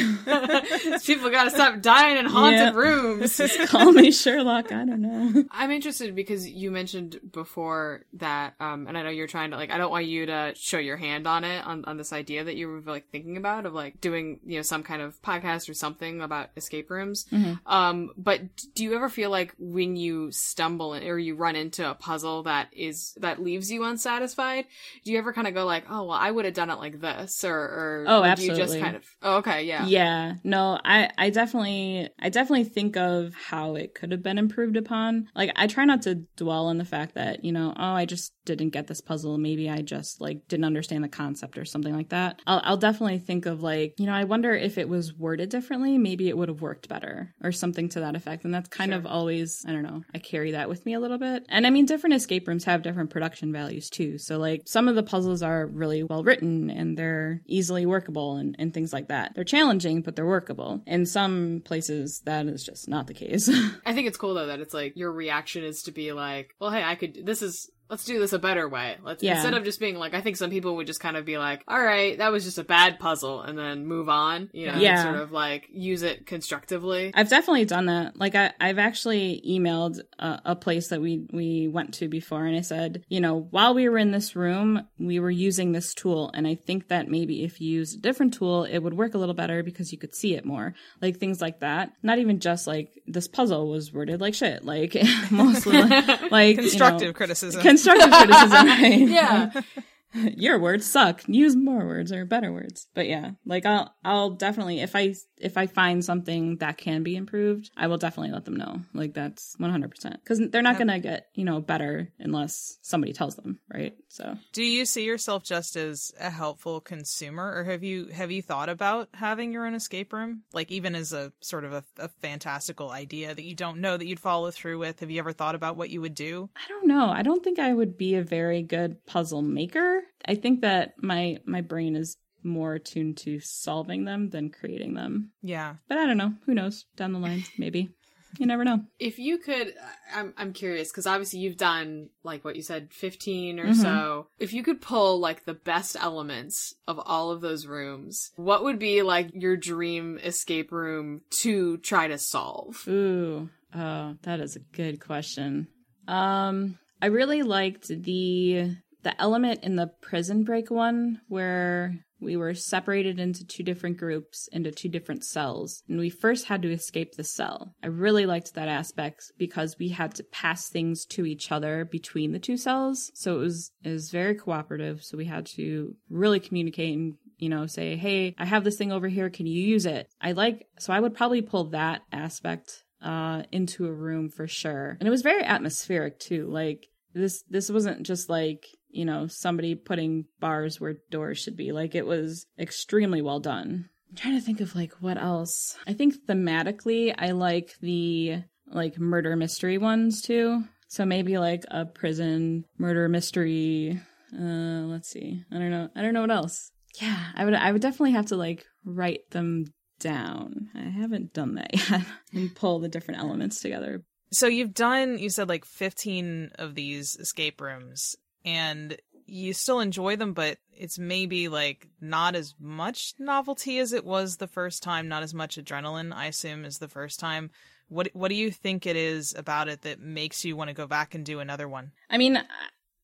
People 1.05 1.29
gotta 1.29 1.51
stop 1.51 1.81
dying 1.81 2.17
in 2.17 2.25
haunted 2.25 2.59
yep. 2.59 2.75
rooms. 2.75 3.39
Call 3.67 3.91
me 3.91 4.11
Sherlock. 4.11 4.71
I 4.71 4.85
don't 4.85 5.01
know. 5.01 5.43
I'm 5.51 5.71
interested 5.71 6.15
because 6.15 6.47
you 6.47 6.71
mentioned 6.71 7.19
before 7.31 8.01
that, 8.13 8.55
um, 8.59 8.87
and 8.87 8.97
I 8.97 9.03
know 9.03 9.09
you're 9.09 9.27
trying 9.27 9.51
to 9.51 9.57
like. 9.57 9.71
I 9.71 9.77
don't 9.77 9.91
want 9.91 10.05
you 10.05 10.24
to 10.25 10.53
show 10.55 10.77
your 10.77 10.97
hand 10.97 11.27
on 11.27 11.43
it 11.43 11.65
on 11.65 11.85
on 11.85 11.97
this 11.97 12.13
idea 12.13 12.43
that 12.43 12.55
you 12.55 12.67
were 12.67 12.81
like 12.81 13.09
thinking 13.09 13.37
about 13.37 13.65
of 13.65 13.73
like 13.73 13.99
doing 13.99 14.39
you 14.45 14.57
know 14.57 14.61
some 14.61 14.83
kind 14.83 15.01
of 15.01 15.21
podcast 15.21 15.69
or 15.69 15.73
something 15.73 16.21
about 16.21 16.49
escape 16.55 16.89
rooms. 16.89 17.25
Mm-hmm. 17.31 17.53
Um, 17.71 18.11
but 18.17 18.41
do 18.73 18.83
you 18.83 18.95
ever 18.95 19.09
feel 19.09 19.29
like 19.29 19.53
when 19.59 19.95
you 19.95 20.31
stumble 20.31 20.95
or 20.95 21.19
you 21.19 21.35
run 21.35 21.55
into 21.55 21.89
a 21.89 21.93
puzzle 21.93 22.43
that 22.43 22.69
is 22.71 23.13
that 23.19 23.41
leaves 23.41 23.71
you 23.71 23.83
unsatisfied? 23.83 24.65
Do 25.03 25.11
you 25.11 25.17
ever 25.17 25.33
kind 25.33 25.47
of 25.47 25.53
go 25.53 25.65
like, 25.65 25.85
oh 25.89 26.03
well, 26.03 26.17
I 26.17 26.31
would 26.31 26.45
have 26.45 26.53
done 26.53 26.69
it 26.69 26.79
like 26.79 27.01
this, 27.01 27.43
or, 27.43 27.55
or 27.55 28.05
oh, 28.07 28.23
absolutely. 28.23 28.55
Do 28.55 28.61
you 28.61 28.67
just 28.67 28.79
kind 28.79 28.95
of 28.95 29.03
oh, 29.21 29.37
okay, 29.37 29.63
yeah, 29.63 29.85
yeah, 29.85 30.35
no, 30.43 30.79
I 30.83 31.09
I 31.17 31.25
I 31.25 31.31
definitely 31.31 32.07
I 32.19 32.29
definitely 32.29 32.65
think 32.65 32.97
of 32.97 33.33
how 33.33 33.73
it 33.73 33.95
could 33.95 34.11
have 34.11 34.21
been 34.21 34.37
improved 34.37 34.77
upon. 34.77 35.27
Like 35.35 35.51
I 35.55 35.65
try 35.65 35.83
not 35.83 36.03
to 36.03 36.15
dwell 36.35 36.67
on 36.67 36.77
the 36.77 36.85
fact 36.85 37.15
that, 37.15 37.43
you 37.43 37.51
know, 37.51 37.73
oh, 37.75 37.93
I 37.93 38.05
just 38.05 38.31
didn't 38.45 38.69
get 38.69 38.85
this 38.85 39.01
puzzle. 39.01 39.39
Maybe 39.39 39.67
I 39.67 39.81
just 39.81 40.14
like 40.19 40.47
didn't 40.47 40.65
understand 40.65 41.03
the 41.03 41.09
concept 41.09 41.57
or 41.57 41.65
something 41.65 41.95
like 41.95 42.09
that. 42.09 42.41
I'll 42.45 42.61
I'll 42.63 42.77
definitely 42.77 43.19
think 43.19 43.45
of 43.45 43.61
like, 43.61 43.95
you 43.99 44.05
know, 44.05 44.13
I 44.13 44.23
wonder 44.23 44.53
if 44.53 44.77
it 44.77 44.89
was 44.89 45.13
worded 45.13 45.49
differently, 45.49 45.97
maybe 45.97 46.29
it 46.29 46.37
would 46.37 46.49
have 46.49 46.61
worked 46.61 46.89
better 46.89 47.33
or 47.43 47.51
something 47.51 47.89
to 47.89 48.01
that 48.01 48.15
effect. 48.15 48.45
And 48.45 48.53
that's 48.53 48.69
kind 48.69 48.91
sure. 48.91 48.99
of 48.99 49.05
always, 49.05 49.63
I 49.67 49.71
don't 49.71 49.83
know, 49.83 50.03
I 50.13 50.19
carry 50.19 50.51
that 50.51 50.69
with 50.69 50.85
me 50.85 50.93
a 50.93 50.99
little 50.99 51.17
bit. 51.17 51.45
And 51.49 51.65
I 51.65 51.69
mean, 51.69 51.85
different 51.85 52.15
escape 52.15 52.47
rooms 52.47 52.65
have 52.65 52.81
different 52.81 53.09
production 53.09 53.51
values 53.51 53.89
too. 53.89 54.17
So 54.17 54.37
like 54.37 54.63
some 54.65 54.87
of 54.87 54.95
the 54.95 55.03
puzzles 55.03 55.41
are 55.41 55.67
really 55.67 56.03
well 56.03 56.23
written 56.23 56.69
and 56.69 56.97
they're 56.97 57.41
easily 57.45 57.85
workable 57.85 58.37
and, 58.37 58.55
and 58.59 58.73
things 58.73 58.93
like 58.93 59.09
that. 59.09 59.33
They're 59.35 59.43
challenging, 59.43 60.01
but 60.01 60.15
they're 60.15 60.25
workable. 60.25 60.81
In 60.85 61.05
some 61.05 61.61
places, 61.65 62.21
that 62.25 62.45
is 62.47 62.63
just 62.63 62.87
not 62.87 63.07
the 63.07 63.13
case. 63.13 63.49
I 63.85 63.93
think 63.93 64.07
it's 64.07 64.17
cool 64.17 64.33
though 64.33 64.47
that 64.47 64.59
it's 64.59 64.73
like 64.73 64.93
your 64.95 65.11
reaction 65.11 65.63
is 65.63 65.83
to 65.83 65.91
be 65.91 66.11
like, 66.11 66.55
well, 66.59 66.71
hey, 66.71 66.83
I 66.83 66.95
could, 66.95 67.25
this 67.25 67.41
is 67.41 67.69
let's 67.89 68.03
do 68.03 68.19
this 68.19 68.33
a 68.33 68.39
better 68.39 68.67
way. 68.67 68.97
Let's 69.03 69.21
yeah. 69.21 69.35
instead 69.35 69.53
of 69.53 69.63
just 69.63 69.79
being 69.79 69.95
like 69.95 70.13
I 70.13 70.21
think 70.21 70.37
some 70.37 70.49
people 70.49 70.75
would 70.77 70.87
just 70.87 70.99
kind 70.99 71.17
of 71.17 71.25
be 71.25 71.37
like, 71.37 71.63
all 71.67 71.81
right, 71.81 72.17
that 72.17 72.31
was 72.31 72.43
just 72.43 72.57
a 72.57 72.63
bad 72.63 72.99
puzzle 72.99 73.41
and 73.41 73.57
then 73.57 73.85
move 73.85 74.09
on, 74.09 74.49
you 74.53 74.67
know, 74.67 74.77
yeah. 74.77 75.03
sort 75.03 75.15
of 75.17 75.31
like 75.31 75.67
use 75.71 76.01
it 76.01 76.25
constructively. 76.25 77.11
I've 77.13 77.29
definitely 77.29 77.65
done 77.65 77.85
that. 77.87 78.17
Like 78.17 78.35
I 78.35 78.53
I've 78.59 78.79
actually 78.79 79.41
emailed 79.47 79.99
a, 80.17 80.41
a 80.45 80.55
place 80.55 80.87
that 80.89 81.01
we 81.01 81.27
we 81.31 81.67
went 81.67 81.93
to 81.95 82.07
before 82.07 82.45
and 82.45 82.57
I 82.57 82.61
said, 82.61 83.03
you 83.07 83.21
know, 83.21 83.47
while 83.51 83.73
we 83.73 83.87
were 83.87 83.97
in 83.97 84.11
this 84.11 84.35
room, 84.35 84.87
we 84.99 85.19
were 85.19 85.31
using 85.31 85.71
this 85.71 85.93
tool 85.93 86.31
and 86.33 86.47
I 86.47 86.55
think 86.55 86.87
that 86.87 87.07
maybe 87.07 87.43
if 87.43 87.61
you 87.61 87.69
use 87.69 87.93
a 87.93 87.99
different 87.99 88.33
tool, 88.33 88.63
it 88.63 88.79
would 88.79 88.95
work 88.95 89.13
a 89.13 89.17
little 89.17 89.35
better 89.35 89.61
because 89.63 89.91
you 89.91 89.97
could 89.97 90.15
see 90.15 90.35
it 90.35 90.45
more. 90.45 90.73
Like 91.01 91.17
things 91.17 91.39
like 91.39 91.59
that. 91.59 91.91
Not 92.01 92.17
even 92.17 92.39
just 92.39 92.65
like 92.65 92.91
this 93.05 93.27
puzzle 93.27 93.69
was 93.69 93.93
worded 93.93 94.21
like 94.21 94.33
shit. 94.33 94.65
Like 94.65 94.95
mostly 95.31 95.81
like, 95.81 96.31
like 96.31 96.55
constructive 96.57 97.01
you 97.01 97.07
know, 97.07 97.13
criticism 97.13 97.61
constructive 97.75 98.11
criticism, 98.11 98.67
right? 98.67 99.07
yeah. 99.07 99.61
your 100.37 100.59
words 100.59 100.85
suck. 100.85 101.23
Use 101.27 101.55
more 101.55 101.85
words 101.85 102.11
or 102.11 102.25
better 102.25 102.51
words. 102.51 102.87
But 102.93 103.07
yeah, 103.07 103.31
like 103.45 103.65
I'll 103.65 103.93
I'll 104.03 104.31
definitely 104.31 104.79
if 104.81 104.95
I 104.95 105.15
if 105.37 105.57
I 105.57 105.67
find 105.67 106.03
something 106.03 106.57
that 106.57 106.77
can 106.77 107.03
be 107.03 107.15
improved, 107.15 107.69
I 107.75 107.87
will 107.87 107.97
definitely 107.97 108.31
let 108.31 108.45
them 108.45 108.55
know. 108.55 108.79
Like 108.93 109.13
that's 109.13 109.55
100% 109.59 110.23
cuz 110.23 110.39
they're 110.49 110.61
not 110.61 110.77
going 110.77 110.87
to 110.87 110.99
get, 110.99 111.27
you 111.35 111.43
know, 111.43 111.59
better 111.59 112.09
unless 112.19 112.77
somebody 112.81 113.11
tells 113.11 113.35
them, 113.35 113.59
right? 113.73 113.95
So 114.07 114.37
Do 114.53 114.63
you 114.63 114.85
see 114.85 115.03
yourself 115.03 115.43
just 115.43 115.75
as 115.75 116.13
a 116.19 116.29
helpful 116.29 116.79
consumer 116.79 117.53
or 117.53 117.65
have 117.65 117.83
you 117.83 118.07
have 118.07 118.31
you 118.31 118.41
thought 118.41 118.69
about 118.69 119.09
having 119.13 119.51
your 119.51 119.65
own 119.65 119.75
escape 119.75 120.13
room? 120.13 120.43
Like 120.53 120.71
even 120.71 120.95
as 120.95 121.11
a 121.11 121.33
sort 121.41 121.65
of 121.65 121.73
a, 121.73 121.83
a 121.97 122.07
fantastical 122.07 122.91
idea 122.91 123.35
that 123.35 123.43
you 123.43 123.55
don't 123.55 123.81
know 123.81 123.97
that 123.97 124.05
you'd 124.07 124.19
follow 124.19 124.51
through 124.51 124.79
with. 124.79 125.01
Have 125.01 125.11
you 125.11 125.19
ever 125.19 125.33
thought 125.33 125.55
about 125.55 125.75
what 125.75 125.89
you 125.89 125.99
would 126.01 126.15
do? 126.15 126.49
I 126.55 126.67
don't 126.69 126.87
know. 126.87 127.09
I 127.09 127.23
don't 127.23 127.43
think 127.43 127.59
I 127.59 127.73
would 127.73 127.97
be 127.97 128.15
a 128.15 128.23
very 128.23 128.63
good 128.63 129.05
puzzle 129.05 129.41
maker. 129.41 130.04
I 130.25 130.35
think 130.35 130.61
that 130.61 130.93
my 131.01 131.37
my 131.45 131.61
brain 131.61 131.95
is 131.95 132.17
more 132.43 132.75
attuned 132.75 133.17
to 133.17 133.39
solving 133.39 134.05
them 134.05 134.29
than 134.29 134.51
creating 134.51 134.93
them. 134.93 135.31
Yeah. 135.41 135.75
But 135.89 135.97
I 135.97 136.05
don't 136.05 136.17
know. 136.17 136.33
Who 136.45 136.53
knows? 136.53 136.85
Down 136.95 137.11
the 137.11 137.19
line, 137.19 137.43
maybe. 137.57 137.89
You 138.37 138.45
never 138.45 138.65
know. 138.65 138.81
If 138.99 139.17
you 139.17 139.37
could, 139.37 139.73
I'm 140.13 140.33
I'm 140.37 140.53
curious 140.53 140.91
because 140.91 141.07
obviously 141.07 141.39
you've 141.39 141.57
done 141.57 142.09
like 142.23 142.43
what 142.43 142.55
you 142.55 142.61
said, 142.61 142.93
15 142.93 143.59
or 143.59 143.63
mm-hmm. 143.65 143.73
so. 143.73 144.27
If 144.39 144.53
you 144.53 144.63
could 144.63 144.81
pull 144.81 145.19
like 145.19 145.45
the 145.45 145.53
best 145.53 145.95
elements 145.99 146.75
of 146.87 146.99
all 146.99 147.31
of 147.31 147.41
those 147.41 147.65
rooms, 147.65 148.31
what 148.35 148.63
would 148.63 148.79
be 148.79 149.01
like 149.01 149.29
your 149.33 149.55
dream 149.55 150.19
escape 150.21 150.71
room 150.71 151.21
to 151.41 151.77
try 151.77 152.07
to 152.07 152.17
solve? 152.17 152.83
Ooh, 152.87 153.49
oh, 153.73 154.15
that 154.23 154.39
is 154.41 154.55
a 154.55 154.75
good 154.75 154.99
question. 154.99 155.67
Um, 156.07 156.77
I 157.01 157.07
really 157.07 157.43
liked 157.43 157.87
the 157.87 158.75
the 159.05 159.21
element 159.21 159.63
in 159.63 159.77
the 159.77 159.87
prison 160.01 160.43
break 160.43 160.69
one 160.69 161.21
where 161.29 161.95
we 162.19 162.35
were 162.35 162.55
separated 162.55 163.19
into 163.19 163.45
two 163.45 163.61
different 163.61 163.97
groups 163.97 164.49
into 164.51 164.71
two 164.71 164.89
different 164.89 165.23
cells 165.23 165.83
and 165.87 165.99
we 165.99 166.09
first 166.09 166.47
had 166.47 166.61
to 166.61 166.71
escape 166.71 167.13
the 167.13 167.23
cell 167.23 167.73
i 167.83 167.87
really 167.87 168.25
liked 168.25 168.53
that 168.55 168.67
aspect 168.67 169.31
because 169.37 169.77
we 169.79 169.89
had 169.89 170.13
to 170.13 170.23
pass 170.23 170.67
things 170.67 171.05
to 171.05 171.25
each 171.25 171.51
other 171.51 171.85
between 171.85 172.31
the 172.31 172.39
two 172.39 172.57
cells 172.57 173.11
so 173.13 173.35
it 173.35 173.39
was 173.39 173.71
it 173.83 173.91
was 173.91 174.09
very 174.09 174.35
cooperative 174.35 175.03
so 175.03 175.17
we 175.17 175.25
had 175.25 175.45
to 175.45 175.95
really 176.09 176.39
communicate 176.39 176.97
and 176.97 177.13
you 177.37 177.49
know, 177.49 177.65
say, 177.65 177.95
hey, 177.95 178.35
I 178.37 178.45
have 178.45 178.63
this 178.63 178.77
thing 178.77 178.91
over 178.91 179.07
here. 179.07 179.29
Can 179.29 179.45
you 179.45 179.61
use 179.61 179.85
it? 179.85 180.07
I 180.21 180.31
like, 180.31 180.67
so 180.79 180.93
I 180.93 180.99
would 180.99 181.13
probably 181.13 181.41
pull 181.41 181.65
that 181.71 182.01
aspect 182.11 182.83
uh, 183.01 183.43
into 183.51 183.85
a 183.85 183.93
room 183.93 184.29
for 184.29 184.47
sure. 184.47 184.97
And 184.99 185.07
it 185.07 185.11
was 185.11 185.21
very 185.21 185.43
atmospheric 185.43 186.19
too. 186.19 186.47
Like 186.49 186.87
this, 187.13 187.43
this 187.49 187.69
wasn't 187.69 188.03
just 188.03 188.29
like, 188.29 188.65
you 188.95 189.05
know, 189.05 189.27
somebody 189.27 189.75
putting 189.75 190.25
bars 190.39 190.79
where 190.79 190.95
doors 191.11 191.37
should 191.39 191.57
be. 191.57 191.71
Like 191.71 191.95
it 191.95 192.05
was 192.05 192.47
extremely 192.57 193.21
well 193.21 193.39
done. 193.39 193.89
I'm 194.09 194.15
trying 194.15 194.39
to 194.39 194.45
think 194.45 194.61
of 194.61 194.75
like 194.75 194.93
what 195.01 195.17
else. 195.17 195.77
I 195.85 195.93
think 195.93 196.15
thematically, 196.25 197.13
I 197.17 197.31
like 197.31 197.75
the 197.81 198.43
like 198.67 198.97
murder 198.97 199.35
mystery 199.35 199.77
ones 199.77 200.21
too. 200.21 200.63
So 200.87 201.05
maybe 201.05 201.37
like 201.37 201.63
a 201.69 201.85
prison 201.85 202.65
murder 202.77 203.09
mystery. 203.09 203.99
Uh, 204.33 204.87
let's 204.87 205.09
see. 205.09 205.43
I 205.51 205.57
don't 205.57 205.71
know. 205.71 205.89
I 205.95 206.01
don't 206.01 206.13
know 206.13 206.21
what 206.21 206.31
else. 206.31 206.71
Yeah, 207.01 207.19
I 207.35 207.43
would. 207.43 207.53
I 207.53 207.71
would 207.71 207.81
definitely 207.81 208.13
have 208.13 208.27
to 208.27 208.37
like 208.37 208.65
write 208.85 209.29
them 209.31 209.65
down. 209.99 210.69
I 210.73 210.83
haven't 210.83 211.33
done 211.33 211.55
that 211.55 211.71
yet 211.89 212.01
and 212.33 212.55
pull 212.55 212.79
the 212.79 212.87
different 212.87 213.19
elements 213.19 213.59
together. 213.59 214.03
So 214.31 214.47
you've 214.47 214.73
done. 214.73 215.17
You 215.17 215.29
said 215.29 215.49
like 215.49 215.65
fifteen 215.65 216.51
of 216.57 216.75
these 216.75 217.17
escape 217.17 217.59
rooms, 217.59 218.15
and 218.45 218.95
you 219.25 219.53
still 219.53 219.79
enjoy 219.79 220.15
them, 220.15 220.33
but 220.33 220.59
it's 220.71 220.99
maybe 220.99 221.47
like 221.47 221.87
not 221.99 222.35
as 222.35 222.53
much 222.59 223.13
novelty 223.17 223.79
as 223.79 223.91
it 223.91 224.05
was 224.05 224.37
the 224.37 224.47
first 224.47 224.83
time, 224.83 225.07
not 225.07 225.23
as 225.23 225.33
much 225.33 225.57
adrenaline, 225.57 226.13
I 226.13 226.27
assume, 226.27 226.63
as 226.63 226.77
the 226.77 226.87
first 226.87 227.19
time. 227.19 227.49
What 227.87 228.09
what 228.13 228.29
do 228.29 228.35
you 228.35 228.51
think 228.51 228.85
it 228.85 228.95
is 228.95 229.33
about 229.35 229.67
it 229.67 229.81
that 229.81 229.99
makes 229.99 230.45
you 230.45 230.55
want 230.55 230.69
to 230.69 230.73
go 230.73 230.87
back 230.87 231.15
and 231.15 231.25
do 231.25 231.39
another 231.39 231.67
one? 231.67 231.91
I 232.09 232.17
mean, 232.17 232.41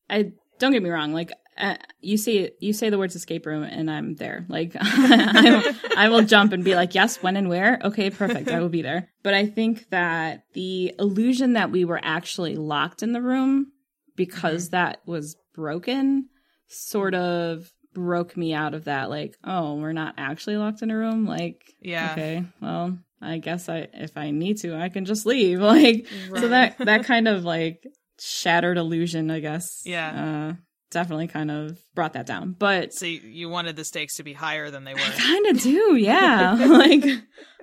I 0.08 0.32
don't 0.58 0.72
get 0.72 0.82
me 0.82 0.90
wrong. 0.90 1.12
Like 1.12 1.32
uh, 1.56 1.76
you 2.00 2.16
say 2.16 2.52
you 2.60 2.72
say 2.72 2.90
the 2.90 2.98
words 2.98 3.14
escape 3.14 3.46
room, 3.46 3.62
and 3.62 3.90
I'm 3.90 4.14
there. 4.14 4.44
Like 4.48 4.76
I, 4.80 5.74
I 5.96 6.08
will 6.08 6.22
jump 6.22 6.52
and 6.52 6.64
be 6.64 6.74
like, 6.74 6.94
yes, 6.94 7.22
when 7.22 7.36
and 7.36 7.48
where. 7.48 7.80
Okay, 7.84 8.10
perfect. 8.10 8.48
I 8.48 8.60
will 8.60 8.68
be 8.68 8.82
there. 8.82 9.08
But 9.22 9.34
I 9.34 9.46
think 9.46 9.88
that 9.90 10.44
the 10.52 10.94
illusion 10.98 11.52
that 11.54 11.70
we 11.70 11.84
were 11.84 12.00
actually 12.02 12.56
locked 12.56 13.02
in 13.02 13.12
the 13.12 13.22
room 13.22 13.72
because 14.26 14.66
mm-hmm. 14.66 14.76
that 14.76 15.00
was 15.06 15.36
broken 15.54 16.28
sort 16.68 17.14
of 17.14 17.70
broke 17.94 18.36
me 18.36 18.54
out 18.54 18.72
of 18.72 18.84
that 18.84 19.10
like 19.10 19.36
oh 19.44 19.74
we're 19.74 19.92
not 19.92 20.14
actually 20.16 20.56
locked 20.56 20.80
in 20.80 20.90
a 20.90 20.96
room 20.96 21.26
like 21.26 21.60
yeah 21.82 22.12
okay 22.12 22.44
well 22.60 22.96
I 23.22 23.38
guess 23.38 23.68
I 23.68 23.88
if 23.94 24.16
I 24.16 24.32
need 24.32 24.58
to, 24.58 24.76
I 24.76 24.88
can 24.88 25.04
just 25.04 25.24
leave. 25.24 25.60
Like 25.72 26.06
right. 26.28 26.40
so 26.40 26.48
that 26.48 26.78
that 26.78 27.04
kind 27.04 27.28
of 27.28 27.44
like 27.44 27.86
shattered 28.18 28.76
illusion, 28.76 29.30
I 29.30 29.40
guess. 29.40 29.82
Yeah. 29.84 30.50
Uh, 30.50 30.56
definitely 30.90 31.28
kind 31.28 31.50
of 31.50 31.78
brought 31.94 32.12
that 32.14 32.26
down. 32.26 32.54
But 32.58 32.92
so 32.92 33.06
you 33.06 33.48
wanted 33.48 33.76
the 33.76 33.84
stakes 33.84 34.16
to 34.16 34.22
be 34.22 34.32
higher 34.32 34.70
than 34.70 34.84
they 34.84 34.92
were. 34.92 35.00
I 35.00 35.10
kind 35.10 35.46
of 35.46 35.62
do, 35.62 35.96
yeah. 35.96 36.54
like 36.68 37.04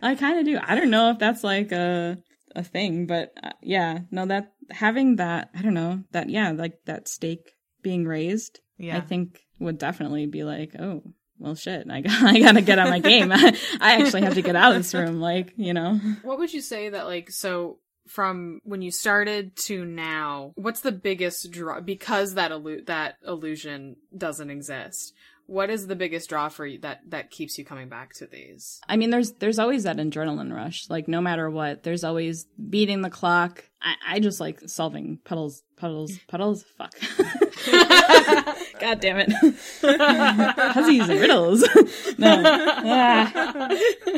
I 0.01 0.15
kind 0.15 0.39
of 0.39 0.45
do. 0.45 0.59
I 0.61 0.75
don't 0.75 0.89
know 0.89 1.11
if 1.11 1.19
that's 1.19 1.43
like 1.43 1.71
a 1.71 2.17
a 2.55 2.63
thing, 2.63 3.05
but 3.05 3.33
uh, 3.43 3.51
yeah, 3.61 3.99
no 4.11 4.25
that 4.25 4.53
having 4.71 5.17
that, 5.17 5.49
I 5.55 5.62
don't 5.62 5.73
know, 5.73 6.03
that 6.12 6.29
yeah, 6.29 6.51
like 6.51 6.73
that 6.86 7.08
stake 7.08 7.53
being 7.82 8.05
raised, 8.05 8.60
yeah. 8.77 8.97
I 8.97 9.01
think 9.01 9.39
would 9.60 9.77
definitely 9.77 10.25
be 10.25 10.43
like, 10.43 10.75
oh, 10.79 11.03
well 11.39 11.55
shit 11.55 11.88
i, 11.89 12.01
got, 12.01 12.21
I 12.21 12.39
gotta 12.39 12.62
get 12.62 12.79
on 12.79 12.89
my 12.89 12.99
game 12.99 13.32
I, 13.32 13.55
actually 13.79 14.21
have 14.21 14.36
to 14.36 14.41
get 14.41 14.55
out 14.55 14.73
of 14.73 14.79
this 14.79 14.93
room 14.93 15.19
like 15.19 15.53
you 15.55 15.73
know 15.73 15.99
what 16.21 16.38
would 16.38 16.53
you 16.53 16.62
say 16.62 16.89
that 16.89 17.05
like 17.08 17.32
so 17.32 17.79
from 18.08 18.60
when 18.63 18.82
you 18.82 18.91
started 18.91 19.55
to 19.55 19.86
now 19.86 20.51
what's 20.55 20.82
the 20.82 20.91
biggest 20.91 21.49
draw 21.51 21.79
because 21.79 22.34
that 22.34 22.51
illu- 22.51 22.86
that 22.88 23.15
illusion 23.25 23.95
doesn't 24.15 24.49
exist 24.49 25.13
what 25.49 25.69
is 25.69 25.88
the 25.88 25.95
biggest 25.95 26.29
draw 26.29 26.47
for 26.47 26.65
you 26.65 26.79
that 26.79 27.01
that 27.09 27.31
keeps 27.31 27.57
you 27.57 27.65
coming 27.65 27.89
back 27.89 28.13
to 28.13 28.27
these? 28.27 28.79
I 28.88 28.97
mean 28.97 29.09
there's 29.09 29.33
there's 29.33 29.59
always 29.59 29.83
that 29.83 29.97
adrenaline 29.97 30.53
rush 30.53 30.89
like 30.89 31.07
no 31.07 31.21
matter 31.21 31.49
what. 31.49 31.83
There's 31.83 32.03
always 32.03 32.45
beating 32.69 33.01
the 33.01 33.09
clock. 33.09 33.65
I, 33.81 33.95
I 34.07 34.19
just 34.19 34.39
like 34.39 34.62
solving 34.67 35.19
puddles 35.23 35.63
puddles 35.75 36.19
puddles. 36.27 36.63
Fuck 36.77 36.93
god 38.79 38.99
damn 38.99 39.17
it 39.19 39.29
puzzles 40.55 41.09
and 41.09 41.19
riddles 41.19 41.61
no 42.17 42.43
ah. 42.45 43.69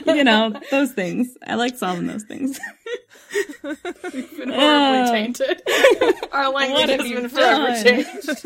you 0.07 0.23
know 0.23 0.53
those 0.69 0.91
things 0.91 1.37
i 1.47 1.55
like 1.55 1.77
solving 1.77 2.07
those 2.07 2.23
things 2.23 2.59
We've 3.63 4.37
been 4.37 4.49
horribly 4.49 4.55
uh, 4.59 5.11
tainted. 5.11 5.61
Our 6.31 6.51
language 6.51 6.89
has 6.89 7.09
been 7.09 7.29
forever 7.29 7.81
changed. 7.81 8.41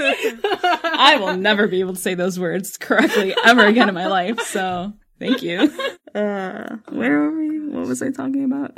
I 0.63 1.17
will 1.19 1.35
never 1.37 1.67
be 1.67 1.79
able 1.79 1.93
to 1.93 1.99
say 1.99 2.13
those 2.13 2.39
words 2.39 2.77
correctly 2.77 3.35
ever 3.43 3.65
again 3.65 3.89
in 3.89 3.95
my 3.95 4.07
life. 4.07 4.39
So 4.41 4.93
thank 5.19 5.41
you. 5.41 5.71
Uh, 6.13 6.77
where 6.89 7.19
were 7.19 7.37
we? 7.37 7.67
What 7.69 7.87
was 7.87 8.01
I 8.01 8.11
talking 8.11 8.43
about? 8.43 8.77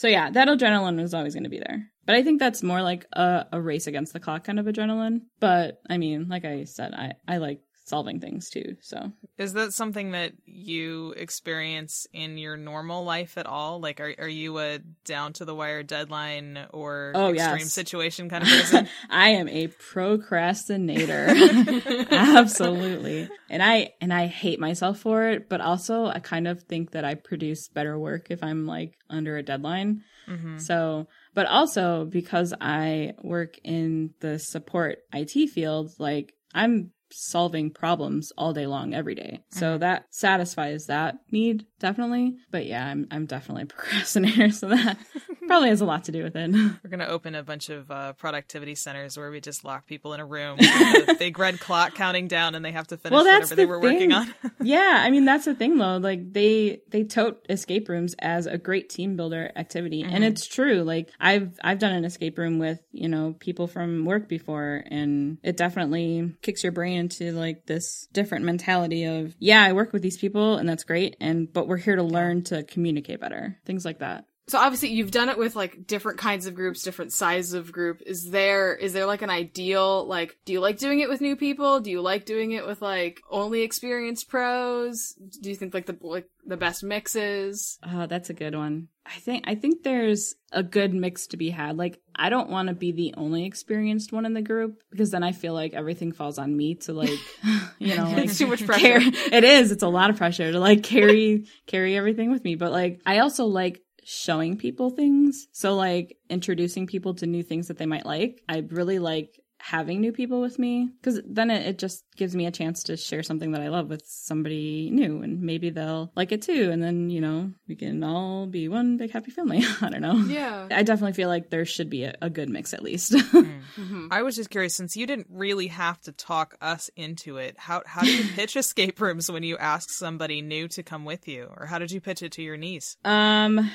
So 0.00 0.08
yeah, 0.08 0.30
that 0.30 0.48
adrenaline 0.48 0.96
was 0.96 1.12
always 1.12 1.34
going 1.34 1.44
to 1.44 1.50
be 1.50 1.58
there. 1.58 1.86
But 2.06 2.14
I 2.14 2.22
think 2.22 2.38
that's 2.38 2.62
more 2.62 2.80
like 2.80 3.04
a, 3.12 3.44
a 3.52 3.60
race 3.60 3.86
against 3.86 4.14
the 4.14 4.18
clock 4.18 4.44
kind 4.44 4.58
of 4.58 4.64
adrenaline. 4.64 5.24
But 5.40 5.82
I 5.90 5.98
mean, 5.98 6.26
like 6.26 6.46
I 6.46 6.64
said, 6.64 6.94
I, 6.94 7.12
I 7.28 7.36
like 7.36 7.60
solving 7.90 8.20
things 8.20 8.48
too. 8.48 8.76
So, 8.80 9.12
is 9.36 9.52
that 9.54 9.74
something 9.74 10.12
that 10.12 10.32
you 10.46 11.12
experience 11.16 12.06
in 12.12 12.38
your 12.38 12.56
normal 12.56 13.04
life 13.04 13.36
at 13.36 13.46
all? 13.46 13.80
Like, 13.80 14.00
are 14.00 14.14
are 14.18 14.28
you 14.28 14.58
a 14.58 14.78
down 15.04 15.34
to 15.34 15.44
the 15.44 15.54
wire 15.54 15.82
deadline 15.82 16.58
or 16.72 17.12
oh, 17.14 17.34
extreme 17.34 17.58
yes. 17.58 17.72
situation 17.72 18.30
kind 18.30 18.44
of 18.44 18.48
person? 18.48 18.88
I 19.10 19.30
am 19.30 19.48
a 19.48 19.66
procrastinator, 19.66 21.26
absolutely, 22.10 23.28
and 23.50 23.62
I 23.62 23.92
and 24.00 24.14
I 24.14 24.26
hate 24.26 24.60
myself 24.60 25.00
for 25.00 25.28
it. 25.28 25.48
But 25.50 25.60
also, 25.60 26.06
I 26.06 26.20
kind 26.20 26.48
of 26.48 26.62
think 26.62 26.92
that 26.92 27.04
I 27.04 27.16
produce 27.16 27.68
better 27.68 27.98
work 27.98 28.28
if 28.30 28.42
I'm 28.42 28.66
like 28.66 28.96
under 29.10 29.36
a 29.36 29.42
deadline. 29.42 30.02
Mm-hmm. 30.28 30.58
So, 30.58 31.08
but 31.34 31.46
also 31.46 32.04
because 32.04 32.54
I 32.60 33.14
work 33.22 33.58
in 33.64 34.14
the 34.20 34.38
support 34.38 34.98
IT 35.12 35.50
field, 35.50 35.90
like 35.98 36.34
I'm 36.54 36.92
solving 37.12 37.70
problems 37.70 38.32
all 38.36 38.52
day 38.52 38.66
long 38.66 38.94
every 38.94 39.14
day. 39.14 39.40
So 39.50 39.72
mm-hmm. 39.72 39.80
that 39.80 40.06
satisfies 40.10 40.86
that 40.86 41.18
need 41.30 41.66
definitely. 41.80 42.36
But 42.50 42.66
yeah, 42.66 42.86
I'm 42.86 43.08
I'm 43.10 43.26
definitely 43.26 43.64
a 43.64 43.66
procrastinator, 43.74 44.50
so 44.50 44.68
that 44.68 44.96
probably 45.46 45.70
has 45.70 45.80
a 45.80 45.84
lot 45.84 46.04
to 46.04 46.12
do 46.12 46.22
with 46.22 46.36
it. 46.36 46.50
We're 46.84 46.90
gonna 46.90 47.06
open 47.06 47.34
a 47.34 47.42
bunch 47.42 47.70
of 47.70 47.90
uh, 47.90 48.12
productivity 48.12 48.76
centers 48.76 49.16
where 49.16 49.30
we 49.30 49.40
just 49.40 49.64
lock 49.64 49.86
people 49.86 50.14
in 50.14 50.20
a 50.20 50.26
room 50.26 50.58
with 50.58 51.08
a 51.08 51.16
big 51.18 51.38
red 51.38 51.58
clock 51.58 51.94
counting 51.94 52.28
down, 52.28 52.54
and 52.54 52.64
they 52.64 52.72
have 52.72 52.86
to 52.88 52.96
finish 52.96 53.16
well, 53.16 53.24
whatever 53.24 53.46
the 53.46 53.56
they 53.56 53.66
were 53.66 53.80
thing. 53.80 53.94
working 53.94 54.12
on. 54.12 54.32
yeah, 54.62 55.00
I 55.00 55.10
mean 55.10 55.24
that's 55.24 55.46
the 55.46 55.54
thing 55.54 55.78
though. 55.78 55.96
Like 55.96 56.32
they 56.32 56.80
they 56.88 57.02
tote 57.02 57.44
escape 57.48 57.88
rooms 57.88 58.14
as 58.20 58.46
a 58.46 58.58
great 58.58 58.90
team 58.90 59.16
builder 59.16 59.50
activity, 59.56 60.02
mm-hmm. 60.02 60.14
and 60.14 60.24
it's 60.24 60.46
true. 60.46 60.82
Like 60.82 61.10
I've 61.18 61.58
I've 61.64 61.78
done 61.78 61.92
an 61.92 62.04
escape 62.04 62.38
room 62.38 62.58
with 62.58 62.80
you 62.92 63.08
know 63.08 63.34
people 63.40 63.66
from 63.66 64.04
work 64.04 64.28
before, 64.28 64.84
and 64.86 65.38
it 65.42 65.56
definitely 65.56 66.34
kicks 66.42 66.62
your 66.62 66.72
brain 66.72 66.99
into 67.00 67.32
like 67.32 67.66
this 67.66 68.06
different 68.12 68.44
mentality 68.44 69.04
of 69.04 69.34
yeah, 69.40 69.64
I 69.64 69.72
work 69.72 69.92
with 69.92 70.02
these 70.02 70.18
people, 70.18 70.56
and 70.56 70.68
that's 70.68 70.84
great, 70.84 71.16
and 71.20 71.52
but 71.52 71.66
we're 71.66 71.76
here 71.76 71.96
to 71.96 72.02
learn 72.04 72.44
to 72.44 72.62
communicate 72.62 73.20
better. 73.20 73.58
Things 73.64 73.84
like 73.84 73.98
that. 73.98 74.26
So 74.50 74.58
obviously 74.58 74.88
you've 74.88 75.12
done 75.12 75.28
it 75.28 75.38
with 75.38 75.54
like 75.54 75.86
different 75.86 76.18
kinds 76.18 76.46
of 76.46 76.56
groups, 76.56 76.82
different 76.82 77.12
sizes 77.12 77.52
of 77.52 77.70
group. 77.70 78.02
Is 78.04 78.30
there 78.30 78.74
is 78.74 78.92
there 78.92 79.06
like 79.06 79.22
an 79.22 79.30
ideal 79.30 80.04
like 80.04 80.38
do 80.44 80.52
you 80.52 80.58
like 80.58 80.78
doing 80.78 80.98
it 80.98 81.08
with 81.08 81.20
new 81.20 81.36
people? 81.36 81.78
Do 81.78 81.88
you 81.88 82.00
like 82.00 82.24
doing 82.24 82.50
it 82.50 82.66
with 82.66 82.82
like 82.82 83.20
only 83.30 83.62
experienced 83.62 84.28
pros? 84.28 85.14
Do 85.40 85.50
you 85.50 85.54
think 85.54 85.72
like 85.72 85.86
the 85.86 85.96
like 86.00 86.28
the 86.44 86.56
best 86.56 86.82
mixes? 86.82 87.78
Oh, 87.86 88.06
that's 88.06 88.28
a 88.28 88.34
good 88.34 88.56
one. 88.56 88.88
I 89.06 89.18
think 89.18 89.44
I 89.46 89.54
think 89.54 89.82
there's 89.82 90.34
a 90.52 90.62
good 90.62 90.92
mix 90.94 91.28
to 91.28 91.36
be 91.36 91.50
had. 91.50 91.76
Like 91.76 92.00
I 92.14 92.28
don't 92.28 92.50
want 92.50 92.68
to 92.68 92.74
be 92.74 92.92
the 92.92 93.14
only 93.16 93.44
experienced 93.44 94.12
one 94.12 94.26
in 94.26 94.34
the 94.34 94.42
group 94.42 94.82
because 94.90 95.10
then 95.10 95.22
I 95.22 95.32
feel 95.32 95.54
like 95.54 95.74
everything 95.74 96.12
falls 96.12 96.38
on 96.38 96.56
me 96.56 96.74
to 96.76 96.92
like, 96.92 97.18
you 97.78 97.96
know, 97.96 98.04
like 98.04 98.24
it's 98.24 98.38
too 98.38 98.46
much 98.46 98.64
pressure. 98.64 98.80
Carry, 98.80 99.06
it 99.32 99.44
is. 99.44 99.72
It's 99.72 99.82
a 99.82 99.88
lot 99.88 100.10
of 100.10 100.16
pressure 100.16 100.50
to 100.52 100.60
like 100.60 100.82
carry 100.82 101.46
carry 101.66 101.96
everything 101.96 102.30
with 102.30 102.44
me. 102.44 102.56
But 102.56 102.72
like 102.72 103.00
I 103.06 103.20
also 103.20 103.46
like 103.46 103.80
showing 104.10 104.56
people 104.56 104.90
things. 104.90 105.46
So 105.52 105.76
like 105.76 106.16
introducing 106.28 106.88
people 106.88 107.14
to 107.14 107.26
new 107.26 107.44
things 107.44 107.68
that 107.68 107.78
they 107.78 107.86
might 107.86 108.04
like. 108.04 108.42
I 108.48 108.64
really 108.68 108.98
like 108.98 109.40
having 109.60 110.00
new 110.00 110.10
people 110.10 110.40
with 110.40 110.58
me 110.58 110.88
because 111.00 111.20
then 111.26 111.50
it, 111.50 111.66
it, 111.66 111.78
just 111.78 112.02
gives 112.16 112.34
me 112.34 112.46
a 112.46 112.50
chance 112.50 112.82
to 112.84 112.96
share 112.96 113.22
something 113.22 113.52
that 113.52 113.60
I 113.60 113.68
love 113.68 113.88
with 113.88 114.02
somebody 114.06 114.88
new 114.90 115.22
and 115.22 115.42
maybe 115.42 115.68
they'll 115.70 116.10
like 116.16 116.32
it 116.32 116.42
too. 116.42 116.70
And 116.72 116.82
then, 116.82 117.10
you 117.10 117.20
know, 117.20 117.52
we 117.68 117.76
can 117.76 118.02
all 118.02 118.46
be 118.46 118.68
one 118.68 118.96
big 118.96 119.10
happy 119.10 119.30
family. 119.30 119.62
I 119.82 119.90
don't 119.90 120.00
know. 120.00 120.16
Yeah. 120.16 120.66
I 120.70 120.82
definitely 120.82 121.12
feel 121.12 121.28
like 121.28 121.50
there 121.50 121.66
should 121.66 121.90
be 121.90 122.04
a, 122.04 122.14
a 122.22 122.30
good 122.30 122.48
mix 122.48 122.72
at 122.72 122.82
least. 122.82 123.12
mm-hmm. 123.12 124.08
I 124.10 124.22
was 124.22 124.34
just 124.34 124.50
curious 124.50 124.74
since 124.74 124.96
you 124.96 125.06
didn't 125.06 125.28
really 125.30 125.68
have 125.68 126.00
to 126.02 126.12
talk 126.12 126.56
us 126.60 126.90
into 126.96 127.36
it, 127.36 127.56
how, 127.58 127.82
how 127.86 128.00
do 128.02 128.12
you 128.12 128.24
pitch 128.34 128.56
escape 128.56 129.00
rooms 129.00 129.30
when 129.30 129.42
you 129.42 129.58
ask 129.58 129.90
somebody 129.90 130.40
new 130.40 130.68
to 130.68 130.82
come 130.82 131.04
with 131.04 131.28
you? 131.28 131.48
Or 131.56 131.66
how 131.66 131.78
did 131.78 131.92
you 131.92 132.00
pitch 132.00 132.22
it 132.22 132.32
to 132.32 132.42
your 132.42 132.56
niece? 132.56 132.96
Um, 133.04 133.70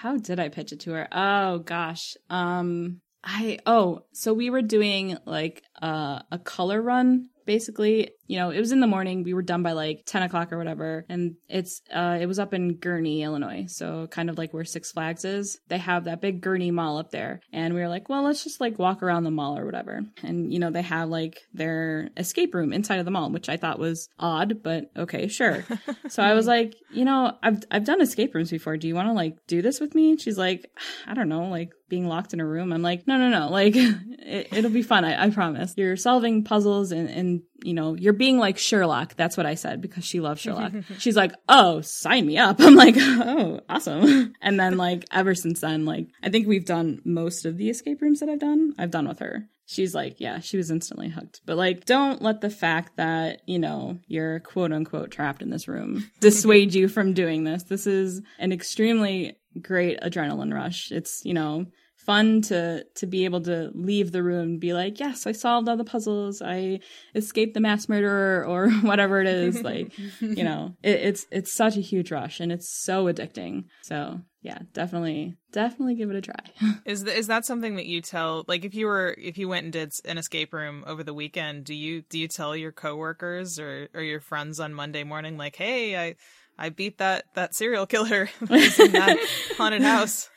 how 0.00 0.16
did 0.16 0.38
I 0.38 0.48
pitch 0.48 0.70
it 0.70 0.80
to 0.80 0.92
her? 0.92 1.08
Oh 1.10 1.58
gosh. 1.58 2.16
Um 2.30 3.00
I 3.24 3.58
oh, 3.66 4.04
so 4.12 4.32
we 4.32 4.48
were 4.48 4.62
doing 4.62 5.18
like 5.24 5.64
uh, 5.82 6.20
a 6.30 6.38
color 6.38 6.80
run 6.80 7.28
basically. 7.48 8.10
You 8.26 8.38
know 8.38 8.50
it 8.50 8.60
was 8.60 8.72
in 8.72 8.80
the 8.80 8.86
morning. 8.86 9.22
We 9.22 9.32
were 9.32 9.42
done 9.42 9.62
by 9.62 9.72
like 9.72 10.02
10 10.04 10.22
o'clock 10.22 10.52
or 10.52 10.58
whatever. 10.58 11.06
And 11.08 11.36
it's 11.48 11.80
uh 11.92 12.18
it 12.20 12.26
was 12.26 12.38
up 12.38 12.52
in 12.52 12.76
gurnee 12.76 13.22
illinois. 13.22 13.64
So 13.68 14.06
kind 14.06 14.28
of 14.28 14.36
like 14.36 14.52
where 14.52 14.66
six 14.66 14.92
flags 14.92 15.24
is. 15.24 15.58
They 15.68 15.78
have 15.78 16.04
that 16.04 16.20
big 16.20 16.42
gurnee 16.42 16.70
mall 16.70 16.98
up 16.98 17.10
there. 17.10 17.40
And 17.50 17.72
we 17.72 17.80
were 17.80 17.88
like 17.88 18.10
well 18.10 18.22
let's 18.22 18.44
just 18.44 18.60
like 18.60 18.78
walk 18.78 19.02
around 19.02 19.24
the 19.24 19.30
mall 19.30 19.56
or 19.56 19.64
whatever. 19.64 20.02
And 20.22 20.52
you 20.52 20.58
know 20.58 20.70
they 20.70 20.82
have 20.82 21.08
like 21.08 21.40
their 21.54 22.10
escape 22.18 22.54
room 22.54 22.74
inside 22.74 22.98
of 22.98 23.06
the 23.06 23.10
mall 23.10 23.30
which 23.30 23.48
i 23.48 23.56
thought 23.56 23.78
was 23.78 24.10
odd 24.18 24.62
but 24.62 24.90
okay 24.94 25.26
sure. 25.26 25.64
So 26.08 26.22
i 26.22 26.34
was 26.34 26.46
like 26.46 26.74
you 26.92 27.04
know 27.04 27.36
i've 27.42 27.62
i've 27.70 27.84
done 27.84 28.02
escape 28.02 28.34
rooms 28.34 28.50
before. 28.50 28.76
Do 28.76 28.88
you 28.88 28.94
want 28.94 29.08
to 29.08 29.14
like 29.14 29.38
do 29.46 29.62
this 29.62 29.80
with 29.80 29.94
me? 29.94 30.10
And 30.10 30.20
she's 30.20 30.36
like 30.36 30.70
i 31.06 31.14
don't 31.14 31.30
know 31.30 31.48
like 31.48 31.72
being 31.88 32.06
locked 32.06 32.32
in 32.32 32.40
a 32.40 32.46
room. 32.46 32.72
I'm 32.72 32.82
like, 32.82 33.06
no, 33.06 33.16
no, 33.16 33.28
no. 33.28 33.50
Like, 33.50 33.72
it, 33.76 34.62
will 34.62 34.70
be 34.70 34.82
fun. 34.82 35.04
I, 35.04 35.24
I, 35.24 35.30
promise. 35.30 35.67
You're 35.76 35.96
solving 35.96 36.44
puzzles 36.44 36.92
and, 36.92 37.08
and, 37.08 37.42
you 37.62 37.74
know, 37.74 37.94
you're 37.94 38.12
being 38.12 38.38
like 38.38 38.58
Sherlock. 38.58 39.14
That's 39.16 39.36
what 39.36 39.46
I 39.46 39.54
said 39.54 39.80
because 39.80 40.04
she 40.04 40.20
loves 40.20 40.40
Sherlock. 40.40 40.72
She's 40.98 41.16
like, 41.16 41.32
oh, 41.48 41.80
sign 41.82 42.26
me 42.26 42.38
up. 42.38 42.56
I'm 42.60 42.74
like, 42.74 42.96
oh, 42.98 43.60
awesome. 43.68 44.34
And 44.42 44.58
then 44.58 44.76
like 44.76 45.04
ever 45.12 45.34
since 45.34 45.60
then, 45.60 45.84
like, 45.84 46.08
I 46.22 46.30
think 46.30 46.46
we've 46.46 46.64
done 46.64 47.00
most 47.04 47.44
of 47.44 47.58
the 47.58 47.68
escape 47.68 48.00
rooms 48.00 48.20
that 48.20 48.28
I've 48.28 48.38
done. 48.38 48.74
I've 48.78 48.90
done 48.90 49.06
with 49.08 49.18
her. 49.18 49.48
She's 49.66 49.94
like, 49.94 50.18
yeah, 50.18 50.40
she 50.40 50.56
was 50.56 50.70
instantly 50.70 51.10
hooked. 51.10 51.42
But 51.44 51.58
like, 51.58 51.84
don't 51.84 52.22
let 52.22 52.40
the 52.40 52.48
fact 52.48 52.96
that, 52.96 53.42
you 53.46 53.58
know, 53.58 53.98
you're 54.06 54.40
quote 54.40 54.72
unquote 54.72 55.10
trapped 55.10 55.42
in 55.42 55.50
this 55.50 55.68
room 55.68 56.10
dissuade 56.20 56.72
you 56.72 56.88
from 56.88 57.12
doing 57.12 57.44
this. 57.44 57.64
This 57.64 57.86
is 57.86 58.22
an 58.38 58.52
extremely 58.52 59.36
great 59.60 60.00
adrenaline 60.00 60.54
rush. 60.54 60.90
It's, 60.90 61.20
you 61.24 61.34
know, 61.34 61.66
fun 62.08 62.40
to 62.40 62.82
to 62.94 63.06
be 63.06 63.26
able 63.26 63.42
to 63.42 63.70
leave 63.74 64.12
the 64.12 64.22
room 64.22 64.52
and 64.52 64.60
be 64.60 64.72
like, 64.72 64.98
yes, 64.98 65.26
I 65.26 65.32
solved 65.32 65.68
all 65.68 65.76
the 65.76 65.84
puzzles. 65.84 66.40
I 66.40 66.80
escaped 67.14 67.52
the 67.52 67.60
mass 67.60 67.86
murderer 67.86 68.46
or 68.48 68.70
whatever 68.70 69.20
it 69.20 69.26
is. 69.26 69.62
like, 69.62 69.92
you 70.18 70.42
know, 70.42 70.74
it, 70.82 71.00
it's 71.00 71.26
it's 71.30 71.52
such 71.52 71.76
a 71.76 71.82
huge 71.82 72.10
rush 72.10 72.40
and 72.40 72.50
it's 72.50 72.66
so 72.66 73.04
addicting. 73.12 73.64
So 73.82 74.22
yeah, 74.40 74.60
definitely, 74.72 75.36
definitely 75.52 75.96
give 75.96 76.08
it 76.08 76.16
a 76.16 76.22
try. 76.22 76.40
is 76.86 77.02
is 77.02 77.26
that 77.26 77.44
something 77.44 77.76
that 77.76 77.84
you 77.84 78.00
tell? 78.00 78.46
Like, 78.48 78.64
if 78.64 78.74
you 78.74 78.86
were 78.86 79.14
if 79.18 79.36
you 79.36 79.46
went 79.46 79.64
and 79.64 79.72
did 79.74 79.92
an 80.06 80.16
escape 80.16 80.54
room 80.54 80.84
over 80.86 81.04
the 81.04 81.12
weekend, 81.12 81.66
do 81.66 81.74
you 81.74 82.00
do 82.08 82.18
you 82.18 82.26
tell 82.26 82.56
your 82.56 82.72
coworkers 82.72 83.58
or 83.58 83.90
or 83.92 84.00
your 84.00 84.20
friends 84.20 84.60
on 84.60 84.72
Monday 84.72 85.04
morning, 85.04 85.36
like, 85.36 85.56
hey, 85.56 85.94
I 85.98 86.16
I 86.58 86.70
beat 86.70 86.96
that 86.98 87.24
that 87.34 87.54
serial 87.54 87.84
killer 87.84 88.30
in 88.40 88.48
that 88.48 89.18
haunted 89.58 89.82
house? 89.82 90.30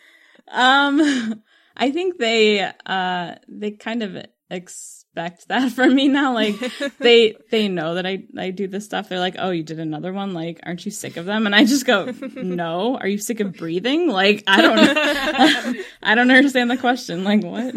Um, 0.49 1.41
I 1.75 1.91
think 1.91 2.17
they 2.17 2.71
uh 2.85 3.35
they 3.47 3.71
kind 3.71 4.03
of 4.03 4.17
expect 4.49 5.47
that 5.47 5.71
from 5.75 5.95
me 5.95 6.07
now. 6.07 6.33
Like 6.33 6.55
they 6.99 7.35
they 7.49 7.67
know 7.67 7.95
that 7.95 8.05
I 8.05 8.23
I 8.37 8.51
do 8.51 8.67
this 8.67 8.85
stuff. 8.85 9.09
They're 9.09 9.19
like, 9.19 9.35
"Oh, 9.39 9.51
you 9.51 9.63
did 9.63 9.79
another 9.79 10.13
one? 10.13 10.33
Like, 10.33 10.59
aren't 10.63 10.85
you 10.85 10.91
sick 10.91 11.17
of 11.17 11.25
them?" 11.25 11.45
And 11.45 11.55
I 11.55 11.65
just 11.65 11.85
go, 11.85 12.05
"No. 12.35 12.97
Are 12.97 13.07
you 13.07 13.17
sick 13.17 13.39
of 13.39 13.53
breathing? 13.53 14.09
Like, 14.09 14.43
I 14.47 14.61
don't 14.61 15.77
I 16.03 16.15
don't 16.15 16.31
understand 16.31 16.69
the 16.69 16.77
question. 16.77 17.23
Like, 17.23 17.43
what?" 17.43 17.75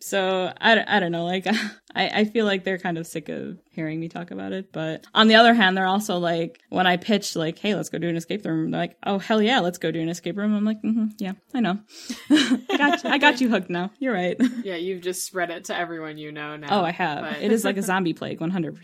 So 0.00 0.52
I, 0.60 0.96
I 0.96 1.00
don't 1.00 1.12
know. 1.12 1.24
Like 1.24 1.46
I, 1.94 2.20
I 2.20 2.24
feel 2.24 2.46
like 2.46 2.64
they're 2.64 2.78
kind 2.78 2.98
of 2.98 3.06
sick 3.06 3.28
of 3.28 3.58
hearing 3.70 4.00
me 4.00 4.08
talk 4.08 4.30
about 4.30 4.52
it. 4.52 4.72
But 4.72 5.06
on 5.14 5.28
the 5.28 5.34
other 5.34 5.54
hand, 5.54 5.76
they're 5.76 5.86
also 5.86 6.18
like 6.18 6.60
when 6.68 6.86
I 6.86 6.96
pitch 6.96 7.36
like, 7.36 7.58
"Hey, 7.58 7.74
let's 7.74 7.88
go 7.88 7.98
do 7.98 8.08
an 8.08 8.16
escape 8.16 8.44
room." 8.44 8.70
They're 8.70 8.80
like, 8.80 8.96
"Oh 9.04 9.18
hell 9.18 9.42
yeah, 9.42 9.60
let's 9.60 9.78
go 9.78 9.90
do 9.90 10.00
an 10.00 10.08
escape 10.08 10.36
room." 10.36 10.54
I'm 10.54 10.64
like, 10.64 10.82
mm-hmm, 10.82 11.06
"Yeah, 11.18 11.32
I 11.54 11.60
know. 11.60 11.78
I 12.30 12.76
got 12.76 13.04
you. 13.04 13.10
I 13.10 13.18
got 13.18 13.40
you 13.40 13.48
hooked 13.48 13.70
now. 13.70 13.90
You're 13.98 14.14
right." 14.14 14.40
Yeah, 14.64 14.76
you've 14.76 15.02
just 15.02 15.24
spread 15.24 15.50
it 15.50 15.64
to 15.64 15.76
everyone 15.76 16.18
you 16.18 16.32
know 16.32 16.56
now. 16.56 16.80
Oh, 16.80 16.84
I 16.84 16.92
have. 16.92 17.22
But... 17.22 17.42
It 17.42 17.52
is 17.52 17.64
like 17.64 17.76
a 17.76 17.82
zombie 17.90 18.14
plague, 18.14 18.40
100. 18.40 18.78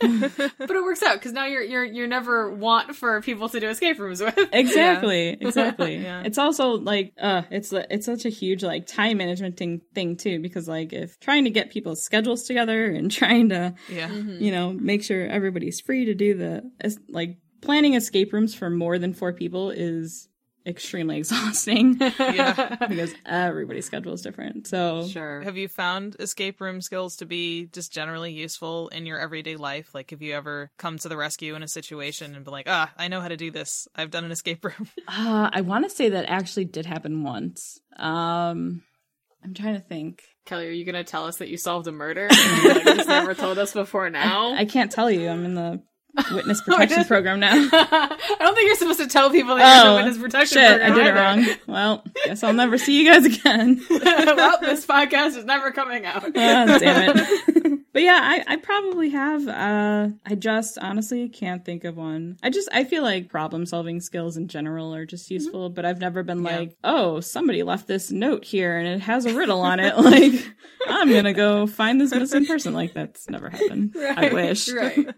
Percent 0.00 0.52
but 0.58 0.70
it 0.70 0.82
works 0.82 1.02
out 1.02 1.14
because 1.14 1.32
now 1.32 1.46
you're 1.46 1.62
you're 1.62 1.84
you're 1.84 2.06
never 2.06 2.50
want 2.50 2.94
for 2.94 3.20
people 3.20 3.48
to 3.48 3.60
do 3.60 3.68
escape 3.68 3.98
rooms 3.98 4.20
with. 4.20 4.38
Exactly, 4.52 5.30
yeah. 5.30 5.36
exactly. 5.40 5.96
yeah. 5.96 6.22
It's 6.24 6.38
also 6.38 6.72
like 6.72 7.12
uh 7.20 7.42
it's 7.50 7.72
it's 7.72 8.06
such 8.06 8.24
a 8.24 8.28
huge 8.28 8.62
like 8.62 8.86
time 8.86 9.18
management 9.18 9.56
thing 9.56 9.80
thing 9.94 10.16
too 10.16 10.40
because 10.40 10.68
like 10.68 10.92
if 10.92 11.18
trying 11.20 11.44
to 11.44 11.50
get 11.50 11.70
people's 11.70 12.02
schedules 12.02 12.44
together 12.44 12.86
and 12.86 13.10
trying 13.10 13.48
to 13.50 13.74
yeah 13.88 14.08
mm-hmm. 14.08 14.42
you 14.42 14.50
know 14.50 14.72
make 14.72 15.02
sure 15.02 15.26
everybody's 15.26 15.80
free 15.80 16.04
to 16.06 16.14
do 16.14 16.34
the 16.34 16.98
like 17.08 17.38
planning 17.60 17.94
escape 17.94 18.32
rooms 18.32 18.54
for 18.54 18.68
more 18.68 18.98
than 18.98 19.14
four 19.14 19.32
people 19.32 19.70
is 19.70 20.28
extremely 20.66 21.16
exhausting. 21.18 21.96
yeah. 22.00 22.76
because 22.88 23.14
everybody's 23.26 23.86
schedule 23.86 24.12
is 24.12 24.22
different. 24.22 24.66
So 24.66 25.06
sure. 25.08 25.42
Have 25.42 25.56
you 25.56 25.68
found 25.68 26.16
escape 26.20 26.60
room 26.60 26.80
skills 26.80 27.16
to 27.16 27.26
be 27.26 27.66
just 27.66 27.92
generally 27.92 28.32
useful 28.32 28.88
in 28.88 29.06
your 29.06 29.18
everyday 29.18 29.56
life? 29.56 29.94
Like 29.94 30.10
have 30.10 30.22
you 30.22 30.34
ever 30.34 30.70
come 30.78 30.98
to 30.98 31.08
the 31.08 31.16
rescue 31.16 31.54
in 31.54 31.62
a 31.62 31.68
situation 31.68 32.34
and 32.34 32.44
be 32.44 32.50
like, 32.50 32.66
ah, 32.68 32.92
I 32.96 33.08
know 33.08 33.20
how 33.20 33.28
to 33.28 33.36
do 33.36 33.50
this. 33.50 33.88
I've 33.94 34.10
done 34.10 34.24
an 34.24 34.32
escape 34.32 34.64
room. 34.64 34.88
uh, 35.08 35.50
I 35.52 35.60
want 35.62 35.84
to 35.84 35.90
say 35.90 36.10
that 36.10 36.26
actually 36.28 36.66
did 36.66 36.86
happen 36.86 37.22
once. 37.22 37.80
Um 37.96 38.82
I'm 39.44 39.54
trying 39.54 39.74
to 39.74 39.80
think. 39.80 40.22
Kelly, 40.46 40.68
are 40.68 40.70
you 40.70 40.84
going 40.84 40.94
to 40.94 41.04
tell 41.04 41.26
us 41.26 41.38
that 41.38 41.48
you 41.48 41.56
solved 41.56 41.88
a 41.88 41.92
murder? 41.92 42.28
And 42.30 42.62
you, 42.62 42.94
like, 42.96 43.08
never 43.08 43.34
told 43.34 43.58
us 43.58 43.72
before 43.72 44.08
now. 44.08 44.52
I, 44.52 44.58
I 44.58 44.64
can't 44.66 44.90
tell 44.90 45.10
you. 45.10 45.28
I'm 45.28 45.44
in 45.44 45.54
the 45.54 45.82
witness 46.32 46.60
protection 46.66 47.04
program 47.04 47.40
now. 47.40 47.52
I 47.72 48.36
don't 48.38 48.54
think 48.54 48.66
you're 48.66 48.76
supposed 48.76 49.00
to 49.00 49.06
tell 49.06 49.30
people 49.30 49.56
that 49.56 49.62
you're 49.62 49.82
in 49.82 49.88
oh, 49.88 49.92
a 49.92 50.04
witness 50.04 50.18
protection 50.22 50.58
shit, 50.58 50.80
program. 50.80 50.92
I 50.92 50.94
did 50.94 51.06
either. 51.06 51.16
it 51.16 51.20
wrong. 51.20 51.56
Well, 51.66 52.04
guess 52.26 52.42
I'll 52.42 52.52
never 52.52 52.76
see 52.76 53.00
you 53.00 53.10
guys 53.10 53.24
again. 53.24 53.82
well, 53.88 54.58
this 54.60 54.84
podcast 54.84 55.36
is 55.36 55.44
never 55.44 55.70
coming 55.70 56.04
out. 56.04 56.24
Oh, 56.24 56.30
damn 56.30 57.18
it. 57.18 57.80
But 57.92 58.02
yeah, 58.02 58.18
I, 58.22 58.54
I 58.54 58.56
probably 58.56 59.10
have. 59.10 59.46
Uh, 59.46 60.08
I 60.24 60.34
just 60.34 60.78
honestly 60.78 61.28
can't 61.28 61.64
think 61.64 61.84
of 61.84 61.96
one. 61.96 62.38
I 62.42 62.50
just 62.50 62.68
I 62.72 62.84
feel 62.84 63.02
like 63.02 63.28
problem 63.28 63.66
solving 63.66 64.00
skills 64.00 64.36
in 64.36 64.48
general 64.48 64.94
are 64.94 65.04
just 65.04 65.26
mm-hmm. 65.26 65.34
useful, 65.34 65.68
mm-hmm. 65.68 65.74
but 65.74 65.84
I've 65.84 66.00
never 66.00 66.22
been 66.22 66.42
yeah. 66.42 66.56
like, 66.56 66.76
oh, 66.84 67.20
somebody 67.20 67.62
left 67.62 67.86
this 67.86 68.10
note 68.10 68.44
here 68.44 68.78
and 68.78 68.88
it 68.88 69.00
has 69.00 69.26
a 69.26 69.34
riddle 69.34 69.60
on 69.60 69.78
it. 69.78 69.96
like 69.98 70.32
I'm 70.88 71.10
gonna 71.10 71.34
go 71.34 71.66
find 71.66 72.00
this 72.00 72.12
missing 72.14 72.46
person. 72.46 72.72
Like 72.72 72.94
that's 72.94 73.28
never 73.28 73.50
happened. 73.50 73.94
Right, 73.94 74.18
I 74.18 74.32
wish. 74.32 74.72
Right. 74.72 75.14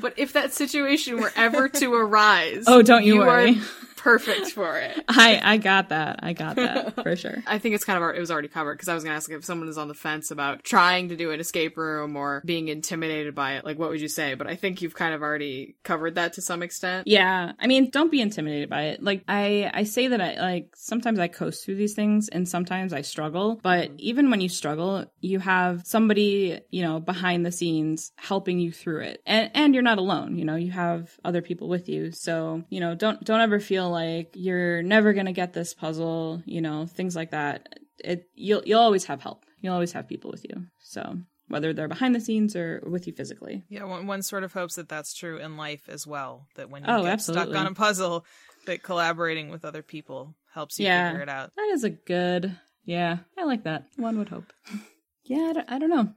But 0.00 0.14
if 0.16 0.32
that 0.32 0.54
situation 0.54 1.20
were 1.20 1.32
ever 1.36 1.68
to 1.68 1.94
arise, 1.94 2.64
oh, 2.66 2.82
don't 2.82 3.04
you, 3.04 3.14
you 3.14 3.20
worry. 3.20 3.50
Are 3.58 3.85
perfect 4.06 4.52
for 4.52 4.78
it. 4.78 5.04
I 5.08 5.40
I 5.42 5.56
got 5.56 5.88
that. 5.88 6.20
I 6.22 6.32
got 6.32 6.56
that 6.56 6.94
for 7.02 7.16
sure. 7.16 7.42
I 7.46 7.58
think 7.58 7.74
it's 7.74 7.84
kind 7.84 8.02
of 8.02 8.14
it 8.14 8.20
was 8.20 8.30
already 8.30 8.48
covered 8.48 8.74
because 8.74 8.88
I 8.88 8.94
was 8.94 9.02
gonna 9.02 9.16
ask 9.16 9.30
if 9.30 9.44
someone 9.44 9.68
is 9.68 9.78
on 9.78 9.88
the 9.88 9.94
fence 9.94 10.30
about 10.30 10.62
trying 10.62 11.08
to 11.08 11.16
do 11.16 11.32
an 11.32 11.40
escape 11.40 11.76
room 11.76 12.16
or 12.16 12.42
being 12.44 12.68
intimidated 12.68 13.34
by 13.34 13.54
it. 13.54 13.64
Like, 13.64 13.78
what 13.78 13.90
would 13.90 14.00
you 14.00 14.08
say? 14.08 14.34
But 14.34 14.46
I 14.46 14.54
think 14.54 14.80
you've 14.80 14.94
kind 14.94 15.14
of 15.14 15.22
already 15.22 15.76
covered 15.82 16.14
that 16.14 16.34
to 16.34 16.42
some 16.42 16.62
extent. 16.62 17.08
Yeah, 17.08 17.52
I 17.58 17.66
mean, 17.66 17.90
don't 17.90 18.10
be 18.10 18.20
intimidated 18.20 18.70
by 18.70 18.82
it. 18.82 19.02
Like, 19.02 19.24
I 19.26 19.70
I 19.74 19.84
say 19.84 20.08
that 20.08 20.20
I 20.20 20.40
like 20.40 20.70
sometimes 20.76 21.18
I 21.18 21.28
coast 21.28 21.64
through 21.64 21.76
these 21.76 21.94
things 21.94 22.28
and 22.28 22.48
sometimes 22.48 22.92
I 22.92 23.02
struggle. 23.02 23.58
But 23.62 23.88
mm-hmm. 23.88 23.96
even 23.98 24.30
when 24.30 24.40
you 24.40 24.48
struggle, 24.48 25.04
you 25.20 25.40
have 25.40 25.84
somebody 25.84 26.60
you 26.70 26.82
know 26.82 27.00
behind 27.00 27.44
the 27.44 27.52
scenes 27.52 28.12
helping 28.16 28.60
you 28.60 28.70
through 28.70 29.00
it, 29.00 29.22
and 29.26 29.50
and 29.54 29.74
you're 29.74 29.82
not 29.82 29.98
alone. 29.98 30.38
You 30.38 30.44
know, 30.44 30.56
you 30.56 30.70
have 30.70 31.18
other 31.24 31.42
people 31.42 31.68
with 31.68 31.88
you. 31.88 32.12
So 32.12 32.62
you 32.68 32.78
know, 32.78 32.94
don't 32.94 33.24
don't 33.24 33.40
ever 33.40 33.58
feel 33.58 33.90
like 33.96 34.32
you're 34.34 34.82
never 34.82 35.12
going 35.12 35.26
to 35.26 35.32
get 35.32 35.52
this 35.52 35.74
puzzle, 35.74 36.42
you 36.44 36.60
know, 36.60 36.86
things 36.86 37.16
like 37.16 37.30
that. 37.30 37.78
It 38.04 38.28
you'll 38.34 38.62
you'll 38.64 38.80
always 38.80 39.06
have 39.06 39.22
help. 39.22 39.44
You'll 39.60 39.74
always 39.74 39.92
have 39.92 40.06
people 40.06 40.30
with 40.30 40.44
you. 40.44 40.66
So, 40.80 41.18
whether 41.48 41.72
they're 41.72 41.88
behind 41.88 42.14
the 42.14 42.20
scenes 42.20 42.54
or 42.54 42.82
with 42.86 43.06
you 43.06 43.12
physically. 43.14 43.64
Yeah, 43.68 43.84
one, 43.84 44.06
one 44.06 44.22
sort 44.22 44.44
of 44.44 44.52
hopes 44.52 44.74
that 44.74 44.88
that's 44.88 45.14
true 45.14 45.38
in 45.38 45.56
life 45.56 45.88
as 45.88 46.06
well. 46.06 46.46
That 46.56 46.70
when 46.70 46.84
you 46.84 46.90
oh, 46.90 47.02
get 47.02 47.12
absolutely. 47.12 47.52
stuck 47.52 47.60
on 47.60 47.72
a 47.72 47.74
puzzle, 47.74 48.26
that 48.66 48.82
collaborating 48.82 49.48
with 49.48 49.64
other 49.64 49.82
people 49.82 50.34
helps 50.52 50.78
you 50.78 50.86
yeah, 50.86 51.10
figure 51.10 51.22
it 51.22 51.28
out. 51.28 51.52
That 51.56 51.70
is 51.72 51.84
a 51.84 51.90
good. 51.90 52.56
Yeah, 52.84 53.18
I 53.36 53.44
like 53.44 53.64
that. 53.64 53.86
One 53.96 54.18
would 54.18 54.28
hope. 54.28 54.52
yeah, 55.24 55.48
I 55.48 55.52
don't, 55.54 55.72
I 55.72 55.78
don't 55.78 55.90
know. 55.90 56.12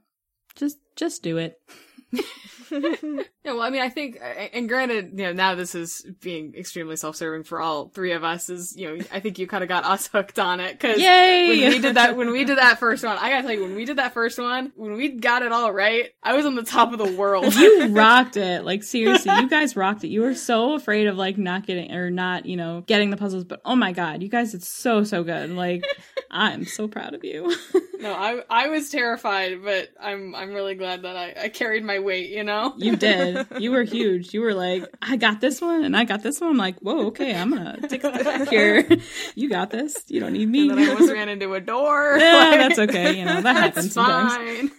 Just 0.54 0.78
just 0.96 1.22
do 1.22 1.38
it. 1.38 1.58
yeah, 2.70 3.22
well, 3.44 3.62
I 3.62 3.70
mean, 3.70 3.82
I 3.82 3.88
think, 3.88 4.20
and 4.52 4.68
granted, 4.68 5.12
you 5.18 5.24
know, 5.24 5.32
now 5.32 5.54
this 5.54 5.74
is 5.74 6.06
being 6.20 6.54
extremely 6.54 6.96
self-serving 6.96 7.44
for 7.44 7.60
all 7.60 7.88
three 7.88 8.12
of 8.12 8.22
us. 8.22 8.48
Is 8.48 8.76
you 8.76 8.96
know, 8.98 9.04
I 9.12 9.20
think 9.20 9.38
you 9.38 9.46
kind 9.46 9.62
of 9.62 9.68
got 9.68 9.84
us 9.84 10.06
hooked 10.12 10.38
on 10.38 10.60
it 10.60 10.72
because 10.72 10.98
when 10.98 11.70
we 11.70 11.78
did 11.80 11.96
that, 11.96 12.16
when 12.16 12.30
we 12.30 12.44
did 12.44 12.58
that 12.58 12.78
first 12.78 13.04
one, 13.04 13.16
I 13.18 13.30
gotta 13.30 13.42
tell 13.42 13.52
you, 13.52 13.62
when 13.62 13.74
we 13.74 13.84
did 13.84 13.98
that 13.98 14.14
first 14.14 14.38
one, 14.38 14.72
when 14.76 14.92
we 14.92 15.08
got 15.08 15.42
it 15.42 15.52
all 15.52 15.72
right, 15.72 16.10
I 16.22 16.34
was 16.34 16.46
on 16.46 16.54
the 16.54 16.62
top 16.62 16.92
of 16.92 16.98
the 16.98 17.12
world. 17.12 17.54
you 17.54 17.88
rocked 17.88 18.36
it, 18.36 18.64
like 18.64 18.82
seriously, 18.82 19.32
you 19.34 19.48
guys 19.48 19.76
rocked 19.76 20.04
it. 20.04 20.08
You 20.08 20.22
were 20.22 20.34
so 20.34 20.74
afraid 20.74 21.06
of 21.06 21.16
like 21.16 21.38
not 21.38 21.66
getting 21.66 21.92
or 21.92 22.10
not, 22.10 22.46
you 22.46 22.56
know, 22.56 22.82
getting 22.86 23.10
the 23.10 23.16
puzzles, 23.16 23.44
but 23.44 23.60
oh 23.64 23.76
my 23.76 23.92
god, 23.92 24.22
you 24.22 24.28
guys 24.28 24.54
it's 24.54 24.68
so 24.68 25.04
so 25.04 25.24
good. 25.24 25.50
Like, 25.50 25.84
I'm 26.30 26.64
so 26.64 26.86
proud 26.86 27.14
of 27.14 27.24
you. 27.24 27.54
no, 28.00 28.12
I 28.12 28.42
I 28.48 28.68
was 28.68 28.90
terrified, 28.90 29.62
but 29.64 29.90
I'm 30.00 30.34
I'm 30.34 30.54
really 30.54 30.74
glad 30.74 31.02
that 31.02 31.16
I 31.16 31.34
I 31.44 31.48
carried 31.48 31.84
my 31.84 31.98
weight. 31.98 32.30
You 32.30 32.44
know, 32.44 32.74
you 32.76 32.96
did. 32.96 33.46
You 33.58 33.72
were 33.72 33.82
huge. 33.84 34.32
You 34.32 34.42
were 34.42 34.54
like, 34.54 34.84
I 35.02 35.16
got 35.16 35.40
this 35.40 35.60
one, 35.60 35.84
and 35.84 35.96
I 35.96 36.04
got 36.04 36.22
this 36.22 36.40
one. 36.40 36.50
I'm 36.50 36.56
like, 36.56 36.78
whoa, 36.78 37.06
okay, 37.08 37.34
I'm 37.34 37.50
gonna 37.50 37.80
take 37.88 38.04
a 38.04 38.18
step 38.20 38.48
here. 38.48 38.86
You 39.34 39.48
got 39.48 39.70
this. 39.70 40.04
You 40.06 40.20
don't 40.20 40.32
need 40.32 40.48
me. 40.48 40.68
And 40.68 40.78
then 40.78 40.88
I 40.88 40.92
almost 40.92 41.12
ran 41.12 41.28
into 41.28 41.52
a 41.54 41.60
door. 41.60 42.16
Yeah, 42.18 42.50
like, 42.50 42.60
that's 42.60 42.78
okay. 42.78 43.18
You 43.18 43.24
know 43.24 43.40
that 43.40 43.56
happens 43.56 43.92
sometimes. 43.92 44.70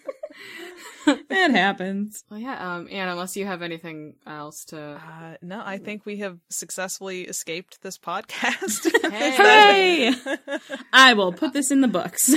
it 1.29 1.51
happens. 1.51 2.23
Well, 2.29 2.39
yeah, 2.39 2.75
um, 2.75 2.87
Anne, 2.91 3.07
unless 3.09 3.35
you 3.35 3.45
have 3.45 3.61
anything 3.61 4.15
else 4.25 4.65
to. 4.65 4.79
Uh, 4.79 5.35
no, 5.41 5.61
I 5.63 5.77
think 5.77 6.05
we 6.05 6.17
have 6.17 6.37
successfully 6.49 7.23
escaped 7.23 7.81
this 7.81 7.97
podcast. 7.97 8.89
Hey. 9.11 10.11
Hooray! 10.15 10.59
I 10.93 11.13
will 11.13 11.33
put 11.33 11.51
this 11.51 11.69
in 11.69 11.81
the 11.81 11.87
books. 11.89 12.33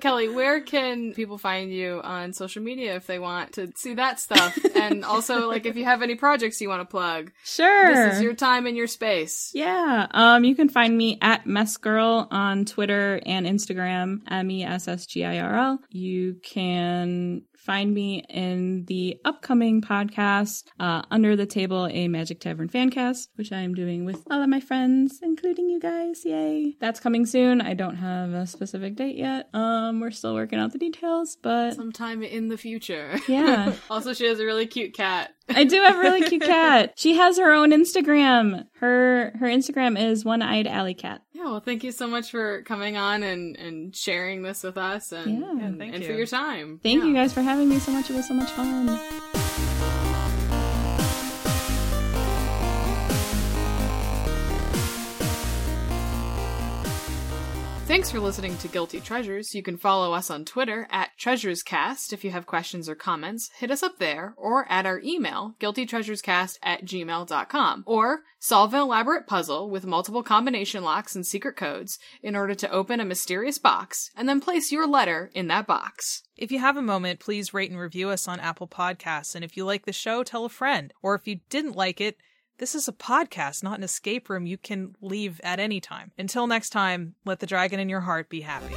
Kelly, 0.00 0.28
where 0.28 0.60
can 0.60 1.14
people 1.14 1.38
find 1.38 1.72
you 1.72 2.00
on 2.04 2.34
social 2.34 2.62
media 2.62 2.94
if 2.96 3.06
they 3.06 3.18
want 3.18 3.54
to 3.54 3.72
see 3.74 3.94
that 3.94 4.20
stuff? 4.20 4.58
and 4.74 5.02
also, 5.04 5.48
like, 5.48 5.64
if 5.64 5.76
you 5.76 5.84
have 5.84 6.02
any 6.02 6.14
projects 6.14 6.60
you 6.60 6.68
want 6.68 6.80
to 6.80 6.84
plug. 6.84 7.32
Sure. 7.42 7.94
This 7.94 8.16
is 8.16 8.22
your 8.22 8.34
time 8.34 8.66
and 8.66 8.76
your 8.76 8.86
space. 8.86 9.50
Yeah. 9.54 10.08
Um, 10.10 10.44
you 10.44 10.54
can 10.54 10.68
find 10.68 10.96
me 10.96 11.16
at 11.22 11.46
Messgirl 11.46 12.28
on 12.30 12.66
Twitter 12.66 13.20
and 13.24 13.46
Instagram, 13.46 14.20
M 14.30 14.50
E 14.50 14.64
S 14.64 14.88
S 14.88 15.06
G 15.06 15.24
I 15.24 15.38
R 15.38 15.54
L. 15.54 15.78
You 15.90 16.36
can 16.42 16.71
find 17.62 17.94
me 17.94 18.24
in 18.28 18.84
the 18.86 19.20
upcoming 19.24 19.80
podcast, 19.80 20.64
uh, 20.80 21.02
Under 21.10 21.36
the 21.36 21.46
Table, 21.46 21.86
a 21.90 22.08
Magic 22.08 22.40
Tavern 22.40 22.68
fan 22.68 22.90
cast, 22.90 23.30
which 23.36 23.52
I 23.52 23.60
am 23.60 23.74
doing 23.74 24.04
with 24.04 24.22
all 24.30 24.42
of 24.42 24.48
my 24.48 24.60
friends, 24.60 25.20
including 25.22 25.68
you 25.68 25.78
guys. 25.78 26.24
Yay. 26.24 26.76
That's 26.80 26.98
coming 27.00 27.24
soon. 27.24 27.60
I 27.60 27.74
don't 27.74 27.96
have 27.96 28.32
a 28.32 28.46
specific 28.46 28.96
date 28.96 29.16
yet. 29.16 29.48
Um, 29.54 30.00
we're 30.00 30.10
still 30.10 30.34
working 30.34 30.58
out 30.58 30.72
the 30.72 30.78
details, 30.78 31.36
but 31.40 31.74
sometime 31.74 32.22
in 32.22 32.48
the 32.48 32.58
future. 32.58 33.16
Yeah. 33.28 33.74
also, 33.90 34.12
she 34.12 34.26
has 34.26 34.40
a 34.40 34.44
really 34.44 34.66
cute 34.66 34.94
cat. 34.94 35.32
I 35.48 35.64
do 35.64 35.80
have 35.82 35.96
a 35.96 36.00
really 36.00 36.22
cute 36.22 36.42
cat. 36.56 36.94
She 36.96 37.16
has 37.16 37.38
her 37.38 37.52
own 37.52 37.70
Instagram. 37.70 38.66
Her 38.80 39.32
her 39.38 39.46
Instagram 39.46 40.00
is 40.00 40.24
one 40.24 40.42
eyed 40.42 40.66
alley 40.66 40.94
cat. 40.94 41.22
Yeah, 41.42 41.50
well, 41.50 41.60
thank 41.60 41.82
you 41.82 41.90
so 41.90 42.06
much 42.06 42.30
for 42.30 42.62
coming 42.62 42.96
on 42.96 43.22
and 43.24 43.56
and 43.56 43.96
sharing 43.96 44.42
this 44.42 44.62
with 44.62 44.76
us 44.78 45.10
and 45.12 45.40
Yeah. 45.40 45.50
and, 45.66 45.78
thank 45.78 45.94
and 45.94 46.02
you. 46.02 46.08
for 46.08 46.14
your 46.14 46.26
time. 46.26 46.78
Thank 46.82 47.00
Yeah. 47.00 47.08
you 47.08 47.14
guys 47.14 47.32
for 47.32 47.42
having 47.42 47.68
me 47.68 47.78
so 47.80 47.90
much. 47.90 48.10
It 48.10 48.14
was 48.14 48.28
so 48.28 48.34
much 48.34 48.50
fun. 48.52 49.41
Thanks 57.92 58.10
for 58.10 58.20
listening 58.20 58.56
to 58.56 58.68
Guilty 58.68 59.00
Treasures. 59.00 59.54
You 59.54 59.62
can 59.62 59.76
follow 59.76 60.14
us 60.14 60.30
on 60.30 60.46
Twitter 60.46 60.88
at 60.90 61.10
TreasuresCast 61.20 62.14
if 62.14 62.24
you 62.24 62.30
have 62.30 62.46
questions 62.46 62.88
or 62.88 62.94
comments. 62.94 63.50
Hit 63.58 63.70
us 63.70 63.82
up 63.82 63.98
there 63.98 64.32
or 64.38 64.64
at 64.72 64.86
our 64.86 64.98
email, 65.00 65.56
guiltytreasurescast 65.60 66.56
at 66.62 66.86
gmail.com. 66.86 67.84
Or 67.86 68.20
solve 68.38 68.72
an 68.72 68.80
elaborate 68.80 69.26
puzzle 69.26 69.68
with 69.68 69.84
multiple 69.84 70.22
combination 70.22 70.82
locks 70.82 71.14
and 71.14 71.26
secret 71.26 71.54
codes 71.54 71.98
in 72.22 72.34
order 72.34 72.54
to 72.54 72.70
open 72.70 72.98
a 72.98 73.04
mysterious 73.04 73.58
box 73.58 74.10
and 74.16 74.26
then 74.26 74.40
place 74.40 74.72
your 74.72 74.86
letter 74.86 75.30
in 75.34 75.48
that 75.48 75.66
box. 75.66 76.22
If 76.34 76.50
you 76.50 76.60
have 76.60 76.78
a 76.78 76.82
moment, 76.82 77.20
please 77.20 77.52
rate 77.52 77.70
and 77.70 77.78
review 77.78 78.08
us 78.08 78.26
on 78.26 78.40
Apple 78.40 78.68
Podcasts. 78.68 79.34
And 79.34 79.44
if 79.44 79.54
you 79.54 79.66
like 79.66 79.84
the 79.84 79.92
show, 79.92 80.24
tell 80.24 80.46
a 80.46 80.48
friend. 80.48 80.94
Or 81.02 81.14
if 81.14 81.26
you 81.26 81.40
didn't 81.50 81.76
like 81.76 82.00
it, 82.00 82.16
this 82.62 82.76
is 82.76 82.86
a 82.86 82.92
podcast, 82.92 83.64
not 83.64 83.76
an 83.76 83.82
escape 83.82 84.30
room 84.30 84.46
you 84.46 84.56
can 84.56 84.94
leave 85.00 85.40
at 85.42 85.58
any 85.58 85.80
time. 85.80 86.12
Until 86.16 86.46
next 86.46 86.70
time, 86.70 87.16
let 87.24 87.40
the 87.40 87.46
dragon 87.46 87.80
in 87.80 87.88
your 87.88 88.02
heart 88.02 88.28
be 88.28 88.42
happy. 88.42 88.76